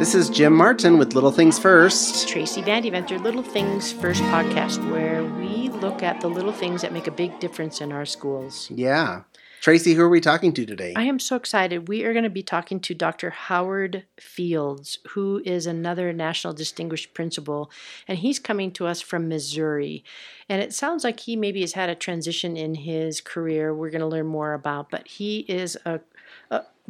This 0.00 0.14
is 0.14 0.30
Jim 0.30 0.56
Martin 0.56 0.96
with 0.96 1.12
Little 1.12 1.30
Things 1.30 1.58
First. 1.58 2.26
Tracy 2.26 2.62
Vandeventer, 2.62 3.22
Little 3.22 3.42
Things 3.42 3.92
First 3.92 4.22
podcast, 4.22 4.90
where 4.90 5.22
we 5.22 5.68
look 5.68 6.02
at 6.02 6.22
the 6.22 6.26
little 6.26 6.54
things 6.54 6.80
that 6.80 6.94
make 6.94 7.06
a 7.06 7.10
big 7.10 7.38
difference 7.38 7.82
in 7.82 7.92
our 7.92 8.06
schools. 8.06 8.70
Yeah. 8.70 9.24
Tracy, 9.60 9.92
who 9.92 10.00
are 10.00 10.08
we 10.08 10.22
talking 10.22 10.54
to 10.54 10.64
today? 10.64 10.94
I 10.96 11.02
am 11.02 11.18
so 11.18 11.36
excited. 11.36 11.86
We 11.86 12.04
are 12.04 12.14
going 12.14 12.24
to 12.24 12.30
be 12.30 12.42
talking 12.42 12.80
to 12.80 12.94
Dr. 12.94 13.28
Howard 13.28 14.04
Fields, 14.18 15.00
who 15.10 15.42
is 15.44 15.66
another 15.66 16.14
National 16.14 16.54
Distinguished 16.54 17.12
Principal, 17.12 17.70
and 18.08 18.16
he's 18.16 18.38
coming 18.38 18.72
to 18.72 18.86
us 18.86 19.02
from 19.02 19.28
Missouri. 19.28 20.02
And 20.48 20.62
it 20.62 20.72
sounds 20.72 21.04
like 21.04 21.20
he 21.20 21.36
maybe 21.36 21.60
has 21.60 21.74
had 21.74 21.90
a 21.90 21.94
transition 21.94 22.56
in 22.56 22.74
his 22.74 23.20
career. 23.20 23.74
We're 23.74 23.90
going 23.90 24.00
to 24.00 24.06
learn 24.06 24.28
more 24.28 24.54
about, 24.54 24.90
but 24.90 25.06
he 25.06 25.40
is 25.40 25.76
a, 25.84 25.96
a 25.96 26.00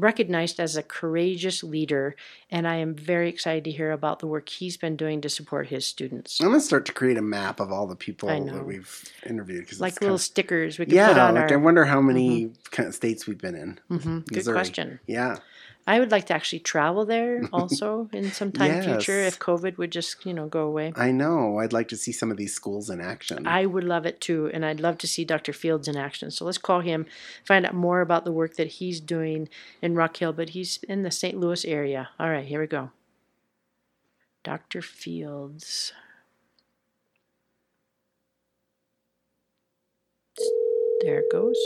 recognized 0.00 0.58
as 0.58 0.76
a 0.76 0.82
courageous 0.82 1.62
leader, 1.62 2.16
and 2.50 2.66
I 2.66 2.76
am 2.76 2.94
very 2.94 3.28
excited 3.28 3.64
to 3.64 3.70
hear 3.70 3.92
about 3.92 4.18
the 4.18 4.26
work 4.26 4.48
he's 4.48 4.76
been 4.76 4.96
doing 4.96 5.20
to 5.20 5.28
support 5.28 5.68
his 5.68 5.86
students. 5.86 6.40
I'm 6.40 6.48
gonna 6.48 6.60
start 6.60 6.86
to 6.86 6.92
create 6.92 7.16
a 7.16 7.22
map 7.22 7.60
of 7.60 7.70
all 7.70 7.86
the 7.86 7.96
people 7.96 8.28
that 8.28 8.64
we've 8.66 9.04
interviewed. 9.26 9.68
Cause 9.68 9.80
Like 9.80 10.00
little 10.00 10.16
kind 10.16 10.20
stickers 10.20 10.78
we 10.78 10.84
of, 10.84 10.88
can 10.88 10.96
yeah, 10.96 11.08
put 11.08 11.18
on 11.18 11.34
like 11.34 11.52
I 11.52 11.56
wonder 11.56 11.84
how 11.84 12.00
many 12.00 12.52
kind 12.70 12.88
of 12.88 12.94
states 12.94 13.26
we've 13.26 13.38
been 13.40 13.54
in. 13.54 13.78
Mhm, 13.90 14.26
Good 14.26 14.46
question. 14.46 15.00
Yeah. 15.06 15.36
I 15.90 15.98
would 15.98 16.12
like 16.12 16.26
to 16.26 16.34
actually 16.34 16.60
travel 16.60 17.04
there 17.04 17.42
also 17.52 18.08
in 18.12 18.30
some 18.30 18.52
time 18.52 18.80
future 18.80 19.18
if 19.18 19.40
COVID 19.40 19.76
would 19.76 19.90
just 19.90 20.24
you 20.24 20.32
know 20.32 20.46
go 20.46 20.60
away. 20.60 20.92
I 20.94 21.10
know. 21.10 21.58
I'd 21.58 21.72
like 21.72 21.88
to 21.88 21.96
see 21.96 22.12
some 22.12 22.30
of 22.30 22.36
these 22.36 22.54
schools 22.54 22.90
in 22.90 23.00
action. 23.00 23.44
I 23.44 23.66
would 23.66 23.82
love 23.82 24.06
it 24.06 24.20
too, 24.20 24.48
and 24.54 24.64
I'd 24.64 24.78
love 24.78 24.98
to 24.98 25.08
see 25.08 25.24
Dr. 25.24 25.52
Fields 25.52 25.88
in 25.88 25.96
action. 25.96 26.30
So 26.30 26.44
let's 26.44 26.58
call 26.58 26.78
him, 26.78 27.06
find 27.44 27.66
out 27.66 27.74
more 27.74 28.02
about 28.02 28.24
the 28.24 28.30
work 28.30 28.54
that 28.54 28.68
he's 28.68 29.00
doing 29.00 29.48
in 29.82 29.96
Rock 29.96 30.16
Hill, 30.16 30.32
but 30.32 30.50
he's 30.50 30.78
in 30.88 31.02
the 31.02 31.10
St. 31.10 31.36
Louis 31.36 31.64
area. 31.64 32.10
All 32.20 32.30
right, 32.30 32.46
here 32.46 32.60
we 32.60 32.68
go. 32.68 32.92
Dr. 34.44 34.82
Fields. 34.82 35.92
There 41.02 41.18
it 41.18 41.32
goes. 41.32 41.58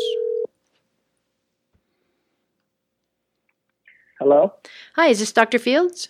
Hello, 4.20 4.54
Hi, 4.94 5.08
is 5.08 5.18
this 5.18 5.32
Dr. 5.32 5.58
Fields? 5.58 6.08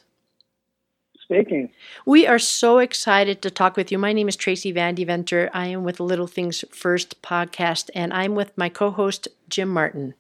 speaking. 1.23 1.71
We 2.05 2.27
are 2.27 2.39
so 2.39 2.79
excited 2.79 3.41
to 3.41 3.51
talk 3.51 3.79
with 3.79 3.91
you. 3.91 3.97
My 3.97 4.13
name 4.13 4.29
is 4.29 4.37
Tracy 4.37 4.75
Vandeventer. 4.75 5.49
I 5.55 5.69
am 5.69 5.83
with 5.83 5.99
Little 5.99 6.27
Things 6.27 6.63
First 6.71 7.23
podcast, 7.23 7.89
and 7.95 8.13
I'm 8.13 8.35
with 8.35 8.53
my 8.59 8.69
co 8.69 8.91
host, 8.91 9.29
Jim 9.49 9.71
Martin. 9.71 10.13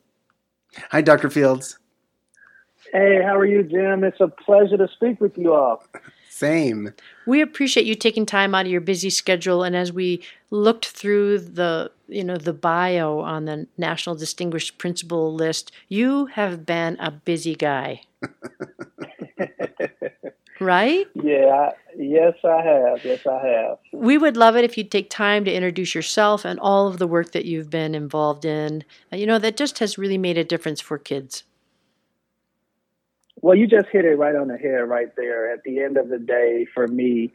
Hi, 0.93 1.03
Dr. 1.03 1.29
Fields. 1.29 1.79
Hey, 2.91 3.21
how 3.23 3.37
are 3.37 3.45
you, 3.45 3.63
Jim? 3.63 4.03
It's 4.03 4.21
a 4.21 4.29
pleasure 4.29 4.79
to 4.79 4.89
speak 4.95 5.21
with 5.21 5.37
you 5.37 5.53
all. 5.53 5.85
Same. 6.35 6.93
We 7.27 7.41
appreciate 7.41 7.87
you 7.87 7.95
taking 7.95 8.27
time 8.27 8.57
out 8.57 8.67
of 8.67 8.73
your 8.73 8.81
busy 8.81 9.09
schedule, 9.09 9.63
and 9.63 9.77
as 9.77 9.93
we 9.93 10.21
looked 10.51 10.87
through 10.87 11.39
the 11.39 11.93
you 12.09 12.25
know 12.25 12.37
the 12.37 12.53
bio 12.53 13.21
on 13.21 13.45
the 13.45 13.69
National 13.79 14.17
Distinguished 14.17 14.77
Principal 14.77 15.33
list, 15.33 15.71
you 15.87 16.27
have 16.27 16.67
been 16.67 16.97
a 16.99 17.13
busy 17.13 17.55
guy, 17.55 18.03
right? 20.61 21.07
Yeah, 21.15 21.71
yes, 21.97 22.35
I 22.43 22.63
have. 22.63 23.05
Yes, 23.05 23.25
I 23.29 23.47
have. 23.47 23.79
We 23.93 24.19
would 24.19 24.37
love 24.37 24.57
it 24.57 24.65
if 24.65 24.77
you'd 24.77 24.91
take 24.91 25.11
time 25.11 25.45
to 25.45 25.55
introduce 25.55 25.95
yourself 25.95 26.45
and 26.45 26.59
all 26.59 26.89
of 26.89 26.99
the 26.99 27.07
work 27.07 27.31
that 27.31 27.45
you've 27.45 27.71
been 27.71 27.95
involved 27.95 28.45
in. 28.45 28.83
You 29.13 29.27
know, 29.27 29.39
that 29.39 29.57
just 29.57 29.79
has 29.79 29.99
really 29.99 30.19
made 30.19 30.37
a 30.37 30.43
difference 30.43 30.81
for 30.81 30.99
kids. 30.99 31.45
Well, 33.41 33.57
you 33.57 33.67
just 33.67 33.89
hit 33.93 34.05
it 34.05 34.17
right 34.17 34.37
on 34.37 34.49
the 34.49 34.57
head 34.57 34.89
right 34.89 35.15
there. 35.17 35.53
At 35.53 35.65
the 35.65 35.81
end 35.81 35.97
of 35.97 36.09
the 36.09 36.19
day, 36.19 36.67
for 36.73 36.87
me, 36.87 37.33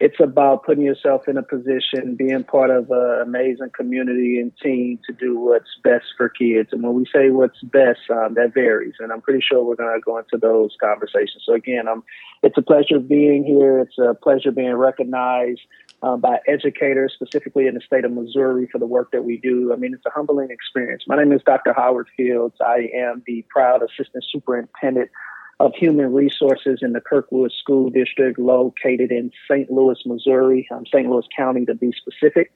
it's 0.00 0.18
about 0.18 0.64
putting 0.64 0.82
yourself 0.82 1.28
in 1.28 1.36
a 1.36 1.42
position, 1.42 2.16
being 2.16 2.42
part 2.42 2.70
of 2.70 2.90
an 2.90 3.20
amazing 3.20 3.68
community 3.76 4.40
and 4.40 4.50
team 4.56 4.98
to 5.06 5.12
do 5.12 5.38
what's 5.38 5.68
best 5.84 6.06
for 6.16 6.30
kids. 6.30 6.70
And 6.72 6.82
when 6.82 6.94
we 6.94 7.04
say 7.14 7.28
what's 7.28 7.60
best, 7.62 8.00
um, 8.08 8.32
that 8.34 8.54
varies. 8.54 8.94
And 8.98 9.12
I'm 9.12 9.20
pretty 9.20 9.44
sure 9.46 9.62
we're 9.62 9.76
going 9.76 9.94
to 9.94 10.00
go 10.00 10.16
into 10.16 10.38
those 10.40 10.74
conversations. 10.82 11.42
So 11.44 11.52
again, 11.52 11.86
um, 11.86 12.02
it's 12.42 12.56
a 12.56 12.62
pleasure 12.62 12.98
being 12.98 13.44
here. 13.44 13.80
It's 13.80 13.98
a 13.98 14.14
pleasure 14.14 14.52
being 14.52 14.72
recognized 14.72 15.60
um, 16.02 16.22
by 16.22 16.38
educators, 16.48 17.12
specifically 17.12 17.66
in 17.66 17.74
the 17.74 17.82
state 17.82 18.06
of 18.06 18.12
Missouri, 18.12 18.66
for 18.72 18.78
the 18.78 18.86
work 18.86 19.10
that 19.12 19.24
we 19.24 19.36
do. 19.36 19.70
I 19.70 19.76
mean, 19.76 19.92
it's 19.92 20.06
a 20.06 20.10
humbling 20.10 20.50
experience. 20.50 21.02
My 21.06 21.16
name 21.16 21.30
is 21.30 21.42
Dr. 21.44 21.74
Howard 21.74 22.08
Fields. 22.16 22.56
I 22.58 22.88
am 22.96 23.22
the 23.26 23.44
proud 23.50 23.82
assistant 23.82 24.24
superintendent 24.32 25.10
of 25.60 25.74
Human 25.74 26.12
Resources 26.12 26.78
in 26.80 26.94
the 26.94 27.02
Kirkwood 27.02 27.52
School 27.52 27.90
District 27.90 28.38
located 28.38 29.12
in 29.12 29.30
St. 29.46 29.70
Louis, 29.70 29.98
Missouri, 30.06 30.66
um, 30.72 30.86
St. 30.86 31.08
Louis 31.08 31.26
County 31.36 31.66
to 31.66 31.74
be 31.74 31.92
specific. 31.92 32.50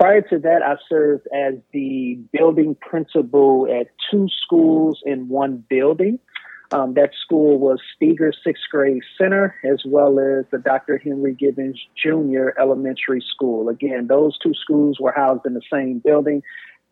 Prior 0.00 0.20
to 0.22 0.38
that, 0.40 0.62
I 0.62 0.74
served 0.88 1.28
as 1.32 1.54
the 1.72 2.18
building 2.32 2.76
principal 2.80 3.68
at 3.70 3.86
two 4.10 4.26
schools 4.42 5.00
in 5.06 5.28
one 5.28 5.64
building. 5.70 6.18
Um, 6.72 6.94
that 6.94 7.10
school 7.20 7.58
was 7.58 7.80
Steger 7.96 8.32
Sixth 8.44 8.62
Grade 8.70 9.02
Center, 9.18 9.56
as 9.64 9.82
well 9.84 10.18
as 10.20 10.44
the 10.50 10.58
Dr. 10.58 10.98
Henry 10.98 11.34
Givens 11.34 11.80
Jr. 11.96 12.50
Elementary 12.58 13.20
School. 13.20 13.68
Again, 13.68 14.06
those 14.08 14.38
two 14.38 14.54
schools 14.54 14.98
were 15.00 15.12
housed 15.12 15.46
in 15.46 15.54
the 15.54 15.62
same 15.72 16.00
building 16.04 16.42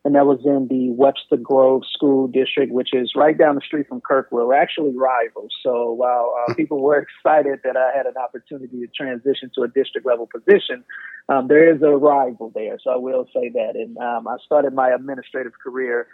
and 0.05 0.15
that 0.15 0.27
was 0.27 0.39
in 0.45 0.69
the 0.69 0.91
Webster 0.93 1.37
Grove 1.37 1.83
School 1.93 2.29
District, 2.29 2.73
which 2.73 2.91
is 2.93 3.13
right 3.17 3.37
down 3.37 3.57
the 3.57 3.61
street 3.61 3.89
from 3.89 4.01
Kirkwood. 4.01 4.47
We're 4.47 4.55
actually 4.55 4.93
rivals. 4.97 5.53
So 5.63 5.93
while 5.93 6.35
uh, 6.49 6.55
people 6.55 6.81
were 6.81 6.99
excited 6.99 7.61
that 7.65 7.77
I 7.77 7.97
had 7.97 8.07
an 8.07 8.15
opportunity 8.17 8.79
to 8.81 8.87
transition 8.97 9.51
to 9.57 9.63
a 9.63 9.69
district 9.69 10.07
level 10.07 10.29
position, 10.33 10.85
um, 11.29 11.49
there 11.49 11.75
is 11.75 11.83
a 11.83 11.91
rival 11.91 12.53
there. 12.55 12.79
So 12.83 12.91
I 12.91 12.97
will 12.97 13.27
say 13.35 13.51
that. 13.51 13.73
And 13.75 13.99
um, 13.99 14.29
I 14.29 14.37
started 14.45 14.73
my 14.73 14.91
administrative 14.91 15.53
career 15.63 16.07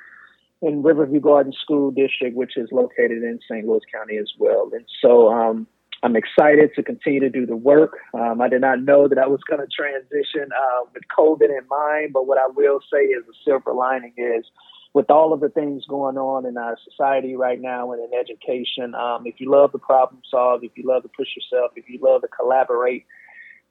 in 0.62 0.82
Riverview 0.82 1.20
Garden 1.20 1.52
School 1.52 1.90
District, 1.90 2.34
which 2.34 2.56
is 2.56 2.70
located 2.72 3.22
in 3.22 3.38
St. 3.48 3.66
Louis 3.66 3.82
County 3.92 4.16
as 4.16 4.32
well. 4.38 4.70
And 4.72 4.86
so 5.02 5.30
um, 5.30 5.66
I'm 6.04 6.16
excited 6.16 6.74
to 6.76 6.82
continue 6.82 7.20
to 7.20 7.30
do 7.30 7.46
the 7.46 7.56
work. 7.56 7.96
Um, 8.12 8.42
I 8.42 8.48
did 8.50 8.60
not 8.60 8.82
know 8.82 9.08
that 9.08 9.16
I 9.16 9.26
was 9.26 9.40
going 9.48 9.62
to 9.62 9.66
transition 9.66 10.50
uh, 10.52 10.84
with 10.92 11.02
COVID 11.18 11.48
in 11.48 11.66
mind, 11.66 12.12
but 12.12 12.26
what 12.26 12.36
I 12.36 12.46
will 12.46 12.80
say 12.92 12.98
is 12.98 13.24
a 13.24 13.32
silver 13.42 13.72
lining 13.72 14.12
is 14.18 14.44
with 14.92 15.10
all 15.10 15.32
of 15.32 15.40
the 15.40 15.48
things 15.48 15.86
going 15.88 16.18
on 16.18 16.44
in 16.44 16.58
our 16.58 16.76
society 16.84 17.36
right 17.36 17.58
now 17.58 17.92
and 17.92 18.02
in 18.04 18.10
education, 18.20 18.94
um, 18.94 19.26
if 19.26 19.40
you 19.40 19.50
love 19.50 19.72
to 19.72 19.78
problem 19.78 20.20
solve, 20.30 20.62
if 20.62 20.72
you 20.76 20.84
love 20.86 21.04
to 21.04 21.08
push 21.08 21.28
yourself, 21.34 21.72
if 21.74 21.88
you 21.88 21.98
love 22.02 22.20
to 22.20 22.28
collaborate, 22.28 23.06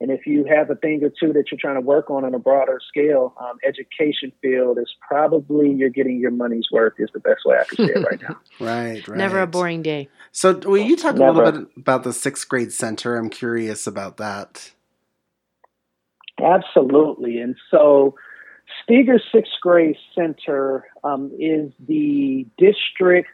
and 0.04 0.12
if 0.12 0.28
you 0.28 0.44
have 0.44 0.70
a 0.70 0.76
thing 0.76 1.02
or 1.02 1.10
two 1.18 1.32
that 1.32 1.46
you're 1.50 1.58
trying 1.58 1.76
to 1.76 1.82
work 1.82 2.10
on 2.10 2.26
on 2.26 2.36
a 2.36 2.40
broader 2.40 2.82
scale, 2.86 3.34
um, 3.40 3.58
education 3.66 4.34
field 4.42 4.78
is 4.78 4.94
probably 5.00 5.72
you're 5.72 5.88
getting 5.88 6.20
your 6.20 6.30
money's 6.30 6.68
worth 6.74 6.96
is 6.98 7.10
the 7.14 7.22
best 7.22 7.46
way 7.46 7.56
I 7.58 7.64
can 7.64 7.88
say 7.88 7.94
it 7.94 8.06
right 8.06 8.22
now. 8.22 8.38
Right, 8.60 9.08
right. 9.08 9.18
Never 9.18 9.40
a 9.40 9.48
boring 9.48 9.82
day. 9.82 10.10
So, 10.34 10.58
will 10.58 10.78
you 10.78 10.98
talk 10.98 11.16
a 11.16 11.20
little 11.20 11.52
bit 11.52 11.68
about 11.78 12.04
the 12.04 12.12
sixth 12.12 12.50
grade 12.50 12.74
center? 12.74 13.16
I'm 13.16 13.30
curious 13.30 13.88
about 13.88 14.18
that. 14.18 14.72
Absolutely. 16.38 17.40
And 17.40 17.56
so 17.72 18.16
Steger 18.84 19.22
Sixth 19.34 19.54
Grade 19.62 19.96
Center 20.14 20.86
um, 21.06 21.32
is 21.40 21.72
the 21.88 22.46
district 22.58 23.30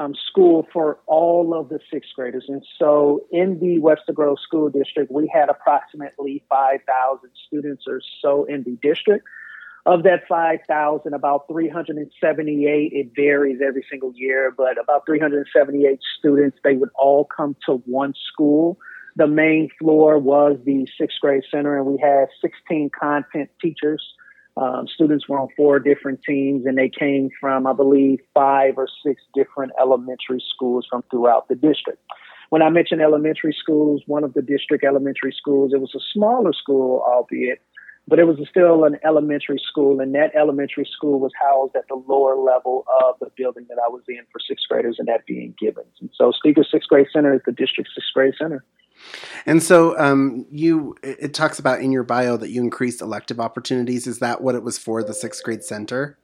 um, 0.00 0.14
school 0.14 0.66
for 0.72 0.98
all 1.06 1.54
of 1.54 1.68
the 1.68 1.78
sixth 1.92 2.10
graders. 2.16 2.46
And 2.48 2.64
so 2.78 3.26
in 3.30 3.60
the 3.60 3.78
Webster 3.78 4.14
Grove 4.14 4.38
School 4.40 4.70
District, 4.70 5.12
we 5.12 5.30
had 5.32 5.50
approximately 5.50 6.42
5,000 6.48 7.30
students 7.46 7.84
or 7.86 8.00
so 8.22 8.44
in 8.44 8.64
the 8.64 8.78
district. 8.82 9.26
Of 9.86 10.02
that 10.02 10.28
5,000, 10.28 11.14
about 11.14 11.46
378, 11.48 12.92
it 12.92 13.12
varies 13.16 13.60
every 13.66 13.84
single 13.90 14.12
year, 14.14 14.52
but 14.54 14.78
about 14.82 15.06
378 15.06 15.98
students, 16.18 16.58
they 16.62 16.76
would 16.76 16.90
all 16.94 17.24
come 17.24 17.56
to 17.66 17.76
one 17.86 18.12
school. 18.32 18.78
The 19.16 19.26
main 19.26 19.70
floor 19.78 20.18
was 20.18 20.58
the 20.64 20.86
sixth 20.98 21.18
grade 21.20 21.44
center, 21.50 21.78
and 21.78 21.86
we 21.86 21.98
had 21.98 22.28
16 22.42 22.90
content 22.98 23.50
teachers. 23.60 24.14
Um, 24.56 24.86
students 24.92 25.28
were 25.28 25.38
on 25.38 25.48
four 25.56 25.78
different 25.78 26.20
teams, 26.26 26.66
and 26.66 26.76
they 26.76 26.88
came 26.88 27.30
from, 27.40 27.66
I 27.66 27.72
believe, 27.72 28.18
five 28.34 28.74
or 28.76 28.88
six 29.04 29.22
different 29.34 29.72
elementary 29.80 30.42
schools 30.54 30.86
from 30.90 31.02
throughout 31.10 31.48
the 31.48 31.54
district. 31.54 32.02
When 32.50 32.62
I 32.62 32.68
mentioned 32.68 33.00
elementary 33.00 33.56
schools, 33.58 34.02
one 34.06 34.24
of 34.24 34.34
the 34.34 34.42
district 34.42 34.84
elementary 34.84 35.32
schools, 35.36 35.72
it 35.72 35.80
was 35.80 35.94
a 35.94 36.00
smaller 36.12 36.52
school, 36.52 37.04
albeit, 37.06 37.62
but 38.08 38.18
it 38.18 38.24
was 38.24 38.38
still 38.50 38.84
an 38.84 38.98
elementary 39.04 39.60
school, 39.64 40.00
and 40.00 40.12
that 40.16 40.34
elementary 40.34 40.88
school 40.90 41.20
was 41.20 41.30
housed 41.40 41.76
at 41.76 41.86
the 41.88 41.94
lower 41.94 42.34
level 42.34 42.84
of 43.04 43.14
the 43.20 43.30
building 43.36 43.66
that 43.68 43.78
I 43.78 43.88
was 43.88 44.02
in 44.08 44.22
for 44.32 44.40
sixth 44.40 44.66
graders, 44.68 44.96
and 44.98 45.06
that 45.06 45.26
being 45.26 45.54
Givens. 45.60 45.94
And 46.00 46.10
so, 46.12 46.32
Steger 46.32 46.64
Sixth 46.64 46.88
Grade 46.88 47.06
Center 47.12 47.34
is 47.34 47.40
the 47.46 47.52
district 47.52 47.90
sixth 47.94 48.12
grade 48.12 48.34
center. 48.36 48.64
And 49.46 49.62
so, 49.62 49.98
um, 49.98 50.46
you 50.50 50.96
it 51.02 51.34
talks 51.34 51.58
about 51.58 51.80
in 51.80 51.92
your 51.92 52.02
bio 52.02 52.36
that 52.36 52.50
you 52.50 52.62
increased 52.62 53.00
elective 53.00 53.40
opportunities. 53.40 54.06
Is 54.06 54.18
that 54.18 54.40
what 54.42 54.54
it 54.54 54.62
was 54.62 54.78
for 54.78 55.02
the 55.02 55.14
sixth 55.14 55.42
grade 55.42 55.64
center? 55.64 56.18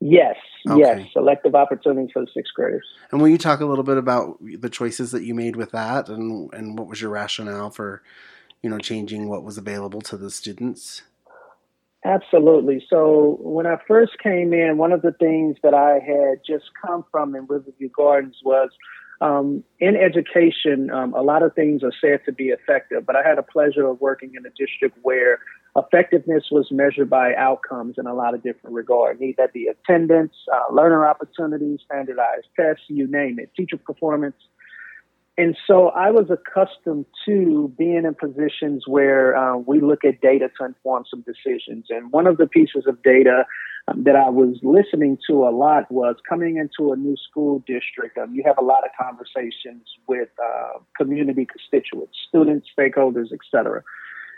Yes, 0.00 0.36
Okay. 0.66 0.80
Yes, 0.80 1.12
selective 1.12 1.54
opportunities 1.54 2.10
for 2.12 2.20
the 2.20 2.30
sixth 2.32 2.52
graders. 2.54 2.86
And 3.10 3.20
will 3.20 3.28
you 3.28 3.38
talk 3.38 3.60
a 3.60 3.66
little 3.66 3.84
bit 3.84 3.96
about 3.96 4.38
the 4.40 4.68
choices 4.68 5.12
that 5.12 5.22
you 5.22 5.34
made 5.34 5.56
with 5.56 5.70
that, 5.72 6.08
and 6.08 6.52
and 6.52 6.78
what 6.78 6.88
was 6.88 7.00
your 7.00 7.10
rationale 7.10 7.70
for, 7.70 8.02
you 8.62 8.68
know, 8.68 8.78
changing 8.78 9.28
what 9.28 9.44
was 9.44 9.56
available 9.56 10.00
to 10.02 10.16
the 10.16 10.30
students? 10.30 11.02
Absolutely. 12.04 12.84
So 12.88 13.38
when 13.40 13.66
I 13.66 13.76
first 13.86 14.12
came 14.22 14.52
in, 14.52 14.78
one 14.78 14.92
of 14.92 15.02
the 15.02 15.12
things 15.12 15.56
that 15.62 15.74
I 15.74 15.94
had 15.94 16.40
just 16.46 16.64
come 16.80 17.04
from 17.10 17.34
in 17.34 17.46
Riverview 17.46 17.88
Gardens 17.88 18.36
was 18.44 18.70
um, 19.20 19.64
in 19.80 19.96
education, 19.96 20.90
um, 20.90 21.12
a 21.14 21.22
lot 21.22 21.42
of 21.42 21.54
things 21.54 21.82
are 21.82 21.92
said 22.00 22.24
to 22.26 22.32
be 22.32 22.48
effective, 22.48 23.04
but 23.04 23.16
I 23.16 23.26
had 23.26 23.38
a 23.38 23.42
pleasure 23.42 23.86
of 23.86 24.00
working 24.00 24.32
in 24.36 24.46
a 24.46 24.50
district 24.50 24.96
where 25.02 25.40
effectiveness 25.76 26.44
was 26.50 26.68
measured 26.70 27.10
by 27.10 27.34
outcomes 27.34 27.96
in 27.98 28.06
a 28.06 28.14
lot 28.14 28.34
of 28.34 28.42
different 28.42 28.74
regards. 28.74 29.20
Need 29.20 29.36
that 29.38 29.52
be 29.52 29.66
attendance, 29.66 30.34
uh, 30.52 30.72
learner 30.72 31.06
opportunities, 31.06 31.80
standardized 31.84 32.46
tests, 32.56 32.84
you 32.88 33.06
name 33.08 33.38
it, 33.38 33.50
teacher 33.56 33.76
performance. 33.76 34.36
And 35.36 35.56
so 35.68 35.90
I 35.90 36.10
was 36.10 36.30
accustomed 36.30 37.06
to 37.26 37.72
being 37.78 38.04
in 38.04 38.14
positions 38.14 38.84
where 38.88 39.36
uh, 39.36 39.56
we 39.56 39.80
look 39.80 40.04
at 40.04 40.20
data 40.20 40.48
to 40.58 40.64
inform 40.64 41.04
some 41.08 41.22
decisions. 41.22 41.86
And 41.90 42.10
one 42.10 42.26
of 42.26 42.38
the 42.38 42.46
pieces 42.46 42.86
of 42.88 43.00
data 43.02 43.46
that 43.96 44.16
I 44.16 44.28
was 44.28 44.58
listening 44.62 45.18
to 45.28 45.44
a 45.44 45.50
lot 45.50 45.90
was 45.90 46.16
coming 46.28 46.56
into 46.56 46.92
a 46.92 46.96
new 46.96 47.16
school 47.16 47.62
district. 47.66 48.18
Um, 48.18 48.34
you 48.34 48.42
have 48.46 48.58
a 48.58 48.64
lot 48.64 48.84
of 48.84 48.90
conversations 49.00 49.82
with 50.06 50.28
uh, 50.42 50.78
community 50.96 51.46
constituents, 51.46 52.16
students, 52.28 52.68
stakeholders, 52.76 53.32
etc. 53.32 53.82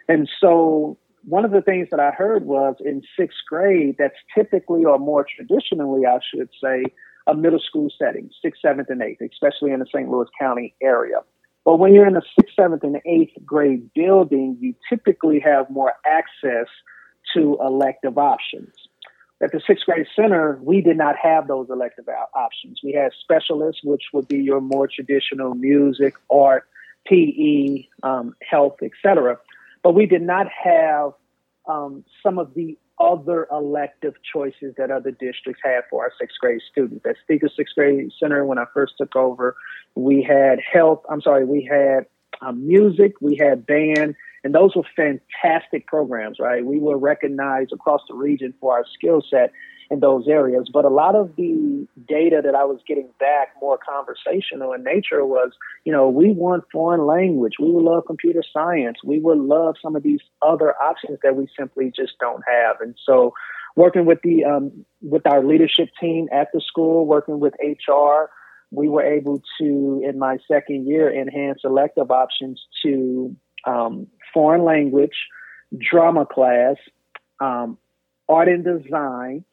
And 0.09 0.29
so 0.41 0.99
one 1.25 1.45
of 1.45 1.51
the 1.51 1.61
things 1.61 1.89
that 1.91 2.01
I 2.01 2.11
heard 2.11 2.45
was 2.45 2.77
in 2.81 3.03
sixth 3.19 3.39
grade, 3.49 3.97
that's 3.99 4.15
typically 4.35 4.85
or 4.85 4.99
more 4.99 5.25
traditionally, 5.25 6.07
I 6.07 6.19
should 6.35 6.49
say, 6.63 6.85
a 7.27 7.35
middle 7.35 7.61
school 7.61 7.89
setting, 7.99 8.31
sixth, 8.43 8.63
seventh, 8.63 8.89
and 8.91 9.03
eighth, 9.03 9.21
especially 9.21 9.73
in 9.73 9.81
the 9.81 9.87
St. 9.87 10.09
Louis 10.09 10.29
County 10.39 10.75
area. 10.83 11.17
But 11.65 11.79
when 11.79 11.95
you're 11.95 12.07
in 12.07 12.15
the 12.15 12.23
sixth, 12.39 12.55
seventh, 12.57 12.83
and 12.83 13.01
eighth 13.05 13.35
grade 13.45 13.91
building, 13.95 14.57
you 14.61 14.75
typically 14.89 15.41
have 15.41 15.69
more 15.71 15.93
access 16.07 16.67
to 17.35 17.59
elective 17.61 18.17
options. 18.17 18.73
At 19.43 19.53
the 19.53 19.61
sixth 19.67 19.87
grade 19.87 20.07
center, 20.15 20.59
we 20.63 20.83
did 20.83 20.99
not 20.99 21.17
have 21.17 21.49
those 21.49 21.71
elective 21.71 22.07
options. 22.35 22.81
We 22.85 22.93
had 22.93 23.13
specialists, 23.21 23.81
which 23.83 24.03
would 24.13 24.29
be 24.29 24.39
your 24.39 24.61
more 24.61 24.87
traditional 24.87 25.55
music, 25.55 26.15
art, 26.31 26.69
PE, 27.07 27.87
um, 28.03 28.37
health, 28.43 28.77
etc. 28.83 29.39
But 29.83 29.95
we 29.95 30.05
did 30.05 30.21
not 30.21 30.47
have 30.49 31.13
um, 31.67 32.05
some 32.23 32.39
of 32.39 32.53
the 32.55 32.77
other 32.99 33.49
elective 33.51 34.15
choices 34.31 34.75
that 34.77 34.91
other 34.91 35.11
districts 35.11 35.63
have 35.65 35.85
for 35.89 36.03
our 36.03 36.13
sixth 36.21 36.37
grade 36.39 36.61
students. 36.71 37.05
At 37.07 37.17
Steger 37.25 37.49
Sixth 37.49 37.75
Grade 37.75 38.11
Center, 38.21 38.45
when 38.45 38.59
I 38.59 38.67
first 38.75 38.95
took 38.99 39.17
over, 39.17 39.57
we 39.95 40.23
had 40.23 40.61
health, 40.61 41.03
I'm 41.09 41.23
sorry, 41.23 41.47
we 41.47 41.65
had 41.65 42.05
um, 42.43 42.67
music, 42.67 43.15
we 43.23 43.37
had 43.37 43.67
band, 43.67 44.17
and 44.45 44.55
those 44.55 44.75
were 44.75 44.85
fantastic 44.97 45.87
programs, 45.87 46.39
right? 46.41 46.65
We 46.65 46.79
were 46.79 46.99
recognized 46.99 47.73
across 47.73 48.01
the 48.09 48.15
region 48.15 48.55
for 48.61 48.73
our 48.73 48.85
skill 48.95 49.23
set 49.29 49.53
in 49.91 50.01
those 50.01 50.29
areas. 50.29 50.71
But 50.73 50.85
a 50.85 50.89
lot 50.89 51.17
of 51.17 51.35
the 51.37 51.87
data 52.09 52.41
that 52.45 52.55
I 52.55 52.65
was 52.65 52.81
getting 52.87 53.11
back, 53.19 53.49
more 53.61 53.79
conversational 53.79 54.73
in 54.73 54.85
nature, 54.85 55.27
was, 55.27 55.51
you 55.85 55.93
know, 55.93 56.09
we 56.09 56.33
want 56.33 56.65
foreign 56.73 57.07
language. 57.07 57.55
We 57.61 57.73
would 57.73 57.85
love 57.85 58.05
computer 58.07 58.43
science. 58.53 58.99
We 59.05 59.19
would 59.19 59.39
love 59.39 59.75
some 59.83 59.97
of 59.97 60.03
these 60.03 60.21
other 60.43 60.75
options 60.77 61.19
that 61.23 61.37
we 61.37 61.49
simply 61.59 61.93
just 61.95 62.13
don't 62.21 62.43
have. 62.49 62.77
And 62.81 62.95
so, 63.05 63.35
working 63.77 64.07
with 64.07 64.19
the 64.23 64.45
um, 64.45 64.85
with 65.03 65.27
our 65.27 65.45
leadership 65.45 65.89
team 66.01 66.29
at 66.33 66.49
the 66.55 66.61
school, 66.61 67.07
working 67.07 67.41
with 67.41 67.55
HR, 67.61 68.31
we 68.71 68.89
were 68.89 69.03
able 69.03 69.43
to, 69.61 70.03
in 70.09 70.19
my 70.19 70.39
second 70.47 70.87
year, 70.87 71.13
enhance 71.13 71.61
elective 71.65 72.11
options 72.11 72.63
to 72.85 73.35
um, 73.67 74.07
foreign 74.33 74.65
language, 74.65 75.17
drama 75.79 76.27
class, 76.27 76.77
um, 77.41 77.79
art 78.29 78.49
and 78.49 78.65
design, 78.65 79.45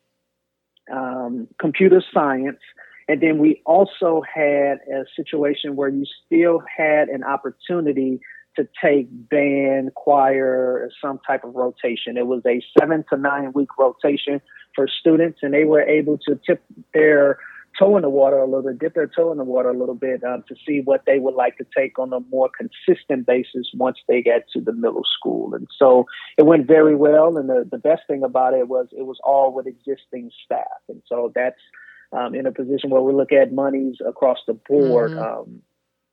um, 0.91 1.47
computer 1.59 2.03
science. 2.13 2.59
And 3.07 3.21
then 3.21 3.37
we 3.37 3.61
also 3.65 4.21
had 4.21 4.79
a 4.93 5.05
situation 5.15 5.75
where 5.75 5.89
you 5.89 6.05
still 6.25 6.61
had 6.77 7.07
an 7.07 7.23
opportunity 7.23 8.19
to 8.57 8.67
take 8.81 9.07
band, 9.29 9.93
choir, 9.93 10.89
some 11.01 11.19
type 11.25 11.43
of 11.43 11.55
rotation. 11.55 12.17
It 12.17 12.27
was 12.27 12.41
a 12.45 12.61
seven 12.77 13.05
to 13.09 13.17
nine 13.17 13.53
week 13.53 13.69
rotation 13.77 14.41
for 14.75 14.87
students, 14.87 15.39
and 15.41 15.53
they 15.53 15.63
were 15.63 15.81
able 15.81 16.17
to 16.27 16.39
tip 16.45 16.63
their 16.93 17.39
toe 17.77 17.95
in 17.95 18.01
the 18.01 18.09
water 18.09 18.37
a 18.37 18.45
little 18.45 18.63
bit, 18.63 18.79
dip 18.79 18.95
their 18.95 19.07
toe 19.07 19.31
in 19.31 19.37
the 19.37 19.43
water 19.43 19.69
a 19.69 19.77
little 19.77 19.95
bit 19.95 20.23
um, 20.23 20.43
to 20.47 20.55
see 20.65 20.81
what 20.83 21.03
they 21.05 21.19
would 21.19 21.35
like 21.35 21.57
to 21.57 21.65
take 21.75 21.97
on 21.99 22.11
a 22.13 22.19
more 22.31 22.49
consistent 22.49 23.25
basis 23.25 23.69
once 23.73 23.97
they 24.07 24.21
get 24.21 24.49
to 24.53 24.61
the 24.61 24.73
middle 24.73 25.03
school. 25.17 25.53
And 25.53 25.67
so 25.77 26.05
it 26.37 26.45
went 26.45 26.67
very 26.67 26.95
well. 26.95 27.37
And 27.37 27.49
the, 27.49 27.67
the 27.69 27.77
best 27.77 28.03
thing 28.07 28.23
about 28.23 28.53
it 28.53 28.67
was 28.67 28.87
it 28.91 29.05
was 29.05 29.19
all 29.23 29.53
with 29.53 29.67
existing 29.67 30.31
staff. 30.43 30.81
And 30.89 31.01
so 31.07 31.31
that's 31.35 31.59
um, 32.11 32.33
in 32.33 32.45
a 32.45 32.51
position 32.51 32.89
where 32.89 33.01
we 33.01 33.13
look 33.13 33.31
at 33.31 33.53
monies 33.53 33.97
across 34.05 34.39
the 34.47 34.53
board. 34.53 35.11
Mm-hmm. 35.11 35.19
Um, 35.19 35.61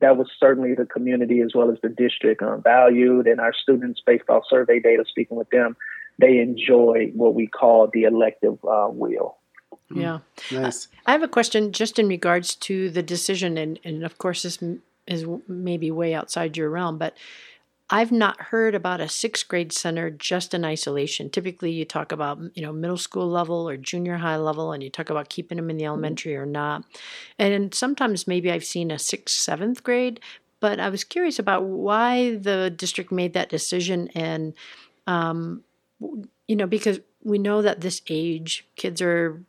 that 0.00 0.16
was 0.16 0.26
certainly 0.38 0.74
the 0.74 0.84
community 0.84 1.40
as 1.40 1.52
well 1.54 1.70
as 1.70 1.78
the 1.82 1.88
district 1.88 2.42
um, 2.42 2.62
valued, 2.62 3.26
and 3.26 3.40
our 3.40 3.54
students, 3.54 4.02
based 4.04 4.28
off 4.28 4.42
survey 4.50 4.80
data, 4.80 5.04
speaking 5.08 5.36
with 5.36 5.48
them, 5.50 5.76
they 6.18 6.38
enjoy 6.38 7.10
what 7.14 7.34
we 7.34 7.46
call 7.46 7.88
the 7.92 8.02
elective 8.02 8.58
uh, 8.68 8.88
wheel. 8.88 9.38
Mm. 9.92 10.00
Yeah. 10.00 10.18
Nice. 10.58 10.88
I 11.06 11.12
have 11.12 11.22
a 11.22 11.28
question 11.28 11.72
just 11.72 11.98
in 11.98 12.08
regards 12.08 12.54
to 12.56 12.90
the 12.90 13.02
decision, 13.02 13.58
and, 13.58 13.78
and 13.84 14.04
of 14.04 14.18
course, 14.18 14.42
this 14.42 14.62
is 15.06 15.26
maybe 15.46 15.90
way 15.90 16.14
outside 16.14 16.56
your 16.56 16.70
realm, 16.70 16.98
but 16.98 17.16
I've 17.90 18.12
not 18.12 18.40
heard 18.40 18.74
about 18.74 19.00
a 19.00 19.08
sixth 19.08 19.46
grade 19.46 19.70
center 19.70 20.10
just 20.10 20.54
in 20.54 20.64
isolation. 20.64 21.28
Typically, 21.28 21.70
you 21.70 21.84
talk 21.84 22.12
about 22.12 22.38
you 22.54 22.62
know 22.62 22.72
middle 22.72 22.96
school 22.96 23.28
level 23.28 23.68
or 23.68 23.76
junior 23.76 24.16
high 24.16 24.36
level, 24.36 24.72
and 24.72 24.82
you 24.82 24.88
talk 24.88 25.10
about 25.10 25.28
keeping 25.28 25.56
them 25.56 25.68
in 25.68 25.76
the 25.76 25.84
mm-hmm. 25.84 25.88
elementary 25.88 26.34
or 26.34 26.46
not. 26.46 26.84
And 27.38 27.74
sometimes 27.74 28.26
maybe 28.26 28.50
I've 28.50 28.64
seen 28.64 28.90
a 28.90 28.98
sixth, 28.98 29.36
seventh 29.36 29.82
grade, 29.82 30.18
but 30.60 30.80
I 30.80 30.88
was 30.88 31.04
curious 31.04 31.38
about 31.38 31.64
why 31.64 32.36
the 32.36 32.70
district 32.70 33.12
made 33.12 33.34
that 33.34 33.50
decision, 33.50 34.08
and 34.14 34.54
um, 35.06 35.62
you 36.00 36.56
know 36.56 36.66
because 36.66 37.00
we 37.22 37.38
know 37.38 37.60
that 37.60 37.82
this 37.82 38.00
age 38.08 38.66
kids 38.76 39.02
are 39.02 39.42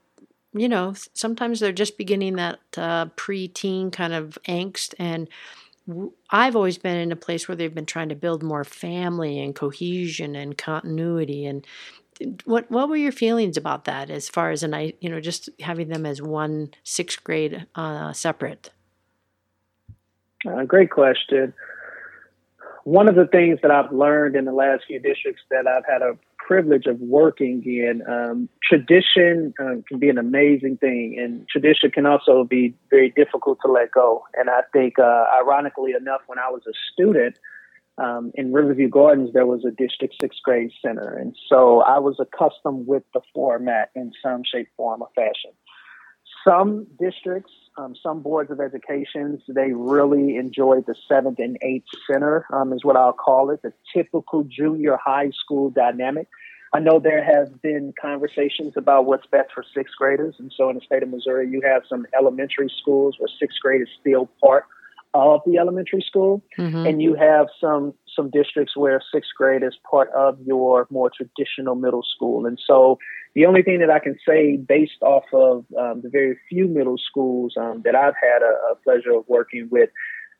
you 0.55 0.69
know, 0.69 0.93
sometimes 1.13 1.59
they're 1.59 1.73
just 1.73 1.97
beginning 1.97 2.37
that 2.37 2.59
uh, 2.77 3.07
preteen 3.17 3.91
kind 3.91 4.13
of 4.13 4.37
angst. 4.47 4.93
And 4.97 5.27
I've 6.29 6.55
always 6.55 6.77
been 6.77 6.97
in 6.97 7.11
a 7.11 7.17
place 7.17 7.47
where 7.47 7.55
they've 7.55 7.75
been 7.75 7.85
trying 7.85 8.09
to 8.09 8.15
build 8.15 8.41
more 8.41 8.63
family 8.63 9.39
and 9.39 9.53
cohesion 9.53 10.33
and 10.33 10.57
continuity. 10.57 11.45
And 11.45 11.67
what 12.45 12.71
what 12.71 12.87
were 12.87 12.95
your 12.95 13.11
feelings 13.11 13.57
about 13.57 13.83
that, 13.83 14.09
as 14.09 14.29
far 14.29 14.49
as 14.51 14.63
an 14.63 14.93
you 15.01 15.09
know, 15.09 15.19
just 15.19 15.49
having 15.59 15.89
them 15.89 16.05
as 16.05 16.21
one 16.21 16.71
sixth 16.83 17.21
grade 17.23 17.67
uh, 17.75 18.13
separate? 18.13 18.71
Uh, 20.47 20.63
great 20.63 20.89
question. 20.89 21.53
One 22.85 23.09
of 23.09 23.15
the 23.15 23.27
things 23.27 23.59
that 23.61 23.71
I've 23.71 23.91
learned 23.91 24.35
in 24.35 24.45
the 24.45 24.53
last 24.53 24.83
few 24.87 24.99
districts 24.99 25.41
that 25.49 25.67
I've 25.67 25.85
had 25.85 26.01
a 26.01 26.17
privilege 26.47 26.85
of 26.85 26.99
working 26.99 27.63
in. 27.65 28.03
Um, 28.07 28.49
tradition 28.67 29.53
uh, 29.59 29.81
can 29.87 29.99
be 29.99 30.09
an 30.09 30.17
amazing 30.17 30.77
thing, 30.77 31.17
and 31.19 31.47
tradition 31.49 31.91
can 31.91 32.05
also 32.05 32.43
be 32.43 32.75
very 32.89 33.11
difficult 33.15 33.59
to 33.65 33.71
let 33.71 33.91
go. 33.91 34.23
And 34.35 34.49
I 34.49 34.61
think, 34.71 34.99
uh, 34.99 35.25
ironically 35.41 35.91
enough, 35.99 36.21
when 36.27 36.39
I 36.39 36.49
was 36.49 36.61
a 36.67 36.75
student 36.93 37.37
um, 37.97 38.31
in 38.35 38.53
Riverview 38.53 38.89
Gardens, 38.89 39.31
there 39.33 39.45
was 39.45 39.65
a 39.65 39.71
district 39.71 40.15
sixth 40.21 40.39
grade 40.43 40.71
center, 40.81 41.17
and 41.17 41.35
so 41.49 41.81
I 41.81 41.99
was 41.99 42.17
accustomed 42.19 42.87
with 42.87 43.03
the 43.13 43.21
format 43.33 43.89
in 43.95 44.11
some 44.21 44.43
shape, 44.43 44.67
form, 44.77 45.01
or 45.01 45.09
fashion. 45.15 45.51
Some 46.47 46.85
districts 46.99 47.51
um, 47.77 47.95
some 48.01 48.21
boards 48.21 48.51
of 48.51 48.59
education, 48.59 49.41
they 49.47 49.71
really 49.73 50.37
enjoy 50.37 50.81
the 50.81 50.95
seventh 51.07 51.39
and 51.39 51.57
eighth 51.61 51.87
center, 52.09 52.45
um, 52.53 52.71
is 52.73 52.83
what 52.83 52.95
I'll 52.95 53.13
call 53.13 53.49
it, 53.49 53.61
the 53.61 53.73
typical 53.93 54.43
junior 54.43 54.97
high 55.03 55.31
school 55.31 55.69
dynamic. 55.69 56.27
I 56.73 56.79
know 56.79 56.99
there 56.99 57.23
have 57.23 57.61
been 57.61 57.93
conversations 58.01 58.73
about 58.75 59.05
what's 59.05 59.25
best 59.27 59.51
for 59.53 59.63
sixth 59.73 59.95
graders. 59.97 60.35
And 60.39 60.53
so 60.55 60.69
in 60.69 60.75
the 60.75 60.81
state 60.81 61.03
of 61.03 61.09
Missouri, 61.09 61.49
you 61.49 61.61
have 61.61 61.83
some 61.87 62.05
elementary 62.17 62.69
schools 62.81 63.15
where 63.17 63.29
sixth 63.39 63.59
grade 63.61 63.81
is 63.81 63.87
still 63.99 64.29
part 64.43 64.65
of 65.13 65.41
the 65.45 65.57
elementary 65.57 66.01
school. 66.01 66.43
Mm-hmm. 66.57 66.85
And 66.85 67.01
you 67.01 67.15
have 67.15 67.47
some 67.61 67.93
some 68.15 68.29
districts 68.29 68.75
where 68.75 69.01
sixth 69.13 69.31
grade 69.37 69.63
is 69.63 69.77
part 69.89 70.09
of 70.15 70.37
your 70.45 70.87
more 70.89 71.11
traditional 71.15 71.75
middle 71.75 72.03
school. 72.03 72.45
And 72.45 72.59
so 72.65 72.97
the 73.35 73.45
only 73.45 73.61
thing 73.61 73.79
that 73.79 73.89
I 73.89 73.99
can 73.99 74.17
say 74.27 74.57
based 74.57 75.01
off 75.01 75.25
of 75.33 75.65
um, 75.77 76.01
the 76.01 76.09
very 76.09 76.37
few 76.49 76.67
middle 76.67 76.97
schools 76.97 77.53
um, 77.57 77.81
that 77.83 77.95
I've 77.95 78.15
had 78.21 78.41
a, 78.41 78.71
a, 78.71 78.75
pleasure 78.83 79.13
of 79.13 79.25
working 79.27 79.67
with, 79.69 79.89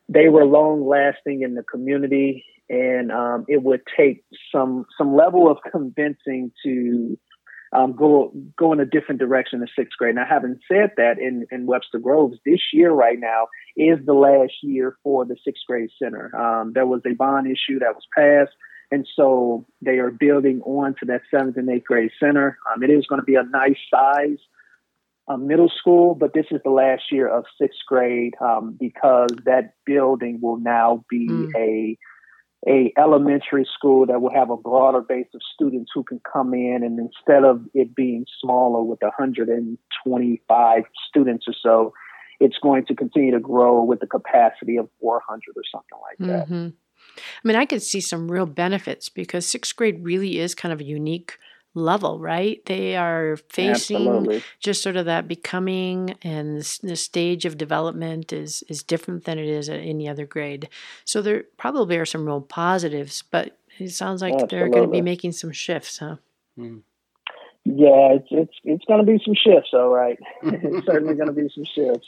they 0.07 0.29
were 0.29 0.45
long 0.45 0.87
lasting 0.87 1.41
in 1.41 1.55
the 1.55 1.63
community, 1.63 2.45
and 2.69 3.11
um, 3.11 3.45
it 3.47 3.63
would 3.63 3.81
take 3.97 4.23
some 4.51 4.85
some 4.97 5.15
level 5.15 5.51
of 5.51 5.57
convincing 5.69 6.51
to 6.63 7.17
um, 7.73 7.93
go 7.93 8.31
go 8.57 8.73
in 8.73 8.79
a 8.79 8.85
different 8.85 9.19
direction 9.19 9.61
in 9.61 9.67
sixth 9.75 9.97
grade. 9.97 10.15
Now, 10.15 10.25
having 10.29 10.59
said 10.67 10.91
that, 10.97 11.19
in, 11.19 11.45
in 11.51 11.65
Webster 11.65 11.99
Groves, 11.99 12.37
this 12.45 12.61
year 12.73 12.91
right 12.91 13.19
now 13.19 13.47
is 13.75 13.99
the 14.05 14.13
last 14.13 14.53
year 14.61 14.97
for 15.03 15.25
the 15.25 15.35
sixth 15.43 15.63
grade 15.67 15.89
center. 16.01 16.35
Um, 16.35 16.73
there 16.73 16.85
was 16.85 17.01
a 17.05 17.13
bond 17.13 17.47
issue 17.47 17.79
that 17.79 17.95
was 17.95 18.05
passed, 18.15 18.55
and 18.91 19.07
so 19.15 19.65
they 19.81 19.97
are 19.99 20.11
building 20.11 20.61
on 20.61 20.95
to 20.99 21.05
that 21.07 21.21
seventh 21.31 21.57
and 21.57 21.69
eighth 21.69 21.85
grade 21.85 22.11
center. 22.19 22.57
Um, 22.71 22.83
it 22.83 22.89
is 22.89 23.05
going 23.07 23.21
to 23.21 23.25
be 23.25 23.35
a 23.35 23.43
nice 23.43 23.79
size 23.89 24.37
uh, 25.27 25.37
middle 25.37 25.69
school, 25.69 26.15
but 26.15 26.33
this 26.33 26.45
is 26.51 26.61
the 26.63 26.69
last 26.69 27.03
year 27.11 27.27
of 27.27 27.45
sixth 27.59 27.79
grade 27.87 28.35
um, 28.39 28.77
because 28.79 29.31
that 29.45 29.73
building 29.85 30.39
will 30.41 30.57
now 30.57 31.03
be 31.09 31.27
mm. 31.27 31.55
a 31.55 31.97
a 32.67 32.91
elementary 32.97 33.67
school 33.71 34.05
that 34.07 34.21
will 34.21 34.33
have 34.33 34.49
a 34.49 34.57
broader 34.57 35.01
base 35.01 35.27
of 35.33 35.41
students 35.53 35.91
who 35.93 36.03
can 36.03 36.19
come 36.31 36.53
in 36.53 36.81
and 36.83 36.99
instead 36.99 37.43
of 37.43 37.61
it 37.73 37.95
being 37.95 38.25
smaller 38.41 38.81
with 38.81 38.99
125 39.01 40.83
students 41.07 41.45
or 41.47 41.53
so 41.61 41.93
it's 42.39 42.57
going 42.57 42.85
to 42.85 42.95
continue 42.95 43.31
to 43.31 43.39
grow 43.39 43.83
with 43.83 43.99
the 43.99 44.07
capacity 44.07 44.77
of 44.77 44.89
400 44.99 45.41
or 45.55 45.63
something 45.71 45.99
like 46.01 46.29
that 46.29 46.49
mm-hmm. 46.49 46.69
i 47.17 47.47
mean 47.47 47.55
i 47.55 47.65
could 47.65 47.83
see 47.83 48.01
some 48.01 48.31
real 48.31 48.47
benefits 48.47 49.09
because 49.09 49.45
sixth 49.45 49.75
grade 49.75 50.03
really 50.03 50.39
is 50.39 50.55
kind 50.55 50.73
of 50.73 50.79
a 50.81 50.85
unique 50.85 51.37
level, 51.75 52.19
right? 52.19 52.65
They 52.65 52.95
are 52.95 53.37
facing 53.49 54.07
Absolutely. 54.07 54.43
just 54.59 54.81
sort 54.81 54.95
of 54.95 55.05
that 55.05 55.27
becoming, 55.27 56.15
and 56.23 56.61
the 56.81 56.95
stage 56.95 57.45
of 57.45 57.57
development 57.57 58.33
is 58.33 58.63
is 58.67 58.81
different 58.81 59.25
than 59.25 59.37
it 59.37 59.47
is 59.47 59.69
at 59.69 59.79
any 59.79 60.09
other 60.09 60.25
grade. 60.25 60.69
So 61.03 61.21
there 61.21 61.43
probably 61.57 61.97
are 61.97 62.05
some 62.05 62.25
real 62.25 62.41
positives, 62.41 63.21
but 63.21 63.57
it 63.77 63.91
sounds 63.91 64.21
like 64.21 64.33
Absolutely. 64.33 64.57
they're 64.57 64.69
going 64.69 64.85
to 64.85 64.91
be 64.91 65.01
making 65.01 65.33
some 65.33 65.51
shifts, 65.51 65.99
huh? 65.99 66.15
Mm. 66.57 66.81
Yeah, 67.65 68.13
it's 68.13 68.27
it's 68.31 68.53
it's 68.63 68.85
going 68.85 69.05
to 69.05 69.11
be 69.11 69.21
some 69.23 69.35
shifts, 69.35 69.69
all 69.73 69.89
right. 69.89 70.17
it's 70.43 70.85
certainly 70.85 71.15
going 71.15 71.27
to 71.27 71.33
be 71.33 71.49
some 71.53 71.65
shifts. 71.65 72.07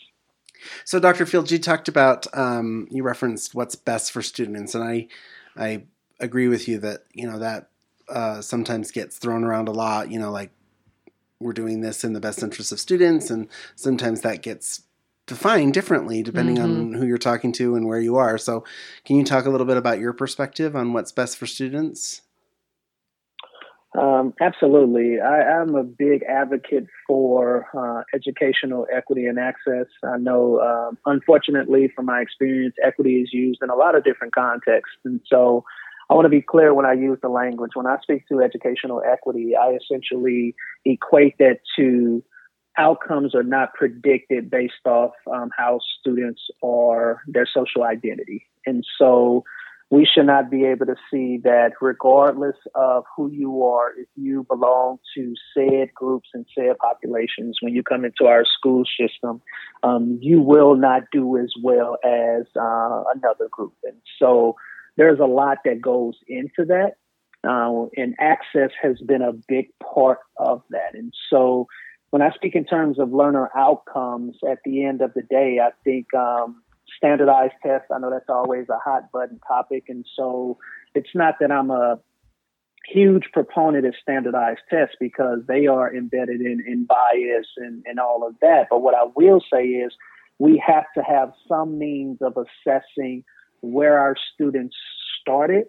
So, 0.85 0.99
Dr. 0.99 1.25
Fields, 1.25 1.51
you 1.51 1.59
talked 1.59 1.87
about 1.87 2.25
um, 2.35 2.87
you 2.89 3.03
referenced 3.03 3.53
what's 3.53 3.75
best 3.75 4.11
for 4.11 4.21
students, 4.21 4.75
and 4.75 4.83
I 4.83 5.07
I 5.55 5.83
agree 6.19 6.47
with 6.47 6.67
you 6.67 6.79
that 6.79 7.05
you 7.13 7.29
know 7.29 7.39
that 7.39 7.69
uh, 8.09 8.41
sometimes 8.41 8.91
gets 8.91 9.17
thrown 9.17 9.43
around 9.43 9.67
a 9.67 9.71
lot. 9.71 10.11
You 10.11 10.19
know, 10.19 10.31
like 10.31 10.51
we're 11.39 11.53
doing 11.53 11.81
this 11.81 12.03
in 12.03 12.13
the 12.13 12.19
best 12.19 12.41
interest 12.41 12.71
of 12.71 12.79
students, 12.79 13.29
and 13.29 13.47
sometimes 13.75 14.21
that 14.21 14.41
gets 14.41 14.83
defined 15.25 15.73
differently 15.73 16.23
depending 16.23 16.55
mm-hmm. 16.55 16.93
on 16.93 16.93
who 16.93 17.05
you're 17.05 17.17
talking 17.17 17.51
to 17.51 17.75
and 17.75 17.85
where 17.85 17.99
you 17.99 18.15
are. 18.15 18.37
So, 18.37 18.63
can 19.05 19.17
you 19.17 19.23
talk 19.23 19.45
a 19.45 19.49
little 19.49 19.67
bit 19.67 19.77
about 19.77 19.99
your 19.99 20.13
perspective 20.13 20.75
on 20.75 20.93
what's 20.93 21.11
best 21.11 21.37
for 21.37 21.45
students? 21.45 22.21
Um, 23.97 24.33
absolutely. 24.39 25.19
I, 25.19 25.61
am 25.61 25.75
a 25.75 25.83
big 25.83 26.21
advocate 26.23 26.85
for 27.07 27.67
uh, 27.75 28.03
educational 28.15 28.85
equity 28.93 29.25
and 29.25 29.39
access. 29.39 29.87
I 30.03 30.17
know, 30.17 30.59
um, 30.59 30.97
unfortunately, 31.05 31.91
from 31.95 32.05
my 32.05 32.21
experience, 32.21 32.75
equity 32.85 33.21
is 33.21 33.29
used 33.33 33.59
in 33.63 33.69
a 33.69 33.75
lot 33.75 33.95
of 33.95 34.03
different 34.03 34.35
contexts. 34.35 34.97
And 35.03 35.21
so 35.25 35.63
I 36.09 36.13
want 36.13 36.25
to 36.25 36.29
be 36.29 36.41
clear 36.41 36.73
when 36.73 36.85
I 36.85 36.93
use 36.93 37.19
the 37.21 37.29
language. 37.29 37.71
When 37.73 37.85
I 37.85 37.97
speak 38.01 38.27
to 38.29 38.41
educational 38.41 39.01
equity, 39.05 39.55
I 39.55 39.75
essentially 39.75 40.55
equate 40.85 41.37
that 41.39 41.59
to 41.75 42.23
outcomes 42.77 43.33
are 43.35 43.43
not 43.43 43.73
predicted 43.73 44.49
based 44.49 44.85
off 44.85 45.11
um, 45.31 45.49
how 45.57 45.79
students 45.99 46.41
are 46.63 47.21
their 47.27 47.47
social 47.51 47.83
identity. 47.83 48.45
And 48.65 48.85
so 48.97 49.43
we 49.89 50.05
should 50.05 50.25
not 50.25 50.51
be 50.51 50.65
able 50.65 50.85
to 50.85 50.95
see 51.09 51.39
that 51.43 51.71
regardless 51.79 52.57
of 52.75 53.05
who 53.15 53.31
you 53.31 53.63
are, 53.63 53.91
if 53.97 54.07
you 54.15 54.45
belong 54.49 54.99
to 55.15 55.33
said 55.53 55.93
groups 55.93 56.29
and 56.33 56.45
said 56.53 56.77
populations, 56.77 57.57
when 57.61 57.73
you 57.73 57.83
come 57.83 58.03
into 58.03 58.25
our 58.25 58.43
school 58.45 58.83
system, 58.99 59.41
um, 59.83 60.19
you 60.21 60.41
will 60.41 60.75
not 60.75 61.03
do 61.11 61.37
as 61.37 61.53
well 61.61 61.97
as 62.03 62.45
uh, 62.59 63.03
another 63.15 63.47
group. 63.49 63.73
And 63.83 63.95
so 64.19 64.55
there's 64.97 65.19
a 65.19 65.25
lot 65.25 65.59
that 65.65 65.81
goes 65.81 66.15
into 66.27 66.65
that. 66.65 66.93
Uh, 67.47 67.85
and 67.95 68.15
access 68.19 68.71
has 68.81 68.99
been 68.99 69.21
a 69.21 69.31
big 69.47 69.67
part 69.79 70.19
of 70.37 70.63
that. 70.71 70.95
And 70.95 71.13
so 71.29 71.67
when 72.09 72.21
I 72.21 72.31
speak 72.31 72.55
in 72.55 72.65
terms 72.65 72.99
of 72.99 73.13
learner 73.13 73.49
outcomes 73.55 74.37
at 74.49 74.59
the 74.65 74.83
end 74.83 75.01
of 75.01 75.13
the 75.13 75.21
day, 75.21 75.59
I 75.61 75.69
think 75.83 76.13
um, 76.13 76.61
standardized 76.97 77.53
tests, 77.63 77.87
I 77.93 77.99
know 77.99 78.09
that's 78.09 78.29
always 78.29 78.67
a 78.69 78.79
hot 78.79 79.11
button 79.11 79.39
topic. 79.47 79.85
And 79.87 80.05
so 80.15 80.57
it's 80.95 81.13
not 81.13 81.35
that 81.39 81.51
I'm 81.51 81.69
a 81.69 81.99
huge 82.87 83.25
proponent 83.33 83.85
of 83.85 83.93
standardized 84.01 84.61
tests 84.69 84.95
because 84.99 85.39
they 85.47 85.67
are 85.67 85.93
embedded 85.93 86.41
in, 86.41 86.63
in 86.65 86.85
bias 86.85 87.47
and, 87.57 87.83
and 87.85 87.99
all 87.99 88.25
of 88.25 88.35
that. 88.41 88.67
But 88.69 88.81
what 88.81 88.95
I 88.95 89.05
will 89.15 89.41
say 89.53 89.63
is 89.63 89.93
we 90.39 90.61
have 90.65 90.85
to 90.95 91.03
have 91.03 91.33
some 91.47 91.77
means 91.77 92.19
of 92.21 92.37
assessing 92.37 93.23
where 93.61 93.99
our 93.99 94.15
students 94.33 94.75
started 95.21 95.65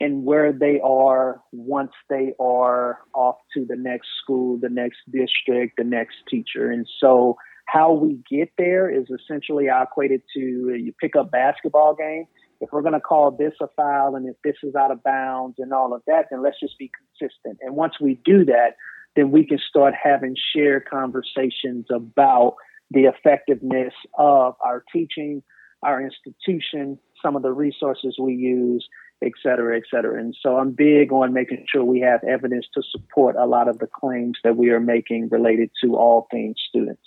and 0.00 0.24
where 0.24 0.52
they 0.52 0.80
are 0.82 1.40
once 1.52 1.92
they 2.08 2.32
are 2.40 2.98
off 3.14 3.36
to 3.54 3.66
the 3.66 3.76
next 3.76 4.08
school, 4.22 4.58
the 4.58 4.70
next 4.70 4.98
district, 5.12 5.76
the 5.76 5.84
next 5.84 6.16
teacher. 6.28 6.70
And 6.70 6.88
so 7.00 7.36
how 7.66 7.92
we 7.92 8.18
get 8.28 8.50
there 8.56 8.90
is 8.90 9.06
essentially 9.10 9.68
I 9.68 9.82
equate 9.82 10.10
it 10.10 10.22
to 10.34 10.70
uh, 10.72 10.76
you 10.76 10.92
pick 10.98 11.16
up 11.16 11.30
basketball 11.30 11.94
game. 11.94 12.24
If 12.60 12.70
we're 12.72 12.82
going 12.82 12.94
to 12.94 13.00
call 13.00 13.30
this 13.30 13.54
a 13.60 13.68
foul 13.76 14.16
and 14.16 14.28
if 14.28 14.36
this 14.42 14.56
is 14.62 14.74
out 14.74 14.90
of 14.90 15.02
bounds 15.02 15.56
and 15.58 15.72
all 15.72 15.94
of 15.94 16.02
that, 16.06 16.26
then 16.30 16.42
let's 16.42 16.60
just 16.60 16.78
be 16.78 16.90
consistent. 17.18 17.58
And 17.62 17.76
once 17.76 17.94
we 18.00 18.20
do 18.24 18.44
that, 18.46 18.76
then 19.16 19.30
we 19.30 19.46
can 19.46 19.58
start 19.58 19.94
having 20.00 20.34
shared 20.54 20.84
conversations 20.88 21.86
about 21.90 22.56
the 22.90 23.04
effectiveness 23.04 23.94
of 24.18 24.54
our 24.60 24.84
teaching, 24.92 25.42
our 25.82 26.02
institution, 26.02 26.98
some 27.22 27.36
of 27.36 27.42
the 27.42 27.52
resources 27.52 28.16
we 28.18 28.34
use, 28.34 28.86
et 29.22 29.32
cetera, 29.42 29.76
et 29.76 29.84
cetera. 29.90 30.18
And 30.18 30.34
so 30.40 30.56
I'm 30.56 30.72
big 30.72 31.12
on 31.12 31.32
making 31.32 31.66
sure 31.70 31.84
we 31.84 32.00
have 32.00 32.22
evidence 32.24 32.66
to 32.74 32.82
support 32.90 33.36
a 33.36 33.46
lot 33.46 33.68
of 33.68 33.78
the 33.78 33.86
claims 33.86 34.38
that 34.44 34.56
we 34.56 34.70
are 34.70 34.80
making 34.80 35.28
related 35.30 35.70
to 35.84 35.96
all 35.96 36.26
things 36.30 36.56
students. 36.68 37.02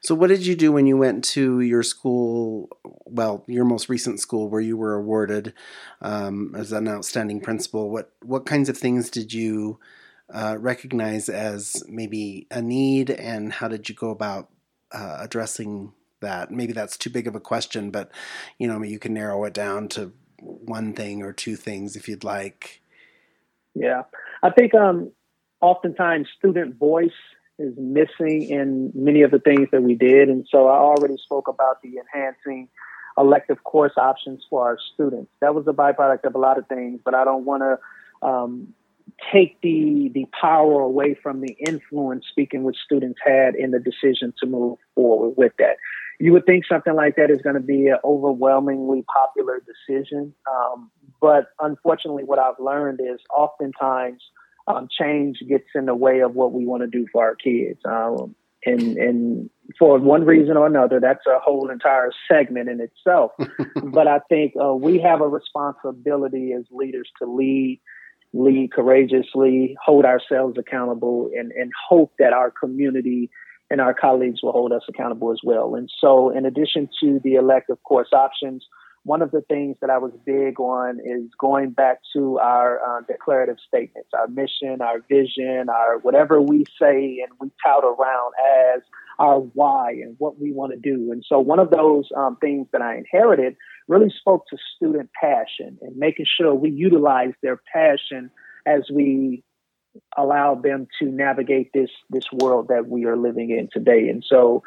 So, 0.00 0.14
what 0.14 0.28
did 0.28 0.46
you 0.46 0.56
do 0.56 0.72
when 0.72 0.86
you 0.86 0.96
went 0.96 1.22
to 1.24 1.60
your 1.60 1.82
school? 1.82 2.70
Well, 3.04 3.44
your 3.46 3.64
most 3.64 3.88
recent 3.88 4.18
school, 4.18 4.48
where 4.48 4.60
you 4.60 4.76
were 4.76 4.94
awarded 4.94 5.52
um, 6.00 6.54
as 6.56 6.72
an 6.72 6.88
outstanding 6.88 7.40
principal. 7.40 7.90
What 7.90 8.10
what 8.22 8.46
kinds 8.46 8.68
of 8.68 8.78
things 8.78 9.10
did 9.10 9.32
you 9.32 9.78
uh, 10.32 10.56
recognize 10.58 11.28
as 11.28 11.84
maybe 11.86 12.46
a 12.50 12.62
need, 12.62 13.10
and 13.10 13.52
how 13.52 13.68
did 13.68 13.88
you 13.88 13.94
go 13.94 14.10
about 14.10 14.48
uh, 14.92 15.18
addressing 15.20 15.92
that? 16.20 16.50
Maybe 16.50 16.72
that's 16.72 16.96
too 16.96 17.10
big 17.10 17.26
of 17.26 17.34
a 17.34 17.40
question, 17.40 17.90
but 17.90 18.10
you 18.58 18.66
know, 18.66 18.82
you 18.82 18.98
can 18.98 19.14
narrow 19.14 19.44
it 19.44 19.54
down 19.54 19.88
to 19.88 20.12
one 20.40 20.94
thing 20.94 21.22
or 21.22 21.32
two 21.32 21.56
things 21.56 21.96
if 21.96 22.08
you'd 22.08 22.24
like. 22.24 22.80
Yeah, 23.74 24.02
I 24.42 24.50
think 24.50 24.74
um, 24.74 25.12
oftentimes 25.60 26.28
student 26.38 26.76
voice 26.76 27.10
is 27.58 27.74
missing 27.76 28.42
in 28.42 28.90
many 28.94 29.22
of 29.22 29.30
the 29.30 29.38
things 29.38 29.68
that 29.72 29.82
we 29.82 29.94
did, 29.94 30.28
and 30.28 30.46
so 30.50 30.68
I 30.68 30.76
already 30.76 31.16
spoke 31.18 31.48
about 31.48 31.82
the 31.82 31.98
enhancing 31.98 32.68
elective 33.18 33.62
course 33.64 33.92
options 33.96 34.44
for 34.48 34.64
our 34.64 34.78
students. 34.94 35.30
That 35.40 35.54
was 35.54 35.66
a 35.68 35.72
byproduct 35.72 36.24
of 36.24 36.34
a 36.34 36.38
lot 36.38 36.58
of 36.58 36.66
things, 36.68 37.00
but 37.04 37.14
I 37.14 37.24
don't 37.24 37.44
want 37.44 37.62
to 37.62 38.26
um, 38.26 38.74
take 39.32 39.60
the 39.60 40.10
the 40.14 40.26
power 40.40 40.80
away 40.80 41.16
from 41.22 41.40
the 41.40 41.56
influence 41.66 42.24
speaking 42.30 42.62
with 42.62 42.76
students 42.76 43.18
had 43.24 43.54
in 43.54 43.70
the 43.70 43.78
decision 43.78 44.32
to 44.40 44.46
move 44.46 44.78
forward 44.94 45.34
with 45.36 45.52
that 45.58 45.76
you 46.20 46.32
would 46.32 46.44
think 46.44 46.66
something 46.66 46.94
like 46.94 47.16
that 47.16 47.30
is 47.30 47.40
going 47.40 47.54
to 47.54 47.62
be 47.62 47.88
an 47.88 47.96
overwhelmingly 48.04 49.02
popular 49.02 49.60
decision. 49.60 50.34
Um, 50.48 50.90
but 51.20 51.46
unfortunately, 51.58 52.24
what 52.24 52.38
I've 52.38 52.60
learned 52.60 53.00
is 53.00 53.18
oftentimes 53.34 54.22
um, 54.66 54.88
change 54.90 55.38
gets 55.48 55.68
in 55.74 55.86
the 55.86 55.94
way 55.94 56.20
of 56.20 56.34
what 56.34 56.52
we 56.52 56.66
want 56.66 56.82
to 56.82 56.86
do 56.86 57.06
for 57.10 57.24
our 57.24 57.34
kids. 57.34 57.80
Um, 57.86 58.34
and, 58.66 58.98
and 58.98 59.50
for 59.78 59.98
one 59.98 60.24
reason 60.24 60.58
or 60.58 60.66
another, 60.66 61.00
that's 61.00 61.26
a 61.26 61.38
whole 61.38 61.70
entire 61.70 62.12
segment 62.30 62.68
in 62.68 62.80
itself. 62.80 63.32
but 63.82 64.06
I 64.06 64.18
think 64.28 64.52
uh, 64.62 64.74
we 64.74 65.00
have 65.00 65.22
a 65.22 65.28
responsibility 65.28 66.52
as 66.52 66.64
leaders 66.70 67.08
to 67.22 67.24
lead, 67.24 67.80
lead 68.34 68.72
courageously, 68.72 69.74
hold 69.82 70.04
ourselves 70.04 70.58
accountable, 70.58 71.30
and, 71.34 71.50
and 71.52 71.72
hope 71.88 72.12
that 72.18 72.34
our 72.34 72.50
community 72.50 73.30
and 73.70 73.80
our 73.80 73.94
colleagues 73.94 74.40
will 74.42 74.52
hold 74.52 74.72
us 74.72 74.82
accountable 74.88 75.30
as 75.30 75.40
well. 75.44 75.74
And 75.76 75.88
so, 76.00 76.30
in 76.30 76.44
addition 76.44 76.88
to 77.00 77.20
the 77.22 77.34
elective 77.34 77.82
course 77.84 78.08
options, 78.12 78.66
one 79.04 79.22
of 79.22 79.30
the 79.30 79.40
things 79.40 79.76
that 79.80 79.88
I 79.88 79.96
was 79.96 80.12
big 80.26 80.60
on 80.60 80.98
is 81.00 81.30
going 81.38 81.70
back 81.70 82.00
to 82.14 82.38
our 82.38 82.80
uh, 82.80 83.00
declarative 83.08 83.56
statements, 83.66 84.10
our 84.12 84.28
mission, 84.28 84.82
our 84.82 85.00
vision, 85.08 85.68
our 85.70 85.98
whatever 85.98 86.40
we 86.40 86.64
say 86.80 87.24
and 87.24 87.32
we 87.40 87.50
tout 87.64 87.84
around 87.84 88.32
as 88.74 88.82
our 89.18 89.38
why 89.38 89.92
and 89.92 90.16
what 90.18 90.38
we 90.38 90.52
want 90.52 90.72
to 90.72 90.78
do. 90.78 91.12
And 91.12 91.24
so, 91.26 91.38
one 91.38 91.60
of 91.60 91.70
those 91.70 92.08
um, 92.16 92.36
things 92.40 92.66
that 92.72 92.82
I 92.82 92.96
inherited 92.96 93.56
really 93.88 94.12
spoke 94.18 94.46
to 94.48 94.58
student 94.76 95.10
passion 95.18 95.78
and 95.80 95.96
making 95.96 96.26
sure 96.38 96.54
we 96.54 96.70
utilize 96.70 97.32
their 97.42 97.60
passion 97.72 98.30
as 98.66 98.82
we 98.92 99.42
allowed 100.16 100.62
them 100.62 100.86
to 101.00 101.06
navigate 101.06 101.72
this 101.72 101.90
this 102.10 102.30
world 102.32 102.68
that 102.68 102.88
we 102.88 103.04
are 103.04 103.16
living 103.16 103.50
in 103.50 103.68
today. 103.72 104.08
And 104.08 104.24
so, 104.26 104.62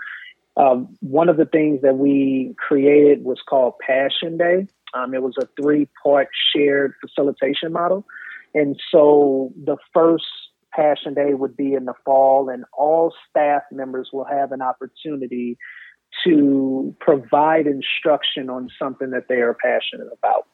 um, 0.57 0.95
one 1.01 1.29
of 1.29 1.37
the 1.37 1.45
things 1.45 1.81
that 1.81 1.97
we 1.97 2.55
created 2.57 3.23
was 3.23 3.41
called 3.47 3.75
Passion 3.79 4.37
Day. 4.37 4.67
Um, 4.93 5.13
it 5.13 5.23
was 5.23 5.35
a 5.39 5.47
three 5.59 5.87
part 6.03 6.29
shared 6.53 6.93
facilitation 7.01 7.71
model. 7.71 8.05
And 8.53 8.79
so 8.91 9.51
the 9.63 9.77
first 9.93 10.25
Passion 10.71 11.13
Day 11.13 11.33
would 11.33 11.55
be 11.55 11.73
in 11.73 11.85
the 11.85 11.93
fall, 12.05 12.49
and 12.49 12.65
all 12.73 13.13
staff 13.29 13.63
members 13.71 14.09
will 14.11 14.25
have 14.25 14.51
an 14.51 14.61
opportunity 14.61 15.57
to 16.23 16.95
provide 16.99 17.67
instruction 17.67 18.49
on 18.49 18.69
something 18.77 19.11
that 19.11 19.27
they 19.27 19.35
are 19.41 19.55
passionate 19.55 20.07
about. 20.11 20.47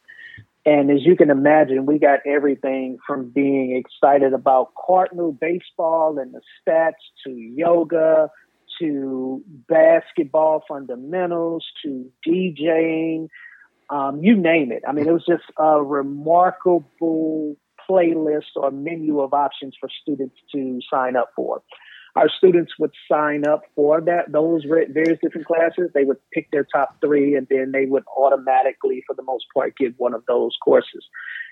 And 0.69 0.91
as 0.91 0.99
you 1.03 1.15
can 1.15 1.31
imagine, 1.31 1.88
we 1.88 1.97
got 1.97 2.19
everything 2.27 2.99
from 3.07 3.31
being 3.31 3.75
excited 3.75 4.33
about 4.33 4.71
Cardinal 4.75 5.31
baseball 5.31 6.19
and 6.19 6.31
the 6.31 6.41
stats 6.61 7.01
to 7.25 7.31
yoga 7.31 8.29
to 8.79 9.43
basketball 9.67 10.63
fundamentals 10.67 11.65
to 11.83 12.11
DJing, 12.23 13.29
um, 13.89 14.21
you 14.21 14.35
name 14.35 14.71
it. 14.71 14.83
I 14.88 14.91
mean, 14.91 15.07
it 15.07 15.11
was 15.11 15.25
just 15.27 15.45
a 15.57 15.81
remarkable 15.81 17.57
playlist 17.89 18.55
or 18.55 18.69
menu 18.69 19.21
of 19.21 19.33
options 19.33 19.73
for 19.79 19.89
students 20.03 20.35
to 20.53 20.81
sign 20.93 21.15
up 21.15 21.31
for 21.35 21.63
our 22.19 22.29
students 22.38 22.73
would 22.77 22.91
sign 23.09 23.47
up 23.47 23.61
for 23.75 24.01
that 24.01 24.31
those 24.31 24.63
various 24.65 25.19
different 25.23 25.47
classes. 25.47 25.89
They 25.93 26.03
would 26.03 26.17
pick 26.33 26.51
their 26.51 26.65
top 26.65 26.97
three, 26.99 27.35
and 27.35 27.47
then 27.49 27.71
they 27.71 27.85
would 27.85 28.03
automatically, 28.17 29.03
for 29.07 29.15
the 29.15 29.23
most 29.23 29.45
part, 29.53 29.77
get 29.77 29.93
one 29.97 30.13
of 30.13 30.23
those 30.27 30.57
courses. 30.63 31.05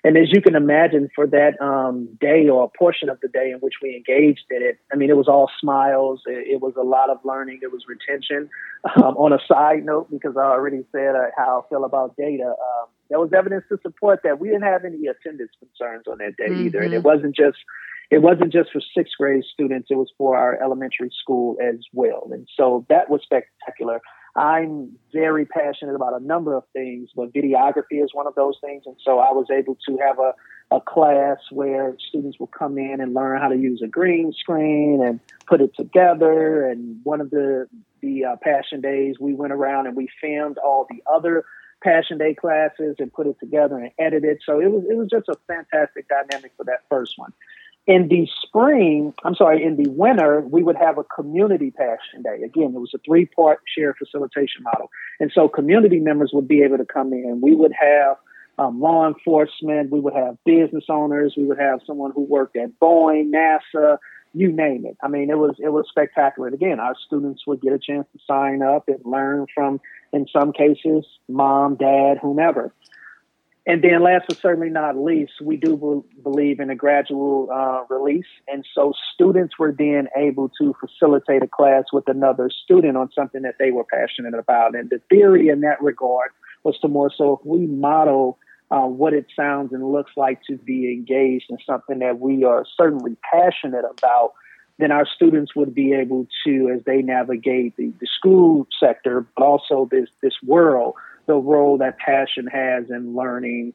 And 0.04 0.18
as 0.18 0.32
you 0.32 0.42
can 0.42 0.56
imagine, 0.56 1.10
for 1.16 1.26
that 1.28 1.60
um, 1.62 2.10
day 2.20 2.48
or 2.50 2.70
portion 2.78 3.10
of 3.10 3.20
the 3.22 3.30
day 3.30 3.52
in 3.52 3.60
which 3.60 3.76
we 3.82 3.96
engaged 3.96 4.46
in 4.52 4.62
it, 4.62 4.78
I 4.92 4.96
mean, 4.96 5.10
it 5.10 5.18
was 5.18 5.28
all 5.28 5.50
smiles. 5.60 6.22
It, 6.26 6.56
it 6.56 6.62
was 6.62 6.74
a 6.78 6.84
lot 6.84 7.10
of 7.10 7.18
learning. 7.24 7.60
It 7.62 7.72
was 7.72 7.84
retention. 7.88 8.50
Um, 8.98 9.16
on 9.18 9.34
a 9.34 9.40
side 9.48 9.86
note, 9.86 10.12
because 10.12 10.36
I 10.38 10.46
already 10.46 10.86
said 10.92 11.16
uh, 11.16 11.32
how 11.36 11.64
I 11.66 11.70
feel 11.70 11.84
about 11.84 12.16
data, 12.18 12.50
um, 12.50 12.88
there 13.10 13.20
was 13.20 13.32
evidence 13.36 13.64
to 13.70 13.80
support 13.82 14.20
that 14.24 14.40
we 14.40 14.50
didn't 14.50 14.64
have 14.64 14.86
any 14.86 15.08
attendance 15.08 15.52
concerns 15.60 16.06
on 16.08 16.18
that 16.20 16.36
day 16.38 16.50
mm-hmm. 16.50 16.68
either, 16.68 16.82
and 16.82 16.94
it 16.94 16.98
mm-hmm. 16.98 17.08
wasn't 17.08 17.36
just 17.36 17.58
it 18.10 18.22
wasn't 18.22 18.54
just 18.54 18.72
for 18.72 18.82
sixth 18.96 19.14
grade 19.20 19.44
students, 19.44 19.90
it 19.90 19.96
was 19.96 20.12
for 20.18 20.38
our 20.38 20.62
elementary 20.62 21.12
school 21.22 21.58
as 21.62 21.80
well. 21.92 22.30
And 22.32 22.48
so 22.56 22.86
that 22.90 23.10
was 23.10 23.22
spectacular. 23.24 24.02
I'm 24.36 24.92
very 25.12 25.46
passionate 25.46 25.96
about 25.96 26.14
a 26.22 26.24
number 26.24 26.56
of 26.56 26.64
things, 26.72 27.10
but 27.16 27.34
videography 27.34 28.04
is 28.04 28.12
one 28.14 28.28
of 28.28 28.36
those 28.36 28.56
things. 28.62 28.84
And 28.86 28.96
so 29.04 29.20
I 29.20 29.32
was 29.32 29.48
able 29.52 29.78
to 29.88 29.98
have 29.98 30.20
a, 30.20 30.34
a 30.76 30.80
class 30.80 31.38
where 31.52 31.98
students 32.08 32.40
will 32.40 32.48
come 32.48 32.78
in 32.78 33.02
and 33.02 33.14
learn 33.14 33.42
how 33.42 33.48
to 33.50 33.58
use 33.58 33.82
a 33.84 33.88
green 33.88 34.32
screen 34.32 35.02
and 35.04 35.20
put 35.48 35.60
it 35.60 35.72
together. 35.76 36.70
And 36.70 37.00
one 37.04 37.20
of 37.20 37.32
the, 37.32 37.68
the 38.02 38.26
uh, 38.26 38.36
passion 38.42 38.80
days, 38.80 39.16
we 39.20 39.34
went 39.34 39.54
around 39.54 39.88
and 39.88 39.96
we 39.98 40.08
filmed 40.22 40.60
all 40.60 40.86
the 40.88 41.02
other 41.12 41.44
passion 41.84 42.20
day 42.20 42.36
classes 42.36 42.96
and 43.00 43.12
put 43.12 43.26
it 43.28 43.38
together 43.40 43.78
and 43.78 43.92
edited. 44.00 44.38
So 44.46 44.62
it 44.62 44.72
was, 44.72 44.84
it 44.88 44.96
was 44.96 45.10
just 45.10 45.28
a 45.30 45.36
fantastic 45.48 46.08
dynamic 46.08 46.54
for 46.56 46.64
that 46.66 46.84
first 46.90 47.18
one 47.18 47.34
in 47.88 48.10
the 48.10 48.28
spring, 48.42 49.14
I'm 49.24 49.34
sorry, 49.34 49.64
in 49.64 49.78
the 49.82 49.90
winter, 49.90 50.42
we 50.42 50.62
would 50.62 50.76
have 50.76 50.98
a 50.98 51.06
community 51.06 51.72
passion 51.72 52.22
day. 52.22 52.44
Again, 52.44 52.74
it 52.76 52.80
was 52.80 52.92
a 52.94 53.00
three 53.00 53.26
part 53.26 53.62
shared 53.66 53.96
facilitation 53.98 54.64
model. 54.64 54.92
And 55.22 55.32
so 55.34 55.48
community 55.48 56.00
members 56.00 56.32
would 56.34 56.50
be 56.50 56.62
able 56.64 56.78
to 56.78 56.86
come 56.86 57.14
in. 57.14 57.40
We 57.42 57.56
would 57.56 57.72
have 57.80 58.18
um, 58.60 58.82
law 58.82 59.08
enforcement, 59.08 59.92
we 59.92 60.02
would 60.02 60.16
have 60.16 60.38
business 60.44 60.86
owners, 60.90 61.36
we 61.38 61.46
would 61.46 61.60
have 61.60 61.80
someone 61.88 62.12
who 62.14 62.24
worked 62.24 62.58
at 62.58 62.78
Boeing, 62.82 63.32
NASA, 63.32 63.98
you 64.34 64.52
name 64.52 64.86
it. 64.86 64.98
I 65.02 65.08
mean, 65.08 65.30
it 65.30 65.38
was 65.38 65.56
it 65.60 65.70
was 65.70 65.86
spectacular. 65.90 66.48
And 66.48 66.56
again, 66.56 66.80
our 66.80 66.96
students 67.06 67.48
would 67.48 67.62
get 67.62 67.72
a 67.72 67.80
chance 67.80 68.06
to 68.14 68.20
sign 68.28 68.62
up 68.62 68.90
and 68.90 69.00
learn 69.06 69.46
from, 69.54 69.80
in 70.12 70.28
some 70.28 70.52
cases, 70.52 71.06
mom, 71.30 71.76
dad, 71.76 72.18
whomever. 72.22 72.74
And 73.68 73.84
then, 73.84 74.02
last 74.02 74.28
but 74.30 74.38
certainly 74.38 74.70
not 74.70 74.98
least, 74.98 75.34
we 75.42 75.58
do 75.58 76.06
believe 76.24 76.62
in 76.62 76.70
a 76.70 76.76
gradual 76.76 77.50
uh, 77.54 77.84
release. 77.94 78.26
And 78.48 78.66
so, 78.74 78.94
students 79.14 79.60
were 79.60 79.76
then 79.78 80.08
able 80.16 80.50
to 80.58 80.74
facilitate 80.80 81.44
a 81.44 81.48
class 81.48 81.84
with 81.92 82.08
another 82.08 82.50
student 82.50 82.96
on 82.96 83.12
something 83.12 83.42
that 83.42 83.56
they 83.60 83.72
were 83.72 83.84
passionate 83.84 84.36
about. 84.36 84.74
And 84.74 84.90
the 84.90 85.02
theory 85.10 85.50
in 85.50 85.60
that 85.62 85.84
regard 85.84 86.32
was 86.64 86.80
to 86.80 86.88
more 86.88 87.12
so 87.16 87.40
if 87.40 87.46
we 87.46 87.68
model 87.68 88.40
uh, 88.72 88.84
what 88.84 89.14
it 89.14 89.26
sounds 89.36 89.74
and 89.74 89.92
looks 89.92 90.12
like 90.16 90.42
to 90.44 90.58
be 90.58 90.90
engaged 90.94 91.48
in 91.50 91.58
something 91.66 92.00
that 92.00 92.20
we 92.22 92.46
are 92.46 92.66
certainly 92.78 93.18
passionate 93.34 93.86
about, 93.86 94.32
then 94.80 94.94
our 94.94 95.06
students 95.06 95.56
would 95.58 95.76
be 95.76 95.94
able 95.94 96.26
to, 96.46 96.72
as 96.74 96.84
they 96.86 97.02
navigate 97.02 97.76
the, 97.76 97.92
the 98.00 98.08
school 98.08 98.66
sector, 98.80 99.26
but 99.36 99.44
also 99.44 99.90
this 99.92 100.08
this 100.22 100.36
world, 100.46 100.96
the 101.28 101.36
role 101.36 101.78
that 101.80 101.98
passion 101.98 102.48
has 102.48 102.86
in 102.90 103.16
learning 103.16 103.74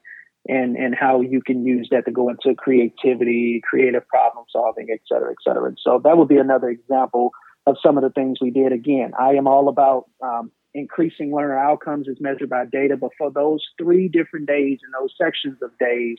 and 0.49 0.77
and 0.77 0.95
how 0.95 1.21
you 1.21 1.41
can 1.41 1.65
use 1.65 1.89
that 1.91 2.05
to 2.07 2.11
go 2.11 2.29
into 2.29 2.55
creativity, 2.55 3.61
creative 3.69 4.07
problem 4.09 4.45
solving, 4.51 4.89
et 4.93 5.01
cetera, 5.07 5.31
et 5.31 5.37
cetera. 5.47 5.69
And 5.69 5.79
so 5.81 6.01
that 6.03 6.17
would 6.17 6.29
be 6.29 6.39
another 6.39 6.69
example 6.69 7.31
of 7.67 7.77
some 7.81 7.97
of 7.97 8.03
the 8.03 8.11
things 8.11 8.39
we 8.41 8.51
did. 8.51 8.73
Again, 8.73 9.13
I 9.19 9.35
am 9.35 9.47
all 9.47 9.69
about 9.69 10.07
um, 10.21 10.51
increasing 10.75 11.33
learner 11.33 11.59
outcomes 11.59 12.09
as 12.09 12.17
measured 12.21 12.51
by 12.51 12.65
data, 12.65 12.97
but 12.97 13.11
for 13.17 13.31
those 13.31 13.63
three 13.81 14.09
different 14.09 14.49
days 14.49 14.81
and 14.83 14.93
those 14.93 15.15
sections 15.17 15.59
of 15.63 15.71
days, 15.79 16.19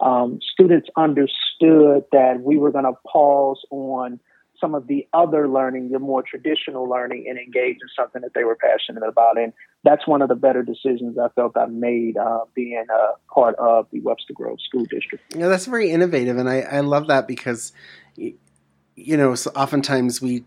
um, 0.00 0.40
students 0.42 0.88
understood 0.96 2.04
that 2.10 2.40
we 2.42 2.56
were 2.56 2.72
going 2.72 2.84
to 2.84 2.94
pause 3.06 3.62
on 3.70 4.18
some 4.60 4.74
of 4.74 4.86
the 4.86 5.06
other 5.12 5.48
learning, 5.48 5.90
the 5.90 5.98
more 5.98 6.22
traditional 6.22 6.88
learning, 6.88 7.26
and 7.28 7.38
engage 7.38 7.76
in 7.76 7.88
something 7.98 8.22
that 8.22 8.34
they 8.34 8.44
were 8.44 8.56
passionate 8.56 9.06
about. 9.06 9.38
And 9.38 9.52
that's 9.84 10.06
one 10.06 10.22
of 10.22 10.28
the 10.28 10.34
better 10.34 10.62
decisions 10.62 11.18
I 11.18 11.28
felt 11.30 11.56
I 11.56 11.66
made 11.66 12.16
uh, 12.16 12.40
being 12.54 12.84
a 12.90 13.32
part 13.32 13.54
of 13.56 13.86
the 13.90 14.00
Webster 14.00 14.34
Groves 14.34 14.62
School 14.64 14.84
District. 14.84 15.24
Yeah, 15.34 15.48
that's 15.48 15.66
very 15.66 15.90
innovative, 15.90 16.36
and 16.36 16.48
I, 16.48 16.60
I 16.60 16.80
love 16.80 17.08
that 17.08 17.26
because, 17.26 17.72
you 18.16 19.16
know, 19.16 19.34
so 19.34 19.50
oftentimes 19.56 20.20
we 20.20 20.44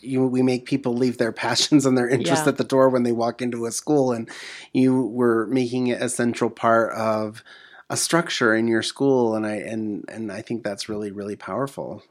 you, 0.00 0.26
we 0.26 0.42
make 0.42 0.66
people 0.66 0.94
leave 0.94 1.16
their 1.18 1.32
passions 1.44 1.86
and 1.86 1.96
their 1.96 2.08
interests 2.08 2.44
yeah. 2.44 2.50
at 2.50 2.58
the 2.58 2.64
door 2.64 2.90
when 2.90 3.02
they 3.02 3.12
walk 3.12 3.40
into 3.40 3.66
a 3.66 3.72
school, 3.72 4.12
and 4.12 4.28
you 4.72 5.06
were 5.06 5.46
making 5.46 5.88
it 5.88 6.02
a 6.02 6.08
central 6.08 6.50
part 6.50 6.92
of 6.92 7.42
a 7.90 7.96
structure 7.96 8.54
in 8.54 8.68
your 8.68 8.82
school, 8.82 9.34
and 9.34 9.46
I 9.46 9.56
and 9.56 10.04
and 10.08 10.30
I 10.30 10.42
think 10.42 10.62
that's 10.62 10.88
really 10.88 11.10
really 11.10 11.36
powerful. 11.36 12.02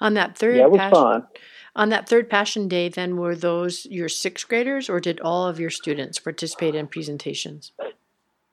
On 0.00 0.14
that 0.14 0.36
third, 0.36 0.56
yeah, 0.56 0.64
it 0.64 0.70
was 0.70 0.78
passion, 0.78 0.94
fun. 0.94 1.26
On 1.74 1.88
that 1.88 2.08
third 2.08 2.28
passion 2.28 2.68
day, 2.68 2.88
then 2.88 3.16
were 3.16 3.34
those 3.34 3.86
your 3.86 4.08
sixth 4.08 4.48
graders, 4.48 4.90
or 4.90 5.00
did 5.00 5.20
all 5.20 5.46
of 5.46 5.58
your 5.58 5.70
students 5.70 6.18
participate 6.18 6.74
in 6.74 6.86
presentations? 6.86 7.72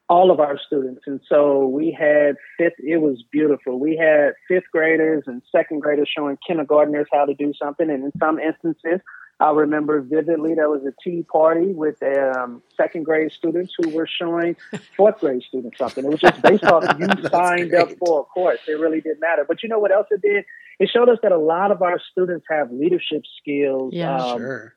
All 0.08 0.32
of 0.32 0.40
our 0.40 0.58
students, 0.66 1.02
and 1.06 1.20
so 1.30 1.68
we 1.68 1.92
had 1.92 2.36
fifth. 2.58 2.80
It 2.80 2.98
was 2.98 3.24
beautiful. 3.32 3.80
We 3.80 3.96
had 3.96 4.32
fifth 4.48 4.72
graders 4.72 5.24
and 5.28 5.42
second 5.52 5.82
graders 5.82 6.10
showing 6.16 6.38
kindergartners 6.48 7.08
how 7.12 7.26
to 7.26 7.34
do 7.36 7.54
something, 7.62 7.90
and 7.90 8.06
in 8.06 8.12
some 8.20 8.40
instances, 8.40 9.02
I 9.40 9.52
remember 9.52 10.02
vividly 10.02 10.54
there 10.56 10.70
was 10.70 10.82
a 10.86 10.94
tea 11.02 11.24
party 11.24 11.68
with 11.68 11.96
um, 12.04 12.62
second 12.76 13.06
grade 13.06 13.32
students 13.32 13.74
who 13.78 13.90
were 13.90 14.08
showing 14.08 14.58
fourth 14.98 15.20
grade 15.20 15.44
students 15.48 15.78
something. 15.78 16.04
It 16.04 16.10
was 16.10 16.20
just 16.20 16.42
based 16.42 16.66
off 16.66 16.84
you 17.00 17.08
signed 17.30 17.70
great. 17.70 17.82
up 17.82 17.90
for 18.00 18.22
a 18.22 18.24
course. 18.26 18.60
It 18.68 18.74
really 18.74 19.00
didn't 19.00 19.22
matter. 19.22 19.46
But 19.48 19.64
you 19.64 19.70
know 19.70 19.80
what 19.80 19.94
else 19.94 20.08
it 20.12 20.22
did? 20.22 20.44
It 20.80 20.90
showed 20.94 21.08
us 21.08 21.20
that 21.24 21.32
a 21.32 21.38
lot 21.38 21.72
of 21.72 21.82
our 21.82 22.02
students 22.12 22.48
have 22.50 22.70
leadership 22.72 23.24
skills. 23.42 23.94
Yeah, 23.94 24.18
um, 24.18 24.40
sure. 24.40 24.76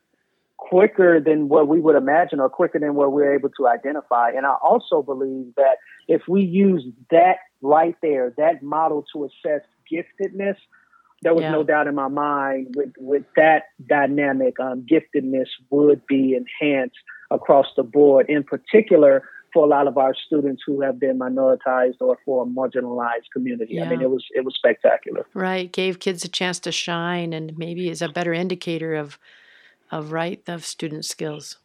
Quicker 0.59 1.18
than 1.18 1.48
what 1.48 1.66
we 1.66 1.81
would 1.81 1.96
imagine, 1.96 2.38
or 2.38 2.48
quicker 2.48 2.79
than 2.79 2.94
what 2.94 3.11
we're 3.11 3.35
able 3.35 3.51
to 3.59 3.66
identify. 3.66 4.31
And 4.31 4.46
I 4.46 4.55
also 4.62 5.03
believe 5.03 5.55
that 5.57 5.79
if 6.07 6.22
we 6.29 6.42
use 6.42 6.85
that 7.11 7.38
right 7.62 7.96
there, 8.01 8.33
that 8.37 8.62
model 8.62 9.05
to 9.12 9.25
assess 9.25 9.62
giftedness, 9.90 10.57
there 11.22 11.35
was 11.35 11.42
yeah. 11.42 11.52
no 11.52 11.62
doubt 11.62 11.87
in 11.87 11.94
my 11.94 12.08
mind 12.08 12.74
with, 12.76 12.92
with 12.98 13.24
that 13.37 13.64
dynamic, 13.88 14.58
um, 14.61 14.85
giftedness 14.90 15.46
would 15.70 16.06
be 16.06 16.35
enhanced 16.35 16.96
across 17.30 17.66
the 17.76 17.82
board, 17.82 18.26
in 18.28 18.42
particular 18.42 19.22
for 19.52 19.64
a 19.64 19.68
lot 19.68 19.87
of 19.87 19.98
our 19.98 20.14
students 20.14 20.62
who 20.66 20.80
have 20.80 20.98
been 20.98 21.18
minoritized 21.18 21.96
or 22.00 22.18
for 22.24 22.44
a 22.44 22.46
marginalized 22.46 23.30
community. 23.32 23.74
Yeah. 23.74 23.85
I 23.85 23.88
mean, 23.88 24.00
it 24.00 24.11
was 24.11 24.24
it 24.35 24.44
was 24.44 24.54
spectacular. 24.54 25.26
Right, 25.35 25.70
gave 25.70 26.00
kids 26.00 26.24
a 26.24 26.28
chance 26.28 26.58
to 26.61 26.72
shine, 26.72 27.32
and 27.32 27.56
maybe 27.56 27.88
is 27.88 28.02
a 28.02 28.08
better 28.08 28.32
indicator 28.32 28.94
of 28.94 29.18
of 29.90 30.12
right 30.12 30.42
of 30.48 30.64
student 30.64 31.04
skills. 31.04 31.58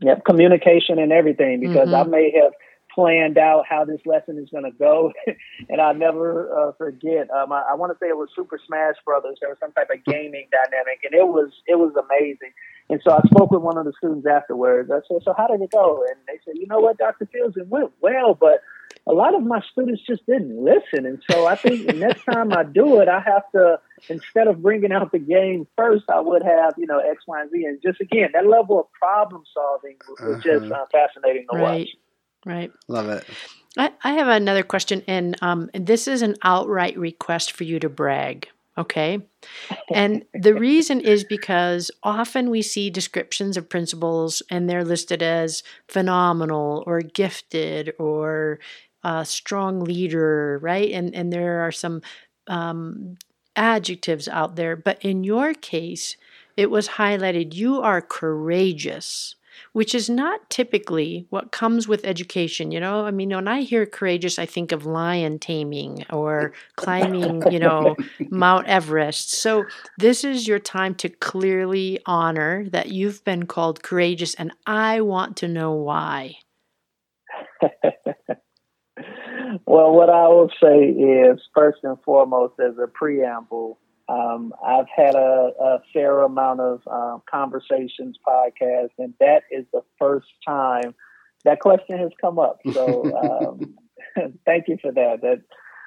Yep, 0.00 0.24
communication 0.24 0.98
and 0.98 1.12
everything. 1.12 1.60
Because 1.60 1.88
mm-hmm. 1.88 1.94
I 1.94 2.04
may 2.04 2.32
have 2.40 2.52
planned 2.96 3.36
out 3.36 3.64
how 3.68 3.84
this 3.84 4.00
lesson 4.06 4.38
is 4.38 4.48
going 4.48 4.64
to 4.64 4.70
go, 4.72 5.12
and 5.68 5.80
I'll 5.80 5.94
never 5.94 6.48
uh, 6.50 6.72
forget. 6.72 7.28
Um, 7.30 7.52
I, 7.52 7.62
I 7.70 7.74
want 7.74 7.92
to 7.92 7.98
say 8.00 8.08
it 8.08 8.16
was 8.16 8.30
Super 8.34 8.58
Smash 8.66 8.96
Brothers. 9.04 9.36
There 9.40 9.50
was 9.50 9.58
some 9.60 9.72
type 9.72 9.90
of 9.92 10.02
gaming 10.04 10.48
dynamic, 10.50 11.04
and 11.04 11.14
it 11.14 11.28
was 11.28 11.52
it 11.66 11.78
was 11.78 11.92
amazing. 11.94 12.52
And 12.88 13.00
so 13.04 13.12
I 13.12 13.20
spoke 13.28 13.50
with 13.50 13.60
one 13.60 13.76
of 13.76 13.84
the 13.84 13.92
students 13.98 14.26
afterwards. 14.26 14.90
I 14.90 15.00
said, 15.06 15.22
"So 15.22 15.34
how 15.36 15.46
did 15.46 15.60
it 15.60 15.70
go?" 15.70 16.04
And 16.08 16.16
they 16.26 16.40
said, 16.44 16.54
"You 16.56 16.66
know 16.66 16.80
what, 16.80 16.96
Dr. 16.96 17.26
Fields, 17.26 17.56
it 17.56 17.68
went 17.68 17.92
well, 18.00 18.34
but 18.34 18.62
a 19.06 19.12
lot 19.12 19.34
of 19.34 19.42
my 19.42 19.60
students 19.70 20.02
just 20.06 20.26
didn't 20.26 20.64
listen. 20.64 21.06
And 21.06 21.22
so 21.30 21.46
I 21.46 21.54
think 21.54 21.86
the 21.86 21.92
next 21.92 22.24
time 22.24 22.52
I 22.52 22.64
do 22.64 23.00
it, 23.00 23.08
I 23.08 23.20
have 23.20 23.48
to, 23.52 23.78
instead 24.08 24.48
of 24.48 24.62
bringing 24.62 24.90
out 24.90 25.12
the 25.12 25.20
game 25.20 25.66
first, 25.76 26.04
I 26.08 26.20
would 26.20 26.42
have, 26.42 26.74
you 26.76 26.86
know, 26.86 26.98
X, 26.98 27.22
Y, 27.26 27.40
and 27.40 27.50
Z. 27.50 27.64
And 27.64 27.82
just 27.82 28.00
again, 28.00 28.30
that 28.32 28.46
level 28.46 28.80
of 28.80 28.92
problem 28.92 29.44
solving 29.54 29.96
was 30.08 30.38
uh-huh. 30.38 30.40
just 30.42 30.72
uh, 30.72 30.86
fascinating 30.90 31.46
to 31.52 31.58
right. 31.58 31.80
watch. 31.80 31.88
Right. 32.46 32.70
Love 32.86 33.08
it. 33.08 33.24
I, 33.76 33.90
I 34.04 34.12
have 34.12 34.28
another 34.28 34.62
question, 34.62 35.02
and 35.06 35.36
um, 35.42 35.68
this 35.74 36.08
is 36.08 36.22
an 36.22 36.36
outright 36.42 36.96
request 36.96 37.52
for 37.52 37.64
you 37.64 37.78
to 37.80 37.90
brag. 37.90 38.48
Okay. 38.78 39.18
And 39.92 40.24
the 40.32 40.54
reason 40.68 41.00
is 41.00 41.24
because 41.24 41.90
often 42.02 42.48
we 42.48 42.62
see 42.62 42.88
descriptions 42.88 43.56
of 43.56 43.68
principals 43.68 44.42
and 44.50 44.68
they're 44.68 44.84
listed 44.84 45.22
as 45.22 45.62
phenomenal 45.88 46.84
or 46.86 47.00
gifted 47.00 47.94
or 47.98 48.60
a 49.02 49.24
strong 49.24 49.80
leader, 49.80 50.58
right? 50.62 50.90
And 50.90 51.14
and 51.14 51.32
there 51.32 51.60
are 51.66 51.72
some 51.72 52.02
um, 52.46 53.16
adjectives 53.56 54.28
out 54.28 54.56
there, 54.56 54.76
but 54.76 55.02
in 55.04 55.24
your 55.24 55.52
case, 55.54 56.16
it 56.56 56.70
was 56.70 56.88
highlighted 56.90 57.54
you 57.54 57.80
are 57.80 58.00
courageous 58.00 59.34
which 59.72 59.94
is 59.94 60.08
not 60.08 60.48
typically 60.50 61.26
what 61.30 61.52
comes 61.52 61.88
with 61.88 62.04
education. 62.04 62.70
You 62.70 62.80
know, 62.80 63.04
I 63.06 63.10
mean, 63.10 63.30
when 63.30 63.48
I 63.48 63.62
hear 63.62 63.86
courageous, 63.86 64.38
I 64.38 64.46
think 64.46 64.72
of 64.72 64.86
lion 64.86 65.38
taming 65.38 66.04
or 66.10 66.52
climbing, 66.76 67.42
you 67.50 67.58
know, 67.58 67.96
Mount 68.30 68.66
Everest. 68.66 69.32
So 69.32 69.64
this 69.98 70.24
is 70.24 70.48
your 70.48 70.58
time 70.58 70.94
to 70.96 71.08
clearly 71.08 72.00
honor 72.06 72.68
that 72.70 72.88
you've 72.88 73.24
been 73.24 73.46
called 73.46 73.82
courageous, 73.82 74.34
and 74.34 74.52
I 74.66 75.00
want 75.00 75.36
to 75.38 75.48
know 75.48 75.72
why. 75.72 76.36
well, 79.66 79.92
what 79.92 80.10
I 80.10 80.28
will 80.28 80.50
say 80.62 80.88
is 80.88 81.40
first 81.54 81.78
and 81.82 81.96
foremost, 82.02 82.54
as 82.60 82.78
a 82.82 82.86
preamble, 82.86 83.78
um, 84.08 84.52
I've 84.64 84.86
had 84.94 85.14
a, 85.14 85.50
a, 85.60 85.78
fair 85.92 86.22
amount 86.22 86.60
of 86.60 86.82
uh, 86.86 87.18
conversations, 87.28 88.16
podcasts, 88.26 88.90
and 88.98 89.14
that 89.18 89.42
is 89.50 89.66
the 89.72 89.82
first 89.98 90.28
time 90.46 90.94
that 91.44 91.60
question 91.60 91.98
has 91.98 92.10
come 92.20 92.38
up. 92.38 92.60
So 92.72 93.14
um, 93.16 93.74
thank 94.46 94.68
you 94.68 94.78
for 94.80 94.92
that. 94.92 95.20
That 95.22 95.42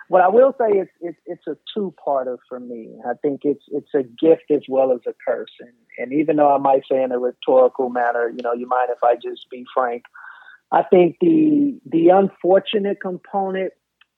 what 0.08 0.22
I 0.22 0.28
will 0.28 0.54
say 0.60 0.80
is 0.80 0.88
it's, 1.02 1.20
it's 1.26 1.48
a 1.48 1.58
two-parter 1.74 2.38
for 2.48 2.60
me. 2.60 2.96
I 3.06 3.14
think 3.22 3.42
it's 3.44 3.64
it's 3.72 3.94
a 3.94 4.04
gift 4.04 4.52
as 4.52 4.64
well 4.68 4.92
as 4.92 5.02
a 5.08 5.14
curse. 5.26 5.52
And, 5.60 5.74
and 5.98 6.14
even 6.14 6.38
though 6.38 6.54
I 6.54 6.58
might 6.58 6.84
say 6.92 7.02
in 7.04 7.12
a 7.12 7.20
rhetorical 7.20 7.90
manner, 7.90 8.30
you 8.30 8.42
know, 8.44 8.54
you 8.54 8.68
mind 8.68 8.90
if 8.90 9.04
I 9.04 9.16
just 9.16 9.50
be 9.50 9.66
frank? 9.74 10.04
I 10.72 10.84
think 10.84 11.18
the 11.22 11.80
the 11.86 12.10
unfortunate 12.10 13.02
component 13.02 13.74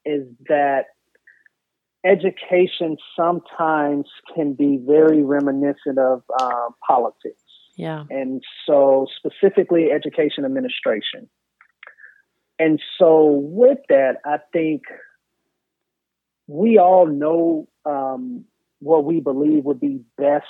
is 0.06 0.28
that 0.48 0.86
education 2.06 2.98
sometimes 3.16 4.08
can 4.36 4.54
be 4.54 4.80
very 4.82 5.24
reminiscent 5.24 5.98
of 5.98 6.24
uh, 6.40 6.70
politics. 6.88 7.42
Yeah. 7.76 8.04
And 8.10 8.44
so, 8.66 9.08
specifically, 9.18 9.92
education 9.92 10.46
administration. 10.46 11.30
And 12.60 12.82
so, 13.00 13.26
with 13.26 13.80
that, 13.90 14.18
I 14.26 14.38
think 14.52 14.84
we 16.48 16.78
all 16.78 17.08
know 17.08 17.68
um, 17.86 18.46
what 18.80 19.06
we 19.06 19.20
believe 19.20 19.64
would 19.64 19.80
be 19.80 20.02
best 20.18 20.46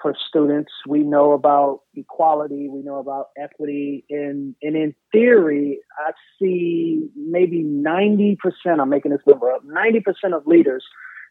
for 0.00 0.14
students. 0.28 0.72
We 0.86 1.00
know 1.00 1.32
about 1.32 1.80
equality. 1.94 2.68
We 2.68 2.82
know 2.82 2.98
about 2.98 3.28
equity. 3.38 4.04
And, 4.10 4.54
and 4.62 4.76
in 4.76 4.94
theory, 5.12 5.80
I 5.98 6.12
see 6.38 7.08
maybe 7.16 7.62
90%, 7.62 8.36
I'm 8.80 8.88
making 8.88 9.12
this 9.12 9.20
number 9.26 9.50
up, 9.50 9.62
90% 9.64 10.02
of 10.34 10.46
leaders 10.46 10.84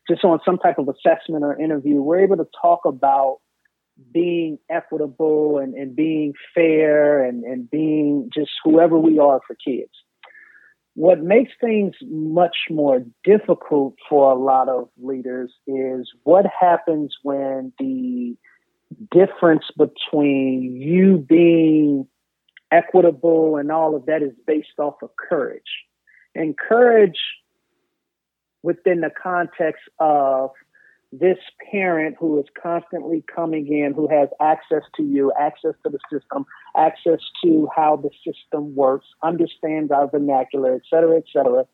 just 0.10 0.24
on 0.24 0.40
some 0.44 0.58
type 0.58 0.78
of 0.78 0.90
assessment 0.90 1.44
or 1.44 1.60
interview, 1.60 2.02
we're 2.02 2.22
able 2.22 2.38
to 2.38 2.48
talk 2.62 2.82
about 2.86 3.38
being 4.12 4.58
equitable 4.70 5.58
and, 5.58 5.74
and 5.74 5.96
being 5.96 6.34
fair 6.56 7.24
and, 7.24 7.44
and 7.44 7.70
being 7.70 8.30
just 8.34 8.52
whoever 8.64 8.98
we 8.98 9.20
are 9.20 9.42
for 9.46 9.56
kids. 9.56 9.92
What 10.96 11.22
makes 11.22 11.52
things 11.62 11.94
much 12.02 12.58
more 12.70 13.06
difficult 13.24 13.96
for 14.10 14.32
a 14.32 14.36
lot 14.36 14.68
of 14.68 14.90
leaders 14.98 15.52
is 15.68 16.10
what 16.24 16.46
happens 16.60 17.16
when 17.24 17.72
the 17.78 18.36
difference 19.12 19.66
between 19.78 20.76
you 20.80 21.18
being 21.18 22.08
equitable 22.72 23.58
and 23.58 23.72
all 23.72 23.96
of 23.96 24.06
that 24.06 24.22
is 24.22 24.34
based 24.46 24.80
off 24.80 24.96
of 25.02 25.10
courage. 25.18 25.62
And 26.36 26.58
courage 26.58 27.20
within 28.62 29.02
the 29.02 29.10
context 29.22 29.84
of 30.00 30.52
this 31.12 31.38
parent 31.72 32.16
who 32.20 32.40
is 32.40 32.46
constantly 32.62 33.24
coming 33.34 33.68
in, 33.68 33.94
who 33.94 34.08
has 34.08 34.30
access 34.40 34.84
to 34.96 35.04
you, 35.04 35.32
access 35.40 35.74
to 35.84 35.90
the 35.90 35.98
system, 36.12 36.46
access 36.78 37.20
to 37.44 37.68
how 37.76 37.96
the 37.96 38.12
system 38.24 38.76
works, 38.76 39.08
understands 39.24 39.92
our 39.92 40.08
vernacular, 40.08 40.76
et 40.76 40.82
cetera, 40.88 41.18
et 41.18 41.24
cetera, 41.34 41.66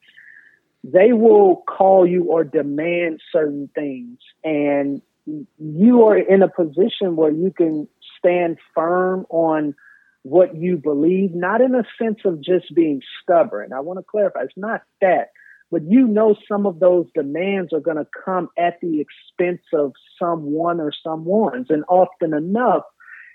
they 0.86 1.12
will 1.12 1.64
call 1.68 2.08
you 2.08 2.26
or 2.26 2.44
demand 2.46 3.20
certain 3.32 3.70
things. 3.76 4.20
And 4.44 5.02
you 5.26 6.04
are 6.04 6.18
in 6.18 6.42
a 6.42 6.50
position 6.50 7.16
where 7.16 7.32
you 7.32 7.52
can 7.56 7.88
stand 8.18 8.58
firm 8.74 9.26
on 9.30 9.76
what 10.24 10.56
you 10.56 10.78
believe, 10.78 11.36
not 11.36 11.62
in 11.62 11.76
a 11.76 11.84
sense 12.02 12.20
of 12.26 12.42
just 12.42 12.74
being 12.74 13.02
stubborn. 13.22 13.74
I 13.74 13.80
want 13.82 14.00
to 14.00 14.04
clarify, 14.04 14.42
it's 14.44 14.54
not 14.58 14.82
that, 15.02 15.30
but 15.72 15.84
you 15.84 16.08
know 16.08 16.36
some 16.48 16.66
of 16.66 16.80
those 16.80 17.06
demands 17.14 17.74
are 17.74 17.80
going 17.80 17.98
to 17.98 18.08
come 18.26 18.50
at 18.58 18.80
the 18.82 19.02
expense 19.02 19.62
of 19.74 19.94
someone 20.20 20.80
or 20.80 20.92
someone's. 21.04 21.68
And 21.70 21.84
often 21.88 22.34
enough, 22.34 22.84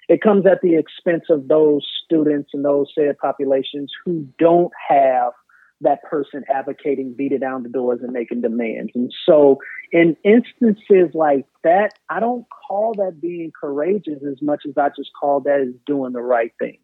it 0.08 0.20
comes 0.20 0.46
at 0.46 0.60
the 0.62 0.76
expense 0.76 1.24
of 1.30 1.46
those 1.46 1.86
students 2.04 2.50
and 2.52 2.64
those 2.64 2.88
said 2.94 3.18
populations 3.18 3.92
who 4.04 4.26
don't 4.38 4.72
have 4.88 5.32
that 5.80 6.02
person 6.02 6.44
advocating, 6.52 7.14
beating 7.16 7.40
down 7.40 7.62
the 7.62 7.68
doors 7.68 8.00
and 8.02 8.12
making 8.12 8.42
demands. 8.42 8.92
And 8.94 9.12
so 9.26 9.58
in 9.92 10.16
instances 10.24 11.14
like 11.14 11.46
that, 11.64 11.92
I 12.08 12.20
don't 12.20 12.44
call 12.68 12.94
that 12.98 13.20
being 13.20 13.50
courageous 13.58 14.22
as 14.28 14.42
much 14.42 14.62
as 14.68 14.74
I 14.76 14.88
just 14.88 15.10
call 15.18 15.40
that 15.40 15.60
as 15.60 15.74
doing 15.86 16.12
the 16.12 16.20
right 16.20 16.52
thing. 16.58 16.78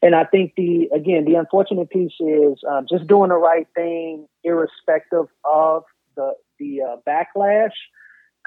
And 0.00 0.16
I 0.16 0.24
think 0.24 0.54
the, 0.56 0.88
again, 0.94 1.24
the 1.24 1.36
unfortunate 1.36 1.90
piece 1.90 2.14
is 2.18 2.58
um, 2.68 2.86
just 2.90 3.06
doing 3.06 3.28
the 3.28 3.36
right 3.36 3.68
thing, 3.74 4.26
irrespective 4.42 5.26
of 5.44 5.84
the, 6.16 6.32
the 6.58 6.80
uh, 6.82 6.96
backlash 7.06 7.70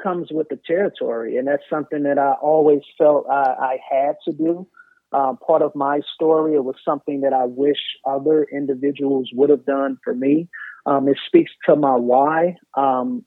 comes 0.02 0.28
with 0.32 0.50
the 0.50 0.60
territory. 0.68 1.38
And 1.38 1.48
that's 1.48 1.64
something 1.70 2.04
that 2.04 2.20
I 2.20 2.34
always 2.34 2.82
felt 2.98 3.26
I, 3.30 3.56
I 3.60 3.78
had 3.90 4.16
to 4.26 4.34
do 4.34 4.68
um, 5.12 5.38
part 5.38 5.62
of 5.62 5.76
my 5.76 6.02
story. 6.14 6.56
It 6.56 6.64
was 6.64 6.76
something 6.84 7.22
that 7.22 7.34
I 7.34 7.46
wish 7.46 7.80
other 8.06 8.46
individuals 8.52 9.30
would 9.34 9.50
have 9.50 9.66
done 9.66 9.98
for 10.04 10.14
me. 10.14 10.48
Um, 10.86 11.08
it 11.08 11.18
speaks 11.26 11.52
to 11.66 11.76
my 11.76 11.96
why, 11.96 12.58
um, 12.76 13.26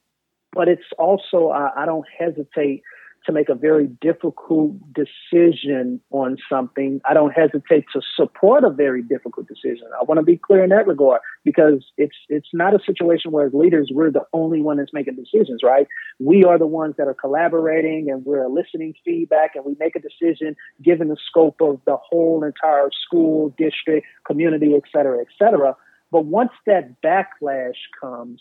but 0.52 0.68
it's 0.68 0.82
also 0.98 1.48
I, 1.48 1.82
I 1.82 1.86
don't 1.86 2.06
hesitate 2.18 2.82
to 3.26 3.32
make 3.32 3.48
a 3.48 3.54
very 3.54 3.86
difficult 3.86 4.72
decision 4.92 6.00
on 6.10 6.36
something, 6.50 7.00
I 7.08 7.14
don't 7.14 7.30
hesitate 7.30 7.84
to 7.92 8.00
support 8.16 8.64
a 8.64 8.70
very 8.70 9.02
difficult 9.02 9.46
decision. 9.48 9.86
I 9.98 10.04
want 10.04 10.18
to 10.18 10.24
be 10.24 10.36
clear 10.36 10.64
in 10.64 10.70
that 10.70 10.86
regard 10.86 11.20
because 11.44 11.84
it's 11.96 12.16
it's 12.28 12.48
not 12.52 12.74
a 12.74 12.78
situation 12.84 13.30
where 13.30 13.46
as 13.46 13.52
leaders 13.54 13.90
we're 13.92 14.10
the 14.10 14.24
only 14.32 14.62
one 14.62 14.78
that's 14.78 14.92
making 14.92 15.16
decisions, 15.16 15.60
right? 15.64 15.86
We 16.18 16.44
are 16.44 16.58
the 16.58 16.66
ones 16.66 16.94
that 16.98 17.08
are 17.08 17.14
collaborating 17.14 18.08
and 18.10 18.24
we're 18.24 18.44
eliciting 18.44 18.94
feedback 19.04 19.54
and 19.54 19.64
we 19.64 19.76
make 19.78 19.96
a 19.96 20.00
decision 20.00 20.56
given 20.82 21.08
the 21.08 21.16
scope 21.28 21.60
of 21.60 21.80
the 21.86 21.96
whole 21.96 22.44
entire 22.44 22.90
school, 23.04 23.54
district, 23.58 24.06
community, 24.26 24.74
et 24.74 24.82
cetera, 24.92 25.20
et 25.20 25.28
cetera. 25.38 25.76
But 26.10 26.24
once 26.24 26.52
that 26.66 27.02
backlash 27.02 27.76
comes, 28.00 28.40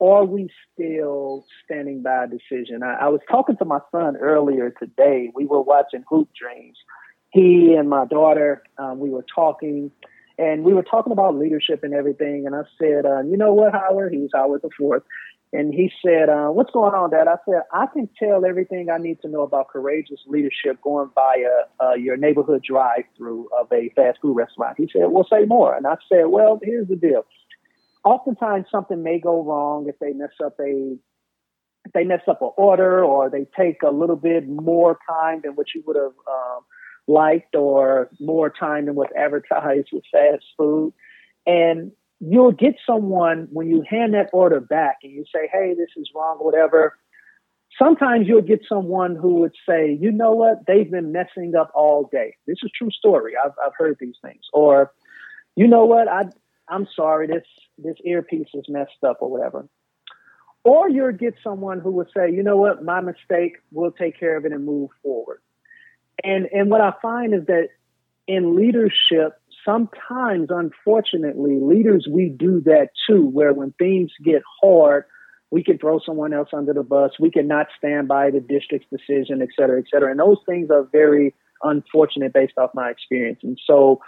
are 0.00 0.24
we 0.24 0.50
still 0.72 1.46
standing 1.64 2.02
by 2.02 2.24
a 2.24 2.26
decision? 2.26 2.82
I, 2.82 3.06
I 3.06 3.08
was 3.08 3.20
talking 3.30 3.56
to 3.56 3.64
my 3.64 3.78
son 3.90 4.16
earlier 4.16 4.70
today. 4.70 5.30
We 5.34 5.46
were 5.46 5.62
watching 5.62 6.04
Hoop 6.08 6.28
Dreams. 6.38 6.76
He 7.30 7.74
and 7.78 7.88
my 7.88 8.06
daughter, 8.06 8.62
um, 8.78 8.98
we 8.98 9.10
were 9.10 9.24
talking, 9.34 9.90
and 10.38 10.64
we 10.64 10.74
were 10.74 10.82
talking 10.82 11.12
about 11.12 11.36
leadership 11.36 11.82
and 11.82 11.94
everything. 11.94 12.46
And 12.46 12.54
I 12.54 12.62
said, 12.78 13.06
uh, 13.06 13.22
"You 13.22 13.36
know 13.36 13.52
what, 13.52 13.72
Howard? 13.72 14.12
He's 14.12 14.30
Howard 14.34 14.62
the 14.62 14.70
Fourth. 14.76 15.02
And 15.52 15.72
he 15.72 15.90
said, 16.04 16.28
uh, 16.28 16.48
"What's 16.48 16.70
going 16.72 16.92
on, 16.94 17.10
Dad?" 17.10 17.28
I 17.28 17.36
said, 17.48 17.62
"I 17.72 17.86
can 17.86 18.08
tell 18.18 18.44
everything 18.44 18.90
I 18.90 18.98
need 18.98 19.20
to 19.22 19.28
know 19.28 19.42
about 19.42 19.68
courageous 19.68 20.20
leadership 20.26 20.80
going 20.82 21.10
by 21.14 21.44
uh, 21.80 21.94
your 21.94 22.16
neighborhood 22.16 22.62
drive-through 22.62 23.48
of 23.58 23.72
a 23.72 23.88
fast 23.90 24.18
food 24.20 24.36
restaurant." 24.36 24.76
He 24.76 24.88
said, 24.92 25.06
"Well, 25.08 25.26
say 25.30 25.44
more." 25.46 25.74
And 25.74 25.86
I 25.86 25.96
said, 26.08 26.26
"Well, 26.26 26.60
here's 26.62 26.88
the 26.88 26.96
deal." 26.96 27.24
Oftentimes 28.06 28.66
something 28.70 29.02
may 29.02 29.18
go 29.18 29.42
wrong 29.42 29.86
if 29.88 29.98
they 29.98 30.12
mess 30.12 30.30
up 30.42 30.54
a 30.60 30.96
if 31.84 31.92
they 31.92 32.04
mess 32.04 32.22
up 32.28 32.40
an 32.40 32.50
order 32.56 33.04
or 33.04 33.28
they 33.28 33.46
take 33.56 33.82
a 33.82 33.90
little 33.90 34.16
bit 34.16 34.48
more 34.48 34.98
time 35.08 35.40
than 35.42 35.52
what 35.52 35.66
you 35.74 35.82
would 35.86 35.96
have 35.96 36.14
um, 36.28 36.62
liked 37.06 37.54
or 37.54 38.08
more 38.18 38.50
time 38.50 38.86
than 38.86 38.94
what's 38.94 39.12
advertised 39.16 39.88
with 39.92 40.02
fast 40.10 40.44
food. 40.56 40.92
And 41.46 41.92
you'll 42.18 42.52
get 42.52 42.74
someone 42.84 43.46
when 43.52 43.68
you 43.68 43.84
hand 43.88 44.14
that 44.14 44.30
order 44.32 44.60
back 44.60 44.96
and 45.04 45.12
you 45.12 45.24
say, 45.32 45.48
hey, 45.52 45.74
this 45.76 45.90
is 45.96 46.10
wrong, 46.14 46.38
whatever. 46.38 46.98
Sometimes 47.78 48.26
you'll 48.26 48.42
get 48.42 48.62
someone 48.68 49.14
who 49.14 49.36
would 49.36 49.54
say, 49.68 49.96
you 50.00 50.10
know 50.10 50.32
what, 50.32 50.66
they've 50.66 50.90
been 50.90 51.12
messing 51.12 51.54
up 51.54 51.70
all 51.72 52.08
day. 52.10 52.34
This 52.48 52.58
is 52.64 52.70
true 52.76 52.90
story. 52.90 53.34
I've, 53.36 53.52
I've 53.64 53.74
heard 53.78 53.98
these 54.00 54.16
things. 54.22 54.42
Or, 54.52 54.92
you 55.54 55.68
know 55.68 55.84
what, 55.84 56.08
I, 56.08 56.24
I'm 56.68 56.88
sorry, 56.96 57.28
this, 57.28 57.44
this 57.78 57.96
earpiece 58.04 58.48
is 58.54 58.64
messed 58.68 59.02
up 59.06 59.18
or 59.20 59.30
whatever. 59.30 59.68
Or 60.64 60.90
you'll 60.90 61.12
get 61.12 61.34
someone 61.44 61.80
who 61.80 61.92
will 61.92 62.08
say, 62.16 62.32
you 62.32 62.42
know 62.42 62.56
what, 62.56 62.84
my 62.84 63.00
mistake, 63.00 63.58
we'll 63.70 63.92
take 63.92 64.18
care 64.18 64.36
of 64.36 64.44
it 64.44 64.52
and 64.52 64.64
move 64.64 64.90
forward. 65.02 65.40
And, 66.24 66.46
and 66.46 66.70
what 66.70 66.80
I 66.80 66.92
find 67.00 67.34
is 67.34 67.46
that 67.46 67.68
in 68.26 68.56
leadership, 68.56 69.40
sometimes, 69.64 70.48
unfortunately, 70.50 71.58
leaders, 71.60 72.08
we 72.10 72.28
do 72.28 72.60
that 72.62 72.88
too, 73.08 73.26
where 73.26 73.52
when 73.52 73.72
things 73.72 74.10
get 74.24 74.42
hard, 74.60 75.04
we 75.52 75.62
can 75.62 75.78
throw 75.78 76.00
someone 76.04 76.32
else 76.32 76.48
under 76.52 76.72
the 76.72 76.82
bus. 76.82 77.12
We 77.20 77.30
cannot 77.30 77.68
stand 77.78 78.08
by 78.08 78.32
the 78.32 78.40
district's 78.40 78.88
decision, 78.90 79.42
et 79.42 79.50
cetera, 79.56 79.78
et 79.78 79.84
cetera. 79.88 80.10
And 80.10 80.18
those 80.18 80.38
things 80.44 80.70
are 80.70 80.82
very 80.90 81.34
unfortunate 81.62 82.32
based 82.32 82.58
off 82.58 82.70
my 82.74 82.90
experience. 82.90 83.38
And 83.44 83.56
so 83.64 84.00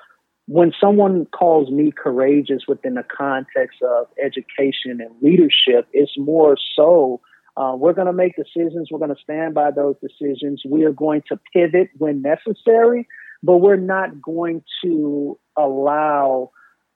when 0.48 0.72
someone 0.80 1.26
calls 1.26 1.70
me 1.70 1.92
courageous 1.92 2.62
within 2.66 2.94
the 2.94 3.04
context 3.04 3.82
of 3.82 4.06
education 4.22 4.98
and 5.00 5.10
leadership, 5.20 5.86
it's 5.92 6.16
more 6.16 6.56
so 6.74 7.20
uh, 7.58 7.74
we're 7.76 7.92
going 7.92 8.06
to 8.06 8.14
make 8.14 8.34
decisions. 8.34 8.88
We're 8.90 8.98
going 8.98 9.14
to 9.14 9.22
stand 9.22 9.52
by 9.52 9.72
those 9.72 9.96
decisions. 10.00 10.62
We 10.66 10.84
are 10.84 10.92
going 10.92 11.22
to 11.28 11.38
pivot 11.52 11.90
when 11.98 12.22
necessary, 12.22 13.06
but 13.42 13.58
we're 13.58 13.76
not 13.76 14.22
going 14.22 14.62
to 14.84 15.38
allow 15.56 16.52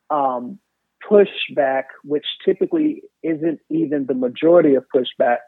um, 0.09 0.59
pushback, 1.07 1.85
which 2.05 2.25
typically 2.45 3.03
isn't 3.23 3.61
even 3.69 4.07
the 4.07 4.15
majority 4.15 4.77
of 4.77 4.85
pushback, 4.95 5.38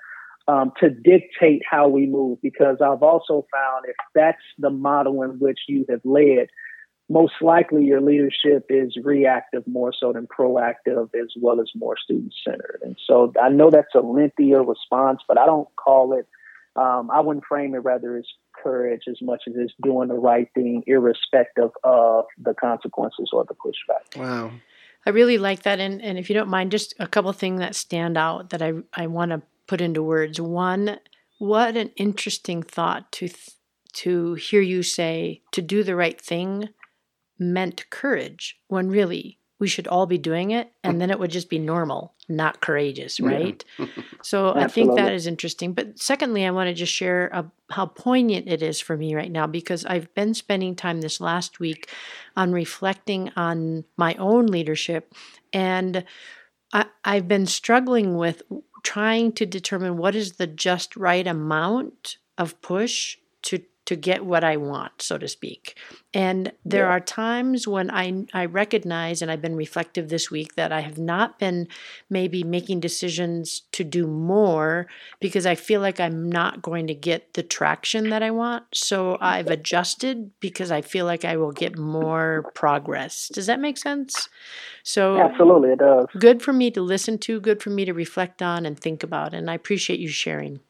um, 0.46 0.72
to 0.80 0.90
dictate 0.90 1.62
how 1.68 1.88
we 1.88 2.06
move. 2.06 2.38
Because 2.42 2.78
I've 2.84 3.02
also 3.02 3.46
found 3.50 3.86
if 3.88 3.96
that's 4.14 4.42
the 4.58 4.70
model 4.70 5.22
in 5.22 5.38
which 5.38 5.60
you 5.68 5.86
have 5.88 6.00
led, 6.04 6.48
most 7.08 7.34
likely 7.42 7.84
your 7.84 8.00
leadership 8.00 8.66
is 8.70 8.96
reactive 9.02 9.66
more 9.66 9.92
so 9.98 10.12
than 10.12 10.26
proactive, 10.26 11.10
as 11.14 11.32
well 11.40 11.60
as 11.60 11.70
more 11.74 11.96
student 12.02 12.32
centered. 12.42 12.80
And 12.82 12.96
so 13.06 13.32
I 13.40 13.50
know 13.50 13.70
that's 13.70 13.94
a 13.94 14.00
lengthier 14.00 14.62
response, 14.62 15.20
but 15.28 15.38
I 15.38 15.44
don't 15.44 15.68
call 15.76 16.14
it. 16.14 16.26
Um, 16.76 17.10
I 17.12 17.20
wouldn't 17.20 17.44
frame 17.44 17.74
it 17.74 17.78
rather 17.78 18.16
as 18.16 18.24
courage 18.60 19.02
as 19.08 19.18
much 19.20 19.42
as 19.46 19.54
it's 19.56 19.74
doing 19.82 20.08
the 20.08 20.14
right 20.14 20.48
thing, 20.54 20.82
irrespective 20.86 21.70
of 21.84 22.24
the 22.38 22.54
consequences 22.54 23.30
or 23.32 23.44
the 23.44 23.54
pushback. 23.54 24.18
Wow. 24.18 24.50
I 25.06 25.10
really 25.10 25.38
like 25.38 25.62
that. 25.62 25.80
And, 25.80 26.00
and 26.02 26.18
if 26.18 26.30
you 26.30 26.34
don't 26.34 26.48
mind, 26.48 26.70
just 26.70 26.94
a 26.98 27.06
couple 27.06 27.32
things 27.32 27.60
that 27.60 27.74
stand 27.74 28.16
out 28.16 28.50
that 28.50 28.62
I, 28.62 28.72
I 28.94 29.06
want 29.06 29.30
to 29.32 29.42
put 29.66 29.82
into 29.82 30.02
words. 30.02 30.40
One, 30.40 30.98
what 31.38 31.76
an 31.76 31.90
interesting 31.96 32.62
thought 32.62 33.12
to, 33.12 33.28
th- 33.28 33.50
to 33.92 34.34
hear 34.34 34.62
you 34.62 34.82
say 34.82 35.42
to 35.52 35.60
do 35.60 35.84
the 35.84 35.94
right 35.94 36.20
thing 36.20 36.70
meant 37.38 37.88
courage 37.90 38.58
when 38.68 38.88
really 38.88 39.38
we 39.58 39.68
should 39.68 39.86
all 39.86 40.06
be 40.06 40.18
doing 40.18 40.50
it 40.50 40.72
and 40.82 41.00
then 41.00 41.10
it 41.10 41.18
would 41.18 41.30
just 41.30 41.48
be 41.48 41.58
normal 41.58 42.12
not 42.28 42.60
courageous 42.60 43.20
right? 43.20 43.64
Yeah. 43.78 43.86
so 44.22 44.54
i 44.54 44.66
think 44.66 44.96
that 44.96 45.12
is 45.12 45.26
interesting. 45.26 45.72
But 45.72 45.98
secondly 45.98 46.44
i 46.44 46.50
want 46.50 46.68
to 46.68 46.74
just 46.74 46.92
share 46.92 47.28
a, 47.32 47.50
how 47.70 47.86
poignant 47.86 48.48
it 48.48 48.62
is 48.62 48.80
for 48.80 48.96
me 48.96 49.14
right 49.14 49.30
now 49.30 49.46
because 49.46 49.84
i've 49.86 50.12
been 50.14 50.34
spending 50.34 50.74
time 50.74 51.00
this 51.00 51.20
last 51.20 51.60
week 51.60 51.90
on 52.36 52.52
reflecting 52.52 53.30
on 53.36 53.84
my 53.96 54.14
own 54.14 54.46
leadership 54.46 55.12
and 55.52 56.04
I, 56.72 56.86
i've 57.04 57.28
been 57.28 57.46
struggling 57.46 58.16
with 58.16 58.42
trying 58.82 59.32
to 59.32 59.46
determine 59.46 59.96
what 59.96 60.14
is 60.14 60.32
the 60.32 60.46
just 60.46 60.94
right 60.94 61.26
amount 61.26 62.18
of 62.36 62.60
push 62.60 63.16
to 63.42 63.62
to 63.86 63.96
get 63.96 64.24
what 64.24 64.42
I 64.42 64.56
want, 64.56 65.02
so 65.02 65.18
to 65.18 65.28
speak. 65.28 65.76
And 66.14 66.52
there 66.64 66.84
yeah. 66.84 66.90
are 66.90 67.00
times 67.00 67.68
when 67.68 67.90
I, 67.90 68.24
I 68.32 68.46
recognize, 68.46 69.20
and 69.20 69.30
I've 69.30 69.42
been 69.42 69.56
reflective 69.56 70.08
this 70.08 70.30
week, 70.30 70.54
that 70.54 70.72
I 70.72 70.80
have 70.80 70.98
not 70.98 71.38
been 71.38 71.68
maybe 72.08 72.42
making 72.42 72.80
decisions 72.80 73.62
to 73.72 73.84
do 73.84 74.06
more 74.06 74.86
because 75.20 75.44
I 75.44 75.54
feel 75.54 75.80
like 75.80 76.00
I'm 76.00 76.30
not 76.30 76.62
going 76.62 76.86
to 76.86 76.94
get 76.94 77.34
the 77.34 77.42
traction 77.42 78.10
that 78.10 78.22
I 78.22 78.30
want. 78.30 78.64
So 78.72 79.18
I've 79.20 79.48
adjusted 79.48 80.30
because 80.40 80.70
I 80.70 80.80
feel 80.80 81.04
like 81.04 81.24
I 81.24 81.36
will 81.36 81.52
get 81.52 81.76
more 81.76 82.50
progress. 82.54 83.28
Does 83.28 83.46
that 83.46 83.60
make 83.60 83.76
sense? 83.76 84.28
So, 84.82 85.18
absolutely, 85.18 85.70
it 85.70 85.78
does. 85.78 86.06
Good 86.18 86.42
for 86.42 86.52
me 86.52 86.70
to 86.70 86.80
listen 86.80 87.18
to, 87.18 87.40
good 87.40 87.62
for 87.62 87.70
me 87.70 87.84
to 87.84 87.92
reflect 87.92 88.40
on 88.40 88.64
and 88.66 88.78
think 88.78 89.02
about. 89.02 89.34
And 89.34 89.50
I 89.50 89.54
appreciate 89.54 89.98
you 89.98 90.08
sharing. 90.08 90.60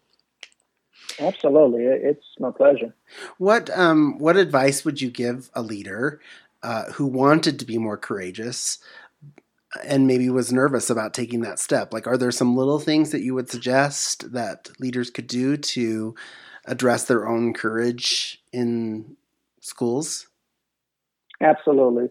Absolutely, 1.18 1.84
it's 1.84 2.26
my 2.38 2.50
pleasure. 2.50 2.94
What 3.38 3.70
um, 3.70 4.18
what 4.18 4.36
advice 4.36 4.84
would 4.84 5.00
you 5.00 5.10
give 5.10 5.50
a 5.54 5.62
leader 5.62 6.20
uh, 6.62 6.84
who 6.92 7.06
wanted 7.06 7.58
to 7.58 7.64
be 7.64 7.78
more 7.78 7.96
courageous 7.96 8.78
and 9.84 10.06
maybe 10.06 10.30
was 10.30 10.52
nervous 10.52 10.90
about 10.90 11.14
taking 11.14 11.40
that 11.40 11.58
step? 11.58 11.92
Like, 11.92 12.06
are 12.06 12.16
there 12.16 12.30
some 12.30 12.56
little 12.56 12.78
things 12.78 13.10
that 13.10 13.22
you 13.22 13.34
would 13.34 13.50
suggest 13.50 14.32
that 14.32 14.70
leaders 14.78 15.10
could 15.10 15.26
do 15.26 15.56
to 15.56 16.14
address 16.64 17.04
their 17.04 17.28
own 17.28 17.52
courage 17.52 18.42
in 18.52 19.16
schools? 19.60 20.28
Absolutely. 21.40 22.08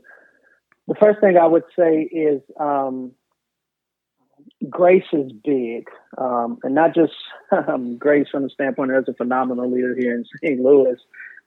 The 0.87 0.95
first 0.95 1.19
thing 1.21 1.37
I 1.37 1.47
would 1.47 1.63
say 1.77 2.03
is 2.03 2.41
um, 2.59 3.13
Grace 4.69 5.03
is 5.11 5.31
big, 5.43 5.89
um, 6.17 6.57
and 6.63 6.75
not 6.75 6.95
just 6.95 7.13
um, 7.51 7.97
Grace 7.97 8.27
from 8.31 8.43
the 8.43 8.49
standpoint 8.49 8.91
as 8.91 9.05
a 9.07 9.13
phenomenal 9.13 9.69
leader 9.69 9.95
here 9.97 10.13
in 10.15 10.25
St. 10.37 10.59
Louis, 10.59 10.97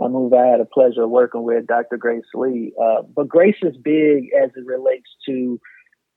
um, 0.00 0.12
who 0.12 0.36
I 0.36 0.46
had 0.46 0.60
a 0.60 0.66
pleasure 0.66 1.04
of 1.04 1.10
working 1.10 1.42
with, 1.42 1.66
Dr. 1.66 1.96
Grace 1.96 2.24
Lee. 2.34 2.72
Uh, 2.80 3.02
but 3.02 3.28
Grace 3.28 3.56
is 3.62 3.76
big 3.76 4.28
as 4.42 4.50
it 4.54 4.66
relates 4.66 5.08
to 5.26 5.60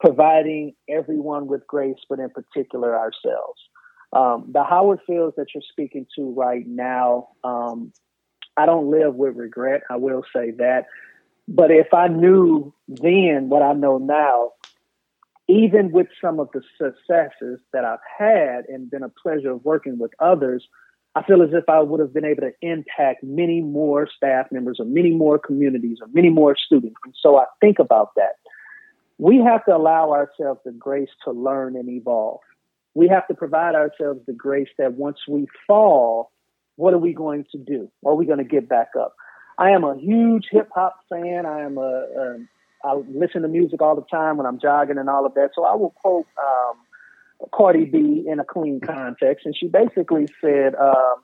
providing 0.00 0.74
everyone 0.88 1.46
with 1.46 1.66
grace, 1.66 1.98
but 2.08 2.18
in 2.18 2.30
particular 2.30 2.98
ourselves. 2.98 3.60
Um, 4.12 4.50
the 4.52 4.64
Howard 4.64 5.00
Fields 5.06 5.36
that 5.36 5.48
you're 5.54 5.62
speaking 5.70 6.06
to 6.16 6.32
right 6.34 6.66
now, 6.66 7.28
um, 7.44 7.92
I 8.56 8.66
don't 8.66 8.90
live 8.90 9.14
with 9.14 9.36
regret. 9.36 9.82
I 9.88 9.96
will 9.96 10.22
say 10.34 10.50
that. 10.52 10.86
But 11.46 11.70
if 11.70 11.92
I 11.94 12.08
knew 12.08 12.72
then 12.88 13.48
what 13.48 13.62
I 13.62 13.72
know 13.72 13.98
now, 13.98 14.52
even 15.50 15.90
with 15.90 16.06
some 16.22 16.38
of 16.38 16.48
the 16.52 16.62
successes 16.78 17.58
that 17.72 17.84
I've 17.84 17.98
had 18.18 18.64
and 18.68 18.90
been 18.90 19.02
a 19.02 19.08
pleasure 19.08 19.50
of 19.50 19.64
working 19.64 19.98
with 19.98 20.12
others, 20.20 20.66
I 21.16 21.24
feel 21.24 21.42
as 21.42 21.50
if 21.52 21.64
I 21.68 21.80
would 21.80 21.98
have 21.98 22.14
been 22.14 22.24
able 22.24 22.42
to 22.42 22.52
impact 22.62 23.24
many 23.24 23.60
more 23.60 24.08
staff 24.16 24.46
members 24.52 24.76
or 24.78 24.86
many 24.86 25.10
more 25.10 25.38
communities 25.38 25.98
or 26.00 26.06
many 26.12 26.30
more 26.30 26.54
students. 26.56 26.96
And 27.04 27.14
so 27.20 27.36
I 27.36 27.46
think 27.60 27.80
about 27.80 28.10
that. 28.14 28.34
We 29.18 29.38
have 29.38 29.64
to 29.64 29.76
allow 29.76 30.12
ourselves 30.12 30.60
the 30.64 30.72
grace 30.72 31.10
to 31.24 31.32
learn 31.32 31.76
and 31.76 31.88
evolve. 31.88 32.40
We 32.94 33.08
have 33.08 33.26
to 33.28 33.34
provide 33.34 33.74
ourselves 33.74 34.20
the 34.26 34.32
grace 34.32 34.68
that 34.78 34.94
once 34.94 35.18
we 35.28 35.46
fall, 35.66 36.30
what 36.76 36.94
are 36.94 36.98
we 36.98 37.12
going 37.12 37.44
to 37.52 37.58
do? 37.58 37.90
Are 38.06 38.14
we 38.14 38.24
going 38.24 38.38
to 38.38 38.44
get 38.44 38.68
back 38.68 38.90
up? 38.98 39.14
I 39.58 39.70
am 39.70 39.84
a 39.84 39.98
huge 39.98 40.46
hip 40.50 40.68
hop 40.74 40.96
fan. 41.10 41.44
I 41.44 41.60
am 41.60 41.76
a, 41.76 42.06
a 42.16 42.38
I 42.84 42.94
listen 43.08 43.42
to 43.42 43.48
music 43.48 43.82
all 43.82 43.96
the 43.96 44.04
time 44.10 44.36
when 44.36 44.46
I'm 44.46 44.58
jogging 44.58 44.98
and 44.98 45.08
all 45.08 45.26
of 45.26 45.34
that. 45.34 45.50
So 45.54 45.64
I 45.64 45.74
will 45.74 45.90
quote 45.90 46.26
um, 46.38 46.76
Cardi 47.52 47.84
B 47.84 48.24
in 48.26 48.40
a 48.40 48.44
clean 48.44 48.80
context, 48.80 49.46
and 49.46 49.54
she 49.56 49.68
basically 49.68 50.28
said, 50.40 50.74
um, 50.74 51.16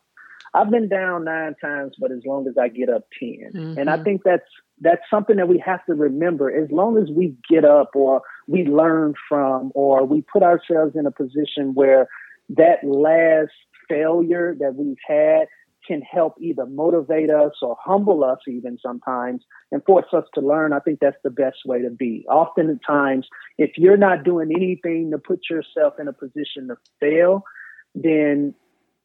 "I've 0.55 0.71
been 0.71 0.88
down 0.88 1.25
nine 1.25 1.55
times, 1.61 1.95
but 1.99 2.12
as 2.12 2.21
long 2.25 2.47
as 2.49 2.55
I 2.61 2.69
get 2.69 2.88
up 2.88 3.05
10 3.19 3.53
mm-hmm. 3.55 3.79
And 3.79 3.90
I 3.90 4.03
think 4.03 4.23
that's 4.25 4.49
that's 4.81 5.03
something 5.11 5.37
that 5.37 5.49
we 5.49 5.59
have 5.64 5.85
to 5.87 5.95
remember. 5.95 6.51
As 6.51 6.71
long 6.71 6.99
as 6.99 7.09
we 7.11 7.35
get 7.49 7.64
up, 7.64 7.90
or 7.95 8.23
we 8.47 8.64
learn 8.64 9.14
from, 9.29 9.73
or 9.75 10.05
we 10.05 10.23
put 10.23 10.42
ourselves 10.42 10.95
in 10.95 11.07
a 11.07 11.11
position 11.11 11.75
where 11.75 12.09
that 12.51 12.85
last 12.85 13.53
failure 13.88 14.55
that 14.59 14.75
we've 14.75 14.97
had 15.07 15.47
can 15.87 16.03
help 16.03 16.35
either 16.40 16.66
motivate 16.66 17.31
us 17.31 17.53
or 17.62 17.77
humble 17.83 18.25
us 18.25 18.38
even 18.49 18.79
sometimes 18.83 19.42
and 19.72 19.85
force 19.85 20.07
us 20.12 20.25
to 20.35 20.40
learn, 20.40 20.72
I 20.72 20.81
think 20.81 21.01
that's 21.01 21.16
the 21.22 21.31
best 21.31 21.59
way 21.64 21.83
to 21.83 21.90
be. 21.90 22.27
Oftentimes, 22.29 23.27
if 23.59 23.72
you're 23.77 23.96
not 23.96 24.25
doing 24.25 24.51
anything 24.55 25.11
to 25.11 25.18
put 25.18 25.40
yourself 25.51 25.94
in 25.99 26.09
a 26.09 26.12
position 26.12 26.68
to 26.68 26.77
fail, 27.01 27.44
then 27.94 28.55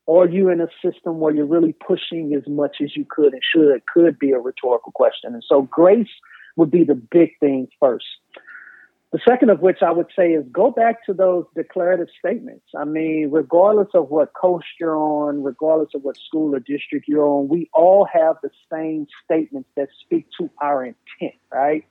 are 0.08 0.28
you 0.28 0.50
in 0.50 0.62
a 0.62 0.68
system 0.84 1.20
where 1.20 1.34
you're 1.34 1.46
really 1.46 1.74
pushing 1.74 2.34
as 2.34 2.44
much 2.48 2.78
as 2.82 2.96
you 2.96 3.06
could 3.10 3.34
and 3.34 3.42
should 3.44 3.82
could 3.94 4.18
be 4.20 4.32
a 4.32 4.40
rhetorical 4.40 4.92
question. 4.92 5.34
And 5.34 5.44
so 5.48 5.62
grace 5.64 6.10
would 6.58 6.72
be 6.72 6.84
the 6.84 6.96
big 6.96 7.32
thing 7.40 7.68
first. 7.80 8.06
The 9.12 9.20
second 9.28 9.50
of 9.50 9.60
which 9.60 9.80
I 9.82 9.92
would 9.92 10.08
say 10.18 10.32
is 10.32 10.46
go 10.54 10.72
back 10.72 11.06
to 11.06 11.14
those 11.14 11.44
declarative 11.54 12.08
statements. 12.18 12.66
I 12.78 12.86
mean, 12.86 13.30
regardless 13.30 13.90
of 13.94 14.10
what 14.10 14.34
coast 14.34 14.66
you're 14.80 14.96
on, 14.96 15.44
regardless 15.44 15.90
of 15.94 16.04
what 16.04 16.16
school 16.16 16.56
or 16.56 16.60
district 16.60 17.10
you're 17.10 17.26
on, 17.26 17.50
we 17.50 17.70
all 17.74 18.08
have 18.12 18.38
the 18.42 18.52
same 18.72 19.08
statements 19.26 19.68
that 19.76 19.90
speak 20.00 20.28
to 20.40 20.50
our 20.62 20.86
intent, 20.86 21.36
right? 21.52 21.86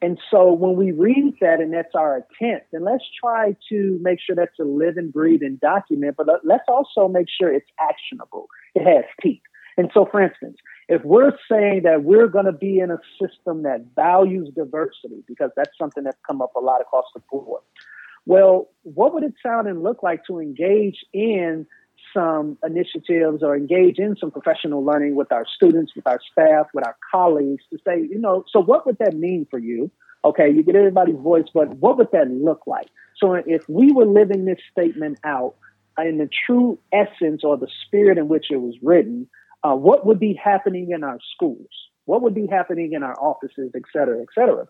And 0.00 0.20
so 0.30 0.52
when 0.52 0.76
we 0.76 0.92
read 0.92 1.34
that 1.40 1.60
and 1.60 1.72
that's 1.72 1.94
our 1.94 2.18
intent, 2.18 2.62
then 2.70 2.84
let's 2.84 3.04
try 3.18 3.56
to 3.70 3.98
make 4.02 4.20
sure 4.20 4.36
that's 4.36 4.58
a 4.60 4.64
live 4.64 4.96
and 4.96 5.12
breathe 5.12 5.42
and 5.42 5.58
document, 5.58 6.16
but 6.16 6.26
let's 6.44 6.68
also 6.68 7.08
make 7.08 7.26
sure 7.28 7.52
it's 7.52 7.70
actionable. 7.80 8.46
It 8.76 8.84
has 8.84 9.04
teeth. 9.20 9.42
And 9.76 9.90
so, 9.92 10.06
for 10.08 10.20
instance, 10.20 10.58
if 10.88 11.02
we're 11.04 11.32
saying 11.50 11.82
that 11.84 12.04
we're 12.04 12.28
going 12.28 12.44
to 12.44 12.52
be 12.52 12.78
in 12.78 12.90
a 12.90 12.98
system 13.20 13.62
that 13.62 13.86
values 13.96 14.50
diversity, 14.54 15.22
because 15.26 15.50
that's 15.56 15.76
something 15.78 16.04
that's 16.04 16.18
come 16.26 16.42
up 16.42 16.54
a 16.56 16.60
lot 16.60 16.80
across 16.80 17.06
the 17.14 17.22
board, 17.30 17.62
well, 18.26 18.68
what 18.82 19.14
would 19.14 19.22
it 19.22 19.34
sound 19.42 19.68
and 19.68 19.82
look 19.82 20.02
like 20.02 20.24
to 20.26 20.40
engage 20.40 21.04
in 21.12 21.66
some 22.12 22.56
initiatives 22.64 23.42
or 23.42 23.56
engage 23.56 23.98
in 23.98 24.16
some 24.16 24.30
professional 24.30 24.84
learning 24.84 25.14
with 25.16 25.32
our 25.32 25.44
students, 25.46 25.92
with 25.96 26.06
our 26.06 26.20
staff, 26.30 26.66
with 26.72 26.86
our 26.86 26.96
colleagues 27.10 27.64
to 27.70 27.78
say, 27.86 28.00
you 28.00 28.18
know, 28.18 28.44
so 28.50 28.60
what 28.60 28.86
would 28.86 28.98
that 28.98 29.14
mean 29.14 29.46
for 29.50 29.58
you? 29.58 29.90
Okay, 30.24 30.50
you 30.50 30.62
get 30.62 30.76
everybody's 30.76 31.16
voice, 31.16 31.44
but 31.52 31.68
what 31.76 31.98
would 31.98 32.10
that 32.12 32.30
look 32.30 32.62
like? 32.66 32.88
So 33.16 33.34
if 33.34 33.68
we 33.68 33.92
were 33.92 34.06
living 34.06 34.44
this 34.44 34.58
statement 34.72 35.18
out 35.24 35.54
in 35.98 36.18
the 36.18 36.28
true 36.46 36.78
essence 36.92 37.42
or 37.44 37.56
the 37.56 37.68
spirit 37.84 38.16
in 38.16 38.28
which 38.28 38.46
it 38.50 38.56
was 38.56 38.74
written, 38.82 39.28
uh, 39.64 39.74
what 39.74 40.06
would 40.06 40.20
be 40.20 40.38
happening 40.42 40.90
in 40.94 41.02
our 41.02 41.18
schools? 41.34 41.68
What 42.04 42.22
would 42.22 42.34
be 42.34 42.46
happening 42.46 42.92
in 42.92 43.02
our 43.02 43.18
offices, 43.18 43.72
et 43.74 43.82
cetera, 43.92 44.20
et 44.20 44.28
cetera? 44.34 44.68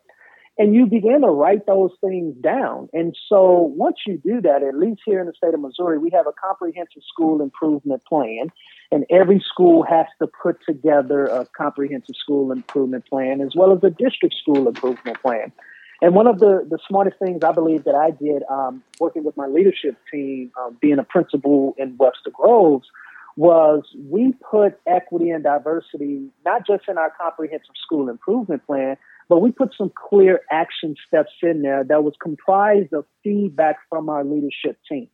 And 0.57 0.73
you 0.73 0.87
begin 0.87 1.23
to 1.23 1.27
write 1.27 1.67
those 1.67 1.91
things 2.01 2.37
down. 2.41 2.89
And 2.93 3.17
so 3.29 3.73
once 3.77 3.97
you 4.07 4.19
do 4.19 4.41
that, 4.43 4.63
at 4.63 4.77
least 4.79 5.01
here 5.05 5.19
in 5.19 5.27
the 5.27 5.33
state 5.37 5.53
of 5.53 5.59
Missouri, 5.59 5.99
we 5.99 6.11
have 6.15 6.29
a 6.29 6.33
comprehensive 6.33 7.03
school 7.13 7.43
improvement 7.43 8.05
plan. 8.05 8.53
And 8.93 9.05
every 9.11 9.41
school 9.41 9.83
has 9.83 10.07
to 10.21 10.29
put 10.29 10.59
together 10.65 11.25
a 11.25 11.45
comprehensive 11.57 12.15
school 12.15 12.53
improvement 12.53 13.05
plan 13.07 13.41
as 13.41 13.53
well 13.57 13.73
as 13.73 13.83
a 13.83 13.91
district 13.91 14.37
school 14.41 14.69
improvement 14.69 15.21
plan. 15.21 15.51
And 16.01 16.15
one 16.15 16.29
of 16.29 16.39
the, 16.39 16.65
the 16.71 16.79
smartest 16.87 17.19
things 17.19 17.43
I 17.43 17.51
believe 17.51 17.83
that 17.85 17.97
I 17.97 18.11
did 18.13 18.45
um, 18.49 18.85
working 19.01 19.25
with 19.25 19.37
my 19.37 19.47
leadership 19.47 19.97
team, 20.13 20.53
um, 20.61 20.77
being 20.81 21.01
a 21.01 21.05
principal 21.05 21.75
in 21.79 21.97
Webster 21.97 22.31
Groves, 22.33 22.87
was 23.37 23.83
we 23.99 24.33
put 24.49 24.79
equity 24.87 25.31
and 25.31 25.43
diversity 25.43 26.29
not 26.45 26.67
just 26.67 26.85
in 26.89 26.99
our 26.99 27.13
comprehensive 27.21 27.75
school 27.83 28.09
improvement 28.09 28.65
plan, 28.67 28.97
but 29.29 29.41
we 29.41 29.51
put 29.51 29.75
some 29.77 29.91
clear 30.09 30.41
action 30.51 30.95
steps 31.07 31.33
in 31.43 31.63
there 31.63 31.85
that 31.85 32.05
was 32.05 32.15
comprised 32.23 32.93
of 32.93 33.07
feedback 33.23 33.77
from 33.89 34.09
our 34.09 34.25
leadership 34.25 34.79
team. 34.89 35.09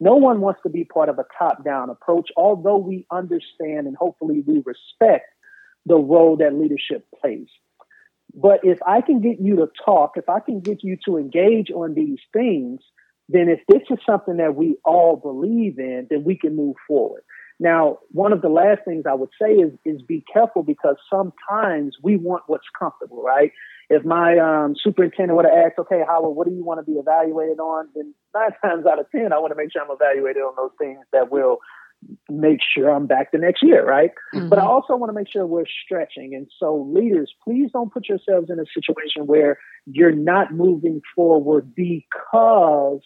No 0.00 0.16
one 0.16 0.40
wants 0.40 0.60
to 0.64 0.68
be 0.68 0.84
part 0.84 1.08
of 1.08 1.18
a 1.18 1.24
top 1.38 1.64
down 1.64 1.90
approach, 1.90 2.30
although 2.36 2.76
we 2.76 3.06
understand 3.10 3.86
and 3.86 3.96
hopefully 3.96 4.42
we 4.46 4.62
respect 4.64 5.26
the 5.86 5.96
role 5.96 6.36
that 6.38 6.54
leadership 6.54 7.06
plays. 7.20 7.48
But 8.34 8.60
if 8.64 8.78
I 8.86 9.00
can 9.00 9.20
get 9.20 9.40
you 9.40 9.56
to 9.56 9.68
talk, 9.84 10.12
if 10.16 10.28
I 10.28 10.40
can 10.40 10.60
get 10.60 10.82
you 10.82 10.98
to 11.06 11.18
engage 11.18 11.70
on 11.70 11.94
these 11.94 12.18
things, 12.32 12.80
then 13.28 13.48
if 13.48 13.60
this 13.68 13.82
is 13.90 13.98
something 14.04 14.38
that 14.38 14.56
we 14.56 14.76
all 14.84 15.16
believe 15.16 15.78
in, 15.78 16.08
then 16.10 16.24
we 16.24 16.36
can 16.36 16.56
move 16.56 16.76
forward. 16.86 17.22
Now, 17.64 18.00
one 18.10 18.34
of 18.34 18.42
the 18.42 18.50
last 18.50 18.80
things 18.84 19.04
I 19.08 19.14
would 19.14 19.30
say 19.40 19.52
is 19.52 19.72
is 19.86 20.02
be 20.02 20.22
careful 20.30 20.62
because 20.62 20.96
sometimes 21.08 21.96
we 22.02 22.18
want 22.18 22.42
what's 22.46 22.66
comfortable, 22.78 23.22
right? 23.22 23.52
If 23.88 24.04
my 24.04 24.36
um, 24.36 24.74
superintendent 24.76 25.34
would 25.34 25.46
have 25.46 25.54
asked, 25.54 25.78
okay, 25.78 26.02
Howard, 26.06 26.36
what 26.36 26.46
do 26.46 26.54
you 26.54 26.62
want 26.62 26.84
to 26.84 26.84
be 26.84 26.98
evaluated 26.98 27.60
on? 27.60 27.88
Then 27.94 28.12
nine 28.34 28.50
times 28.62 28.84
out 28.84 29.00
of 29.00 29.10
ten, 29.10 29.32
I 29.32 29.38
want 29.38 29.52
to 29.52 29.56
make 29.56 29.72
sure 29.72 29.80
I'm 29.80 29.90
evaluated 29.90 30.42
on 30.42 30.52
those 30.58 30.72
things 30.78 30.98
that 31.14 31.32
will 31.32 31.60
make 32.28 32.58
sure 32.76 32.90
I'm 32.90 33.06
back 33.06 33.32
the 33.32 33.38
next 33.38 33.62
year, 33.62 33.82
right? 33.82 34.10
Mm-hmm. 34.34 34.50
But 34.50 34.58
I 34.58 34.66
also 34.66 34.94
want 34.94 35.08
to 35.08 35.14
make 35.14 35.30
sure 35.32 35.46
we're 35.46 35.64
stretching. 35.86 36.34
And 36.34 36.46
so, 36.60 36.86
leaders, 36.94 37.32
please 37.42 37.70
don't 37.72 37.90
put 37.90 38.10
yourselves 38.10 38.50
in 38.50 38.60
a 38.60 38.66
situation 38.74 39.26
where 39.26 39.58
you're 39.86 40.12
not 40.12 40.52
moving 40.52 41.00
forward 41.16 41.74
because 41.74 43.00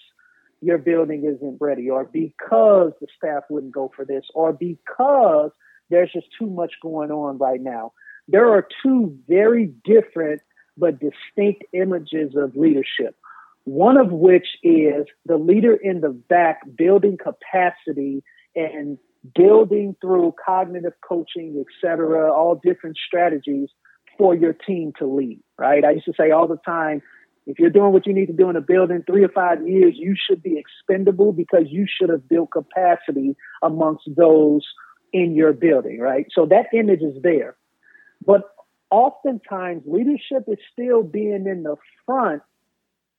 your 0.61 0.79
building 0.79 1.25
isn't 1.25 1.59
ready, 1.61 1.89
or 1.89 2.05
because 2.05 2.93
the 3.01 3.07
staff 3.17 3.45
wouldn't 3.49 3.73
go 3.73 3.91
for 3.95 4.05
this, 4.05 4.25
or 4.35 4.53
because 4.53 5.51
there's 5.91 6.13
just 6.13 6.27
too 6.39 6.49
much 6.49 6.73
going 6.83 7.11
on 7.11 7.39
right 7.39 7.61
now. 7.61 7.93
There 8.27 8.53
are 8.53 8.67
two 8.83 9.17
very 9.29 9.73
different 9.85 10.43
but 10.77 11.01
distinct 11.01 11.65
images 11.73 12.35
of 12.37 12.57
leadership. 12.57 13.17
One 13.65 13.97
of 13.99 14.11
which 14.13 14.47
is 14.63 15.07
the 15.27 15.37
leader 15.37 15.75
in 15.75 16.01
the 16.01 16.11
back 16.11 16.61
building 16.77 17.19
capacity 17.23 18.23
and 18.55 18.99
building 19.35 19.97
through 20.01 20.35
cognitive 20.45 20.95
coaching, 21.07 21.57
et 21.59 21.67
cetera, 21.81 22.33
all 22.33 22.61
different 22.63 22.97
strategies 22.97 23.69
for 24.17 24.35
your 24.35 24.53
team 24.53 24.93
to 24.99 25.07
lead, 25.07 25.41
right? 25.59 25.85
I 25.85 25.93
used 25.93 26.07
to 26.07 26.15
say 26.19 26.31
all 26.31 26.49
the 26.49 26.59
time, 26.65 27.03
if 27.49 27.59
you're 27.59 27.71
doing 27.71 27.95
what 27.95 28.07
you 28.07 28.13
need 28.13 28.27
to 28.27 28.35
do 28.35 28.51
in 28.51 28.57
a 28.57 28.61
building 28.61 29.03
three 29.07 29.25
or 29.25 29.31
five 29.31 29.67
years, 29.67 29.95
you 29.97 30.15
should 30.15 30.43
be 30.43 30.59
expendable 30.59 31.33
because 31.33 31.65
you 31.69 31.87
should 31.89 32.11
have 32.11 32.29
built 32.29 32.51
capacity 32.51 33.37
amongst 33.63 34.05
those 34.15 34.67
in 35.15 35.35
your 35.35 35.55
building, 35.55 35.99
right? 35.99 36.27
So 36.35 36.45
that 36.45 36.67
image 36.75 37.01
is 37.01 37.23
there. 37.23 37.57
But 38.25 38.43
oftentimes 38.91 39.83
leadership 39.87 40.45
is 40.47 40.59
still 40.71 41.03
being 41.03 41.47
in 41.47 41.63
the 41.63 41.77
front 42.05 42.43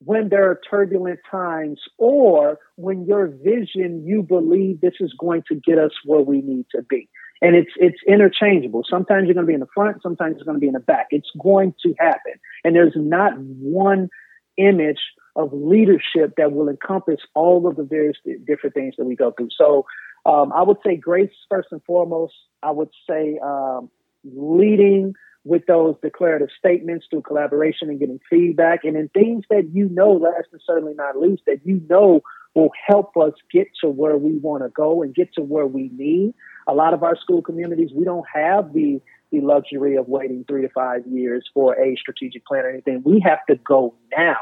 when 0.06 0.30
there 0.30 0.48
are 0.52 0.62
turbulent 0.70 1.20
times 1.30 1.82
or 1.98 2.60
when 2.76 3.08
your 3.08 3.28
vision, 3.28 4.06
you 4.06 4.22
believe 4.22 4.80
this 4.80 4.94
is 5.00 5.12
going 5.20 5.42
to 5.48 5.56
get 5.56 5.80
us 5.80 5.92
where 6.06 6.22
we 6.22 6.42
need 6.42 6.68
to 6.76 6.84
be. 6.84 7.10
And 7.42 7.56
it's 7.56 7.72
it's 7.78 8.00
interchangeable. 8.08 8.84
Sometimes 8.90 9.26
you're 9.26 9.34
going 9.34 9.46
to 9.46 9.50
be 9.50 9.54
in 9.54 9.62
the 9.62 9.68
front, 9.74 10.02
sometimes 10.02 10.36
you're 10.38 10.46
going 10.46 10.58
to 10.58 10.62
be 10.62 10.68
in 10.68 10.74
the 10.74 10.80
back. 10.80 11.08
It's 11.12 11.30
going 11.42 11.74
to 11.84 11.94
happen. 11.98 12.34
And 12.64 12.76
there's 12.76 12.96
not 12.96 13.34
one 13.38 14.10
image 14.58 15.00
of 15.36 15.54
leadership 15.54 16.34
that 16.38 16.52
will 16.52 16.68
encompass 16.68 17.22
all 17.34 17.68
of 17.68 17.78
the 17.78 17.84
various 17.84 18.18
different 18.46 18.74
things 18.74 18.96
that 18.98 19.06
we 19.06 19.16
go 19.16 19.32
through. 19.32 19.50
So 19.58 19.86
um, 20.26 20.52
I 20.54 20.64
would 20.64 20.78
say 20.86 20.98
grace 20.98 21.32
first 21.50 21.70
and 21.72 21.82
foremost. 21.86 22.34
I 22.62 22.72
would 22.72 22.90
say 23.10 23.40
um, 23.42 23.90
leading 24.26 25.14
with 25.46 25.66
those 25.68 25.96
declarative 26.02 26.50
statements 26.58 27.08
through 27.10 27.22
collaboration 27.22 27.90
and 27.90 28.00
getting 28.00 28.20
feedback, 28.30 28.84
and 28.84 28.98
in 28.98 29.08
things 29.10 29.46
that 29.50 29.70
you 29.74 29.88
know, 29.90 30.12
last 30.12 30.48
and 30.52 30.62
certainly 30.66 30.94
not 30.94 31.18
least, 31.18 31.44
that 31.48 31.62
you 31.64 31.82
know 31.90 32.22
will 32.56 32.72
help 32.88 33.16
us 33.16 33.34
get 33.52 33.68
to 33.82 33.88
where 33.88 34.18
we 34.18 34.38
want 34.38 34.64
to 34.64 34.70
go 34.70 35.02
and 35.02 35.16
get 35.16 35.34
to 35.34 35.42
where 35.42 35.68
we 35.68 35.90
need 35.96 36.34
a 36.70 36.74
lot 36.74 36.94
of 36.94 37.04
our 37.04 37.18
school 37.18 37.42
communities, 37.42 37.92
we 37.94 38.06
don't 38.06 38.26
have 38.34 38.74
the 38.74 39.02
the 39.32 39.42
luxury 39.42 39.96
of 39.96 40.08
waiting 40.08 40.44
three 40.48 40.64
to 40.64 40.70
five 40.70 41.06
years 41.06 41.48
for 41.54 41.80
a 41.80 41.96
strategic 41.98 42.46
plan 42.46 42.66
or 42.66 42.70
anything. 42.70 43.04
We 43.06 43.24
have 43.26 43.46
to 43.48 43.56
go 43.56 43.94
now. 44.18 44.38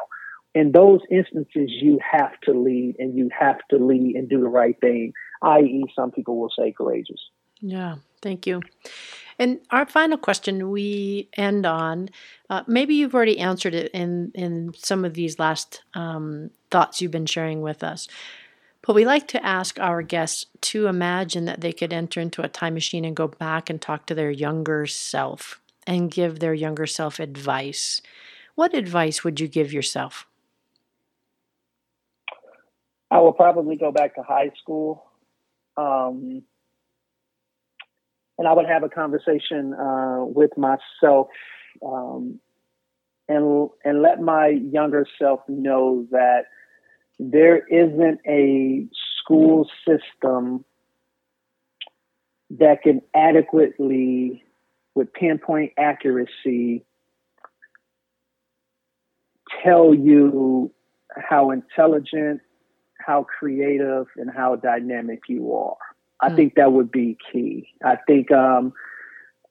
In 0.56 0.72
those 0.72 1.02
instances, 1.12 1.70
you 1.82 2.00
have 2.10 2.40
to 2.44 2.54
lead 2.54 2.96
and 2.98 3.18
you 3.18 3.30
have 3.38 3.58
to 3.70 3.78
lead 3.78 4.16
and 4.16 4.30
do 4.30 4.40
the 4.40 4.48
right 4.48 4.80
thing, 4.80 5.12
i.e., 5.42 5.84
some 5.94 6.12
people 6.12 6.40
will 6.40 6.52
say 6.58 6.72
courageous. 6.72 7.20
Yeah, 7.60 7.98
thank 8.22 8.48
you. 8.48 8.62
And 9.38 9.60
our 9.70 9.86
final 9.86 10.18
question 10.18 10.72
we 10.72 11.30
end 11.34 11.66
on, 11.66 12.10
uh, 12.50 12.64
maybe 12.66 12.96
you've 12.96 13.14
already 13.14 13.40
answered 13.40 13.76
it 13.76 13.92
in, 13.92 14.32
in 14.34 14.74
some 14.76 15.06
of 15.06 15.14
these 15.14 15.38
last 15.38 15.84
um, 15.94 16.50
thoughts 16.72 17.02
you've 17.02 17.12
been 17.12 17.28
sharing 17.28 17.62
with 17.62 17.84
us. 17.84 18.08
But 18.88 18.96
we 18.96 19.04
like 19.04 19.28
to 19.28 19.46
ask 19.46 19.78
our 19.82 20.02
guests 20.02 20.46
to 20.62 20.88
imagine 20.88 21.44
that 21.44 21.60
they 21.60 21.74
could 21.74 21.92
enter 21.92 22.22
into 22.22 22.42
a 22.42 22.48
time 22.48 22.74
machine 22.74 23.04
and 23.04 23.14
go 23.14 23.28
back 23.28 23.70
and 23.70 23.82
talk 23.82 24.06
to 24.06 24.16
their 24.16 24.32
younger 24.32 24.88
self 24.88 25.60
and 25.86 26.10
give 26.10 26.40
their 26.40 26.54
younger 26.54 26.88
self 26.88 27.20
advice. 27.20 28.02
What 28.56 28.74
advice 28.74 29.26
would 29.26 29.42
you 29.42 29.50
give 29.50 29.74
yourself? 29.74 30.26
I 33.12 33.20
will 33.20 33.34
probably 33.34 33.76
go 33.76 33.92
back 33.92 34.16
to 34.16 34.24
high 34.24 34.52
school. 34.62 35.04
Um, 35.76 36.44
and 38.38 38.48
I 38.48 38.54
would 38.54 38.68
have 38.68 38.84
a 38.84 38.90
conversation 38.90 39.74
uh, 39.74 40.24
with 40.24 40.52
myself 40.58 41.28
um, 41.86 42.40
and 43.28 43.70
and 43.84 44.02
let 44.02 44.22
my 44.22 44.48
younger 44.48 45.06
self 45.20 45.42
know 45.50 46.08
that 46.12 46.46
there 47.20 47.66
isn't 47.68 48.20
a 48.28 48.88
school 49.20 49.70
system 49.88 50.64
that 52.52 52.82
can 52.84 53.02
adequately, 53.16 54.44
with 54.96 55.12
pinpoint 55.14 55.74
accuracy, 55.78 56.86
tell 59.64 59.94
you 59.94 60.72
how 61.16 61.52
intelligent, 61.52 62.42
how 63.00 63.24
creative, 63.24 64.06
and 64.18 64.30
how 64.34 64.56
dynamic 64.56 65.22
you 65.28 65.54
are. 65.54 65.78
I 66.22 66.30
mm. 66.30 66.36
think 66.36 66.56
that 66.56 66.72
would 66.72 66.92
be 66.92 67.18
key. 67.32 67.70
I 67.84 67.98
think 68.08 68.32
um, 68.32 68.74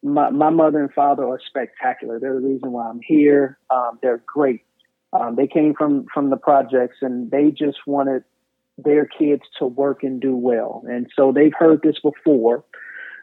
my, 0.02 0.30
my 0.30 0.50
mother 0.50 0.80
and 0.80 0.92
father 0.92 1.24
are 1.24 1.40
spectacular. 1.46 2.18
They're 2.18 2.34
the 2.34 2.46
reason 2.46 2.72
why 2.72 2.88
I'm 2.88 3.00
here. 3.02 3.58
Um, 3.70 3.98
they're 4.02 4.22
great 4.26 4.62
um, 5.20 5.36
they 5.36 5.46
came 5.46 5.74
from 5.74 6.06
from 6.12 6.30
the 6.30 6.36
projects, 6.36 6.98
and 7.02 7.30
they 7.30 7.50
just 7.50 7.78
wanted 7.86 8.24
their 8.78 9.06
kids 9.06 9.42
to 9.58 9.66
work 9.66 10.02
and 10.02 10.20
do 10.20 10.36
well. 10.36 10.82
And 10.88 11.06
so 11.16 11.32
they've 11.32 11.54
heard 11.56 11.80
this 11.82 11.98
before. 12.00 12.64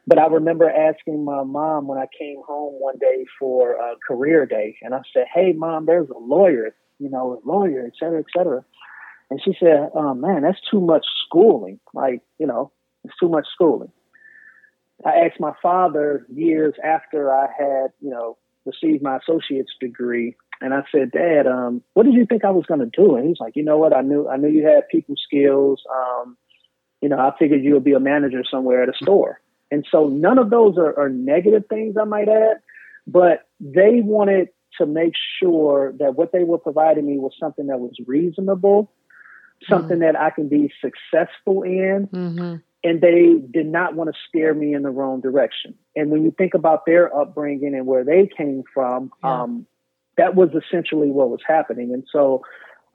But 0.06 0.20
I 0.20 0.28
remember 0.28 0.70
asking 0.70 1.24
my 1.24 1.44
mom 1.44 1.88
when 1.88 1.98
I 1.98 2.08
came 2.20 2.42
home 2.46 2.74
one 2.80 2.98
day 2.98 3.26
for 3.40 3.74
a 3.74 3.96
career 4.06 4.46
day, 4.46 4.78
and 4.82 4.94
I 4.94 5.02
said, 5.14 5.28
"Hey, 5.34 5.54
mom, 5.54 5.86
there's 5.86 6.10
a 6.10 6.18
lawyer, 6.18 6.76
you 7.00 7.10
know, 7.10 7.42
a 7.44 7.48
lawyer, 7.48 7.86
et 7.86 7.94
cetera, 8.00 8.20
et 8.20 8.26
cetera." 8.36 8.66
And 9.30 9.42
she 9.42 9.56
said, 9.60 9.92
"Oh 9.94 10.14
man, 10.14 10.42
that's 10.42 10.60
too 10.70 10.82
much 10.82 11.06
schooling. 11.26 11.80
Like, 11.94 12.22
you 12.38 12.48
know, 12.48 12.72
it's 13.06 13.18
too 13.18 13.30
much 13.30 13.48
schooling." 13.54 13.92
I 15.06 15.26
asked 15.26 15.40
my 15.40 15.54
father 15.62 16.26
years 16.34 16.76
after 16.84 17.34
I 17.34 17.48
had, 17.58 17.92
you 18.00 18.10
know, 18.10 18.38
received 18.66 19.04
my 19.04 19.18
associate's 19.18 19.74
degree, 19.80 20.36
and 20.64 20.74
I 20.74 20.84
said, 20.92 21.12
"Dad, 21.12 21.46
um, 21.46 21.84
what 21.94 22.04
did 22.06 22.16
you 22.16 22.26
think 22.26 22.44
I 22.44 22.52
was 22.52 22.66
going 22.66 22.80
to 22.80 22.86
do?" 22.86 23.16
And 23.16 23.28
he's 23.28 23.40
like, 23.40 23.56
"You 23.56 23.64
know 23.64 23.78
what? 23.78 23.96
I 23.96 24.02
knew 24.02 24.28
I 24.28 24.38
knew 24.38 24.50
you 24.50 24.66
had 24.66 24.88
people 24.90 25.16
skills. 25.18 25.84
Um, 25.94 26.38
you 27.02 27.10
know, 27.10 27.20
I 27.20 27.34
figured 27.38 27.64
you 27.64 27.74
would 27.74 27.84
be 27.84 27.94
a 27.94 28.00
manager 28.00 28.44
somewhere 28.50 28.82
at 28.82 28.90
a 28.90 28.94
store." 28.96 29.40
And 29.74 29.88
so 29.92 30.08
none 30.08 30.38
of 30.38 30.52
those 30.52 30.78
are, 30.78 31.00
are 31.00 31.10
negative 31.10 31.64
things, 31.68 31.96
I 32.00 32.04
might 32.04 32.30
add, 32.30 32.58
but 33.08 33.48
they 33.60 34.02
wanted 34.02 34.50
to 34.78 34.86
make 34.86 35.14
sure 35.40 35.94
that 35.98 36.16
what 36.16 36.32
they 36.32 36.44
were 36.44 36.60
providing 36.60 37.08
me 37.08 37.18
was 37.18 37.34
something 37.40 37.66
that 37.68 37.80
was 37.80 37.96
reasonable, 38.06 38.92
something 39.68 39.98
mm-hmm. 39.98 40.14
that 40.14 40.20
I 40.20 40.30
can 40.30 40.48
be 40.48 40.72
successful 40.80 41.64
in. 41.64 42.08
Mm-hmm. 42.14 42.56
And 42.86 43.02
they 43.02 43.36
did 43.52 43.66
not 43.66 43.96
want 43.96 44.14
to 44.14 44.20
steer 44.28 44.54
me 44.54 44.76
in 44.76 44.84
the 44.84 44.92
wrong 44.92 45.22
direction. 45.22 45.74
And 45.96 46.12
when 46.12 46.24
you 46.24 46.32
think 46.38 46.54
about 46.54 46.86
their 46.86 47.16
upbringing 47.16 47.74
and 47.74 47.88
where 47.88 48.04
they 48.04 48.28
came 48.28 48.64
from, 48.74 49.12
yeah. 49.24 49.42
um, 49.42 49.66
that 50.18 50.36
was 50.36 50.50
essentially 50.50 51.10
what 51.10 51.30
was 51.30 51.42
happening. 51.48 51.94
And 51.94 52.04
so 52.12 52.44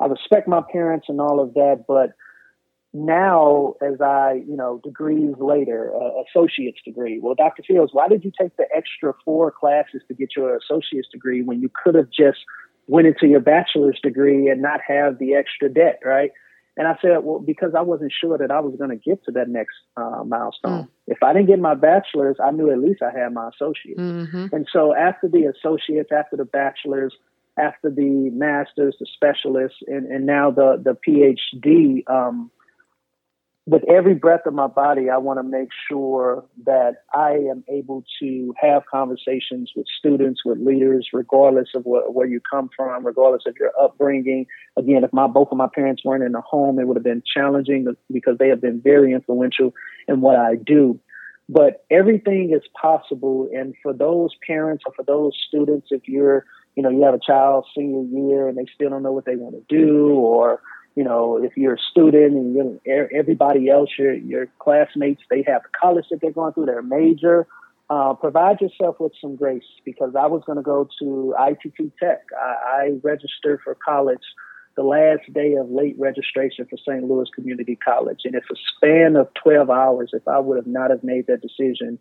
I 0.01 0.07
respect 0.07 0.49
my 0.49 0.63
parents 0.73 1.07
and 1.09 1.21
all 1.21 1.41
of 1.41 1.55
that, 1.55 1.85
but 1.87 2.13
now 2.95 3.75
as 3.83 4.01
I, 4.01 4.43
you 4.47 4.57
know, 4.57 4.81
degrees 4.83 5.35
later, 5.39 5.93
uh, 5.95 6.23
associate's 6.23 6.81
degree. 6.85 7.19
Well, 7.21 7.35
Dr. 7.35 7.63
Fields, 7.63 7.93
why 7.93 8.09
did 8.09 8.25
you 8.25 8.33
take 8.41 8.57
the 8.57 8.67
extra 8.75 9.13
four 9.25 9.51
classes 9.51 10.03
to 10.09 10.15
get 10.15 10.31
your 10.37 10.57
associate's 10.57 11.09
degree 11.09 11.43
when 11.43 11.61
you 11.61 11.71
could 11.85 11.95
have 11.95 12.11
just 12.11 12.39
went 12.87 13.07
into 13.07 13.27
your 13.27 13.41
bachelor's 13.41 13.99
degree 14.03 14.49
and 14.49 14.63
not 14.63 14.81
have 14.87 15.19
the 15.19 15.35
extra 15.35 15.69
debt, 15.69 16.01
right? 16.05 16.31
And 16.79 16.87
I 16.87 16.97
said, 17.03 17.19
well, 17.25 17.41
because 17.41 17.73
I 17.77 17.83
wasn't 17.83 18.13
sure 18.19 18.39
that 18.39 18.53
I 18.53 18.61
was 18.61 18.77
going 18.79 18.91
to 18.91 18.97
get 18.97 19.25
to 19.25 19.33
that 19.33 19.49
next 19.49 19.75
uh, 19.97 20.23
milestone. 20.25 20.85
Mm. 20.85 20.89
If 21.09 21.23
I 21.25 21.33
didn't 21.33 21.49
get 21.49 21.59
my 21.59 21.75
bachelor's, 21.75 22.37
I 22.43 22.53
knew 22.53 22.71
at 22.71 22.79
least 22.79 23.03
I 23.03 23.11
had 23.11 23.35
my 23.35 23.49
associate's. 23.49 24.01
Mm-hmm. 24.01 24.47
And 24.53 24.69
so 24.73 24.95
after 24.95 25.27
the 25.29 25.53
associates, 25.53 26.11
after 26.17 26.37
the 26.37 26.45
bachelor's, 26.45 27.13
after 27.59 27.91
the 27.91 28.31
master's, 28.33 28.95
the 29.01 29.07
specialists, 29.13 29.79
and, 29.89 30.07
and 30.07 30.25
now 30.25 30.53
the 30.53 30.81
the 30.81 30.97
PhD, 31.05 32.09
um, 32.09 32.53
with 33.69 33.83
every 33.87 34.15
breath 34.15 34.47
of 34.47 34.55
my 34.55 34.67
body, 34.67 35.11
I 35.11 35.19
want 35.19 35.39
to 35.39 35.43
make 35.43 35.69
sure 35.91 36.43
that 36.65 37.03
I 37.13 37.33
am 37.33 37.63
able 37.69 38.03
to 38.19 38.55
have 38.59 38.85
conversations 38.91 39.73
with 39.77 39.87
students, 39.99 40.41
with 40.43 40.59
leaders, 40.59 41.09
regardless 41.13 41.69
of 41.75 41.85
what, 41.85 42.15
where 42.15 42.27
you 42.27 42.41
come 42.51 42.71
from, 42.75 43.05
regardless 43.05 43.43
of 43.47 43.57
your 43.61 43.73
upbringing. 43.79 44.47
Again, 44.79 45.05
if 45.05 45.13
my 45.13 45.27
both 45.27 45.49
of 45.51 45.59
my 45.59 45.69
parents 45.73 46.03
weren't 46.03 46.25
in 46.25 46.33
the 46.33 46.41
home, 46.41 46.79
it 46.79 46.89
would 46.89 46.97
have 46.97 47.05
been 47.05 47.23
challenging 47.23 47.95
because 48.11 48.39
they 48.39 48.49
have 48.49 48.63
been 48.63 48.81
very 48.81 49.13
influential 49.13 49.75
in 50.09 50.23
what 50.23 50.37
I 50.37 50.55
do. 50.55 50.99
But 51.51 51.85
everything 51.91 52.53
is 52.55 52.67
possible, 52.81 53.51
and 53.53 53.75
for 53.83 53.93
those 53.93 54.31
parents 54.47 54.85
or 54.87 54.95
for 54.95 55.03
those 55.03 55.33
students, 55.47 55.89
if 55.91 56.09
you're, 56.09 56.47
you 56.75 56.83
know, 56.83 56.89
you 56.89 57.03
have 57.03 57.15
a 57.15 57.21
child 57.21 57.67
senior 57.77 58.03
year 58.03 58.49
and 58.49 58.57
they 58.57 58.67
still 58.75 58.89
don't 58.89 59.03
know 59.03 59.13
what 59.13 59.27
they 59.27 59.37
want 59.37 59.57
to 59.57 59.65
do, 59.69 60.11
or 60.15 60.63
you 60.99 61.05
know, 61.05 61.37
if 61.41 61.57
you're 61.57 61.75
a 61.75 61.85
student 61.93 62.33
and 62.33 62.57
you 62.57 62.81
everybody 63.17 63.71
else, 63.71 63.89
your 63.97 64.15
your 64.15 64.49
classmates, 64.59 65.23
they 65.31 65.45
have 65.47 65.63
the 65.63 65.69
college 65.81 66.07
that 66.11 66.21
they're 66.21 66.33
going 66.33 66.53
through, 66.55 66.67
their 66.67 66.83
major. 66.83 67.47
Uh, 67.89 68.15
provide 68.15 68.61
yourself 68.61 68.97
with 68.99 69.13
some 69.21 69.37
grace 69.37 69.63
because 69.85 70.17
I 70.19 70.27
was 70.27 70.43
going 70.45 70.57
to 70.57 70.63
go 70.63 70.89
to 70.99 71.35
ITT 71.39 71.93
Tech. 72.01 72.23
I, 72.37 72.81
I 72.81 72.91
registered 73.05 73.61
for 73.63 73.77
college 73.77 74.25
the 74.77 74.83
last 74.83 75.33
day 75.33 75.55
of 75.55 75.71
late 75.71 75.95
registration 76.01 76.67
for 76.69 76.77
St. 76.79 77.05
Louis 77.05 77.29
Community 77.33 77.77
College, 77.77 78.23
and 78.25 78.35
it's 78.35 78.51
a 78.51 78.57
span 78.75 79.15
of 79.15 79.29
12 79.35 79.71
hours. 79.71 80.11
If 80.13 80.27
I 80.27 80.41
would 80.41 80.57
have 80.57 80.67
not 80.67 80.91
have 80.91 81.05
made 81.05 81.29
that 81.29 81.43
decision, 81.43 82.01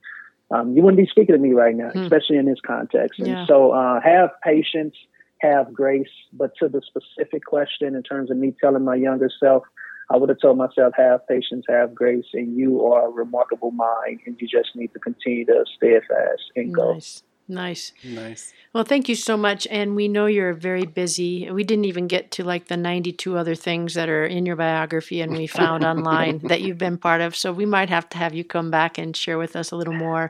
um, 0.50 0.76
you 0.76 0.82
wouldn't 0.82 0.98
be 0.98 1.08
speaking 1.08 1.36
to 1.36 1.40
me 1.40 1.54
right 1.54 1.76
now, 1.76 1.92
hmm. 1.92 2.00
especially 2.00 2.38
in 2.38 2.46
this 2.46 2.62
context. 2.66 3.20
And 3.20 3.28
yeah. 3.28 3.46
so, 3.46 3.74
uh, 3.74 4.02
have 4.02 4.32
patience 4.44 4.96
have 5.42 5.74
grace. 5.74 6.10
But 6.34 6.52
to 6.60 6.68
the 6.68 6.82
specific 6.82 7.46
question, 7.46 7.96
in 7.96 8.04
terms 8.04 8.32
of 8.32 8.38
me 8.38 8.56
telling 8.62 8.84
my 8.84 8.96
younger 8.96 9.30
self, 9.40 9.64
I 10.10 10.18
would 10.18 10.30
have 10.30 10.40
told 10.40 10.58
myself, 10.58 10.94
have 10.96 11.28
patience, 11.28 11.66
have 11.68 11.94
grace, 11.94 12.28
and 12.34 12.58
you 12.58 12.86
are 12.86 13.08
a 13.08 13.12
remarkable 13.12 13.72
mind, 13.72 14.22
and 14.26 14.38
you 14.40 14.48
just 14.48 14.76
need 14.76 14.94
to 14.94 15.00
continue 15.00 15.46
to 15.46 15.66
stay 15.76 16.00
fast 16.08 16.44
and 16.56 16.74
go. 16.74 16.94
Nice. 16.94 17.24
Nice. 17.50 17.94
Nice. 18.04 18.54
Well, 18.74 18.84
thank 18.84 19.08
you 19.08 19.16
so 19.16 19.38
much. 19.38 19.68
And 19.72 19.96
we 19.96 20.10
know 20.10 20.26
you're 20.26 20.54
very 20.54 20.86
busy. 20.86 21.50
We 21.50 21.64
didn't 21.64 21.86
even 21.86 22.08
get 22.08 22.32
to 22.32 22.44
like 22.44 22.68
the 22.68 22.76
92 22.76 23.38
other 23.38 23.56
things 23.56 23.94
that 23.94 24.10
are 24.10 24.26
in 24.26 24.46
your 24.46 24.58
biography 24.58 25.22
and 25.22 25.32
we 25.32 25.48
found 25.48 25.84
online 25.86 26.40
that 26.40 26.62
you've 26.62 26.78
been 26.78 26.98
part 26.98 27.22
of. 27.22 27.36
So 27.36 27.54
we 27.54 27.66
might 27.66 27.90
have 27.90 28.10
to 28.10 28.18
have 28.18 28.34
you 28.34 28.44
come 28.44 28.70
back 28.70 28.98
and 28.98 29.16
share 29.16 29.38
with 29.38 29.56
us 29.56 29.72
a 29.72 29.78
little 29.78 29.94
more. 29.94 30.30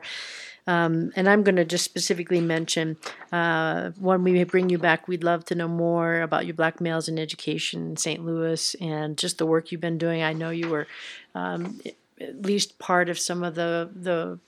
Um, 0.68 1.12
and 1.16 1.30
I'm 1.30 1.42
going 1.44 1.56
to 1.56 1.64
just 1.64 1.86
specifically 1.86 2.42
mention 2.42 2.98
uh, 3.32 3.92
when 3.98 4.22
we 4.22 4.44
bring 4.44 4.68
you 4.68 4.76
back, 4.76 5.08
we'd 5.08 5.24
love 5.24 5.46
to 5.46 5.54
know 5.54 5.66
more 5.66 6.20
about 6.20 6.44
your 6.44 6.54
black 6.54 6.78
males 6.78 7.08
in 7.08 7.18
education 7.18 7.90
in 7.90 7.96
St. 7.96 8.22
Louis 8.22 8.76
and 8.78 9.16
just 9.16 9.38
the 9.38 9.46
work 9.46 9.72
you've 9.72 9.80
been 9.80 9.96
doing. 9.96 10.22
I 10.22 10.34
know 10.34 10.50
you 10.50 10.68
were 10.68 10.86
um, 11.34 11.80
at 12.20 12.42
least 12.42 12.78
part 12.78 13.08
of 13.08 13.18
some 13.18 13.42
of 13.42 13.54
the 13.54 13.90
the 13.94 14.38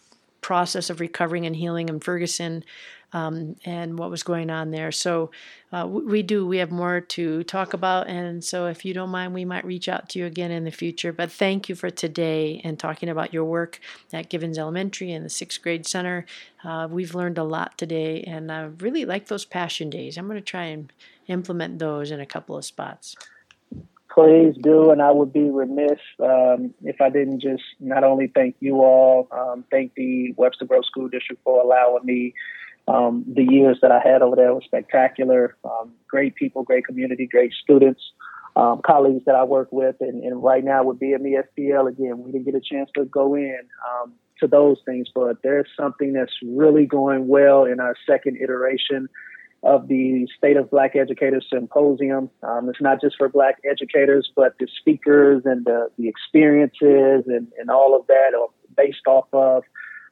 process 0.42 0.90
of 0.90 1.00
recovering 1.00 1.46
and 1.46 1.56
healing 1.56 1.88
in 1.88 2.00
Ferguson 2.00 2.64
um, 3.12 3.56
and 3.64 3.98
what 3.98 4.10
was 4.10 4.22
going 4.22 4.50
on 4.50 4.70
there. 4.70 4.92
So 4.92 5.30
uh, 5.72 5.86
we 5.86 6.22
do. 6.22 6.46
We 6.46 6.58
have 6.58 6.70
more 6.70 7.00
to 7.00 7.44
talk 7.44 7.72
about, 7.74 8.08
and 8.08 8.42
so 8.42 8.66
if 8.66 8.84
you 8.84 8.92
don't 8.92 9.10
mind, 9.10 9.34
we 9.34 9.44
might 9.44 9.64
reach 9.64 9.88
out 9.88 10.08
to 10.10 10.18
you 10.18 10.26
again 10.26 10.50
in 10.50 10.64
the 10.64 10.70
future. 10.70 11.12
But 11.12 11.30
thank 11.30 11.68
you 11.68 11.74
for 11.74 11.90
today 11.90 12.60
and 12.64 12.78
talking 12.78 13.08
about 13.08 13.32
your 13.32 13.44
work 13.44 13.80
at 14.12 14.28
Givens 14.28 14.58
Elementary 14.58 15.12
and 15.12 15.24
the 15.24 15.30
sixth 15.30 15.62
grade 15.62 15.86
center. 15.86 16.26
Uh, 16.64 16.88
we've 16.90 17.14
learned 17.14 17.38
a 17.38 17.44
lot 17.44 17.78
today, 17.78 18.22
and 18.22 18.50
I 18.50 18.70
really 18.78 19.04
like 19.04 19.28
those 19.28 19.44
passion 19.44 19.90
days. 19.90 20.16
I'm 20.16 20.26
going 20.26 20.36
to 20.36 20.42
try 20.42 20.64
and 20.64 20.92
implement 21.28 21.78
those 21.78 22.10
in 22.10 22.20
a 22.20 22.26
couple 22.26 22.56
of 22.56 22.64
spots 22.64 23.16
please 24.12 24.54
do. 24.60 24.90
And 24.90 25.00
I 25.00 25.10
would 25.10 25.32
be 25.32 25.50
remiss 25.50 25.98
um, 26.20 26.74
if 26.82 27.00
I 27.00 27.10
didn't 27.10 27.40
just 27.40 27.62
not 27.78 28.04
only 28.04 28.26
thank 28.34 28.56
you 28.60 28.82
all, 28.82 29.28
um, 29.30 29.64
thank 29.70 29.94
the 29.94 30.32
Webster 30.36 30.64
Groves 30.64 30.88
School 30.88 31.08
District 31.08 31.40
for 31.44 31.60
allowing 31.62 32.04
me 32.04 32.34
um, 32.90 33.24
the 33.32 33.44
years 33.44 33.78
that 33.82 33.92
I 33.92 34.00
had 34.00 34.20
over 34.22 34.34
there 34.34 34.52
were 34.52 34.62
spectacular. 34.62 35.56
Um, 35.64 35.92
great 36.08 36.34
people, 36.34 36.64
great 36.64 36.84
community, 36.84 37.28
great 37.30 37.52
students, 37.52 38.02
um, 38.56 38.80
colleagues 38.84 39.24
that 39.26 39.36
I 39.36 39.44
work 39.44 39.68
with, 39.70 39.96
and, 40.00 40.24
and 40.24 40.42
right 40.42 40.64
now 40.64 40.82
with 40.82 40.98
BME 40.98 41.40
STL 41.56 41.88
again, 41.88 42.18
we 42.18 42.32
didn't 42.32 42.46
get 42.46 42.56
a 42.56 42.60
chance 42.60 42.90
to 42.96 43.04
go 43.04 43.36
in 43.36 43.60
um, 43.88 44.12
to 44.40 44.48
those 44.48 44.78
things, 44.84 45.08
but 45.14 45.36
there's 45.42 45.68
something 45.78 46.12
that's 46.12 46.34
really 46.42 46.84
going 46.84 47.28
well 47.28 47.64
in 47.64 47.78
our 47.78 47.94
second 48.06 48.38
iteration 48.42 49.08
of 49.62 49.86
the 49.88 50.26
State 50.36 50.56
of 50.56 50.70
Black 50.70 50.96
Educators 50.96 51.46
Symposium. 51.52 52.30
Um, 52.42 52.68
it's 52.70 52.80
not 52.80 53.00
just 53.00 53.16
for 53.16 53.28
Black 53.28 53.58
educators, 53.70 54.32
but 54.34 54.54
the 54.58 54.66
speakers 54.80 55.42
and 55.44 55.64
the, 55.64 55.90
the 55.96 56.08
experiences 56.08 57.24
and, 57.28 57.46
and 57.58 57.70
all 57.70 57.94
of 57.94 58.06
that 58.08 58.32
are 58.34 58.48
based 58.76 59.06
off 59.06 59.26
of 59.32 59.62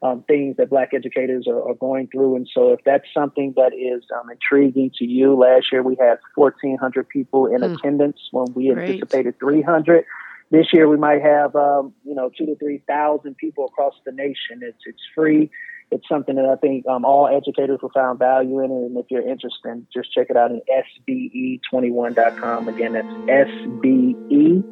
um, 0.02 0.22
things 0.28 0.56
that 0.58 0.70
Black 0.70 0.90
educators 0.94 1.46
are, 1.48 1.68
are, 1.68 1.74
going 1.74 2.08
through. 2.08 2.36
And 2.36 2.48
so, 2.52 2.72
if 2.72 2.80
that's 2.84 3.06
something 3.12 3.52
that 3.56 3.72
is 3.74 4.04
um, 4.18 4.30
intriguing 4.30 4.92
to 4.98 5.04
you, 5.04 5.34
last 5.34 5.72
year 5.72 5.82
we 5.82 5.96
had 5.98 6.18
1,400 6.36 7.08
people 7.08 7.46
in 7.46 7.62
mm. 7.62 7.74
attendance 7.74 8.18
when 8.30 8.46
we 8.54 8.72
Great. 8.72 8.90
anticipated 8.90 9.38
300. 9.40 10.04
This 10.50 10.72
year 10.72 10.88
we 10.88 10.96
might 10.96 11.20
have, 11.20 11.54
um, 11.56 11.92
you 12.04 12.14
know, 12.14 12.30
two 12.36 12.46
to 12.46 12.56
three 12.56 12.82
thousand 12.86 13.36
people 13.36 13.66
across 13.66 13.94
the 14.06 14.12
nation. 14.12 14.60
It's 14.62 14.78
it's 14.86 15.02
free. 15.14 15.50
It's 15.90 16.08
something 16.08 16.36
that 16.36 16.44
I 16.44 16.56
think 16.56 16.86
um, 16.86 17.04
all 17.04 17.28
educators 17.28 17.80
will 17.82 17.90
find 17.90 18.18
value 18.18 18.60
in. 18.62 18.70
And 18.70 18.96
if 18.96 19.06
you're 19.10 19.26
interested, 19.28 19.86
just 19.92 20.12
check 20.12 20.28
it 20.30 20.36
out 20.36 20.52
at 20.52 20.62
sbe21.com. 21.08 22.68
Again, 22.68 22.92
that's 22.92 23.06
sbe 23.08 24.64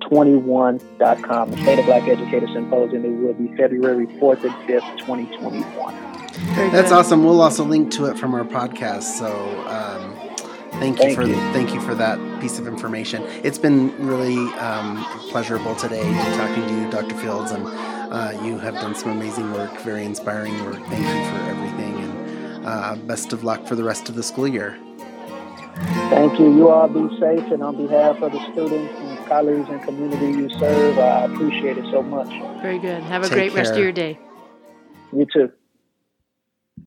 21.com. 0.00 1.50
The 1.50 1.56
State 1.62 1.78
of 1.78 1.86
Black 1.86 2.08
Educators 2.08 2.50
Symposium. 2.52 3.04
It 3.04 3.10
will 3.10 3.34
be 3.34 3.54
February 3.56 4.06
4th 4.06 4.44
and 4.44 4.54
5th, 4.68 4.98
2021. 4.98 6.08
That's 6.72 6.92
awesome. 6.92 7.24
We'll 7.24 7.40
also 7.40 7.64
link 7.64 7.90
to 7.92 8.06
it 8.06 8.18
from 8.18 8.34
our 8.34 8.44
podcast. 8.44 9.18
So 9.18 9.32
um, 9.66 10.14
thank 10.80 10.98
you 10.98 11.04
thank 11.04 11.14
for 11.14 11.22
you. 11.22 11.34
thank 11.52 11.74
you 11.74 11.80
for 11.80 11.94
that 11.94 12.18
piece 12.40 12.58
of 12.58 12.66
information. 12.66 13.22
It's 13.42 13.58
been 13.58 13.94
really 14.04 14.36
um, 14.58 15.04
pleasurable 15.30 15.74
today 15.74 16.02
talking 16.36 16.66
to 16.66 16.74
you, 16.74 16.90
Dr. 16.90 17.16
Fields, 17.16 17.50
and 17.50 17.66
uh, 17.66 18.40
you 18.44 18.58
have 18.58 18.74
done 18.74 18.94
some 18.94 19.10
amazing 19.10 19.52
work, 19.52 19.76
very 19.80 20.04
inspiring 20.04 20.64
work. 20.64 20.82
Thank 20.86 21.04
you 21.04 21.38
for 21.38 21.50
everything, 21.50 21.94
and 21.98 22.66
uh, 22.66 22.96
best 23.06 23.32
of 23.32 23.44
luck 23.44 23.66
for 23.66 23.74
the 23.74 23.84
rest 23.84 24.08
of 24.08 24.14
the 24.14 24.22
school 24.22 24.46
year. 24.46 24.78
Thank 26.10 26.38
you. 26.38 26.54
You 26.54 26.70
all 26.70 26.88
be 26.88 27.08
safe, 27.20 27.50
and 27.52 27.62
on 27.62 27.76
behalf 27.76 28.20
of 28.22 28.32
the 28.32 28.52
students 28.52 28.94
and 28.98 29.07
colleagues 29.28 29.68
and 29.68 29.82
community 29.82 30.26
you 30.26 30.48
serve, 30.58 30.98
I 30.98 31.24
appreciate 31.24 31.78
it 31.78 31.84
so 31.90 32.02
much. 32.02 32.28
Very 32.62 32.78
good. 32.78 33.02
Have 33.04 33.22
a 33.22 33.26
Take 33.28 33.34
great 33.34 33.52
care. 33.52 33.62
rest 33.62 33.72
of 33.72 33.78
your 33.78 33.92
day. 33.92 34.18
You 35.12 35.26
too. 35.32 35.52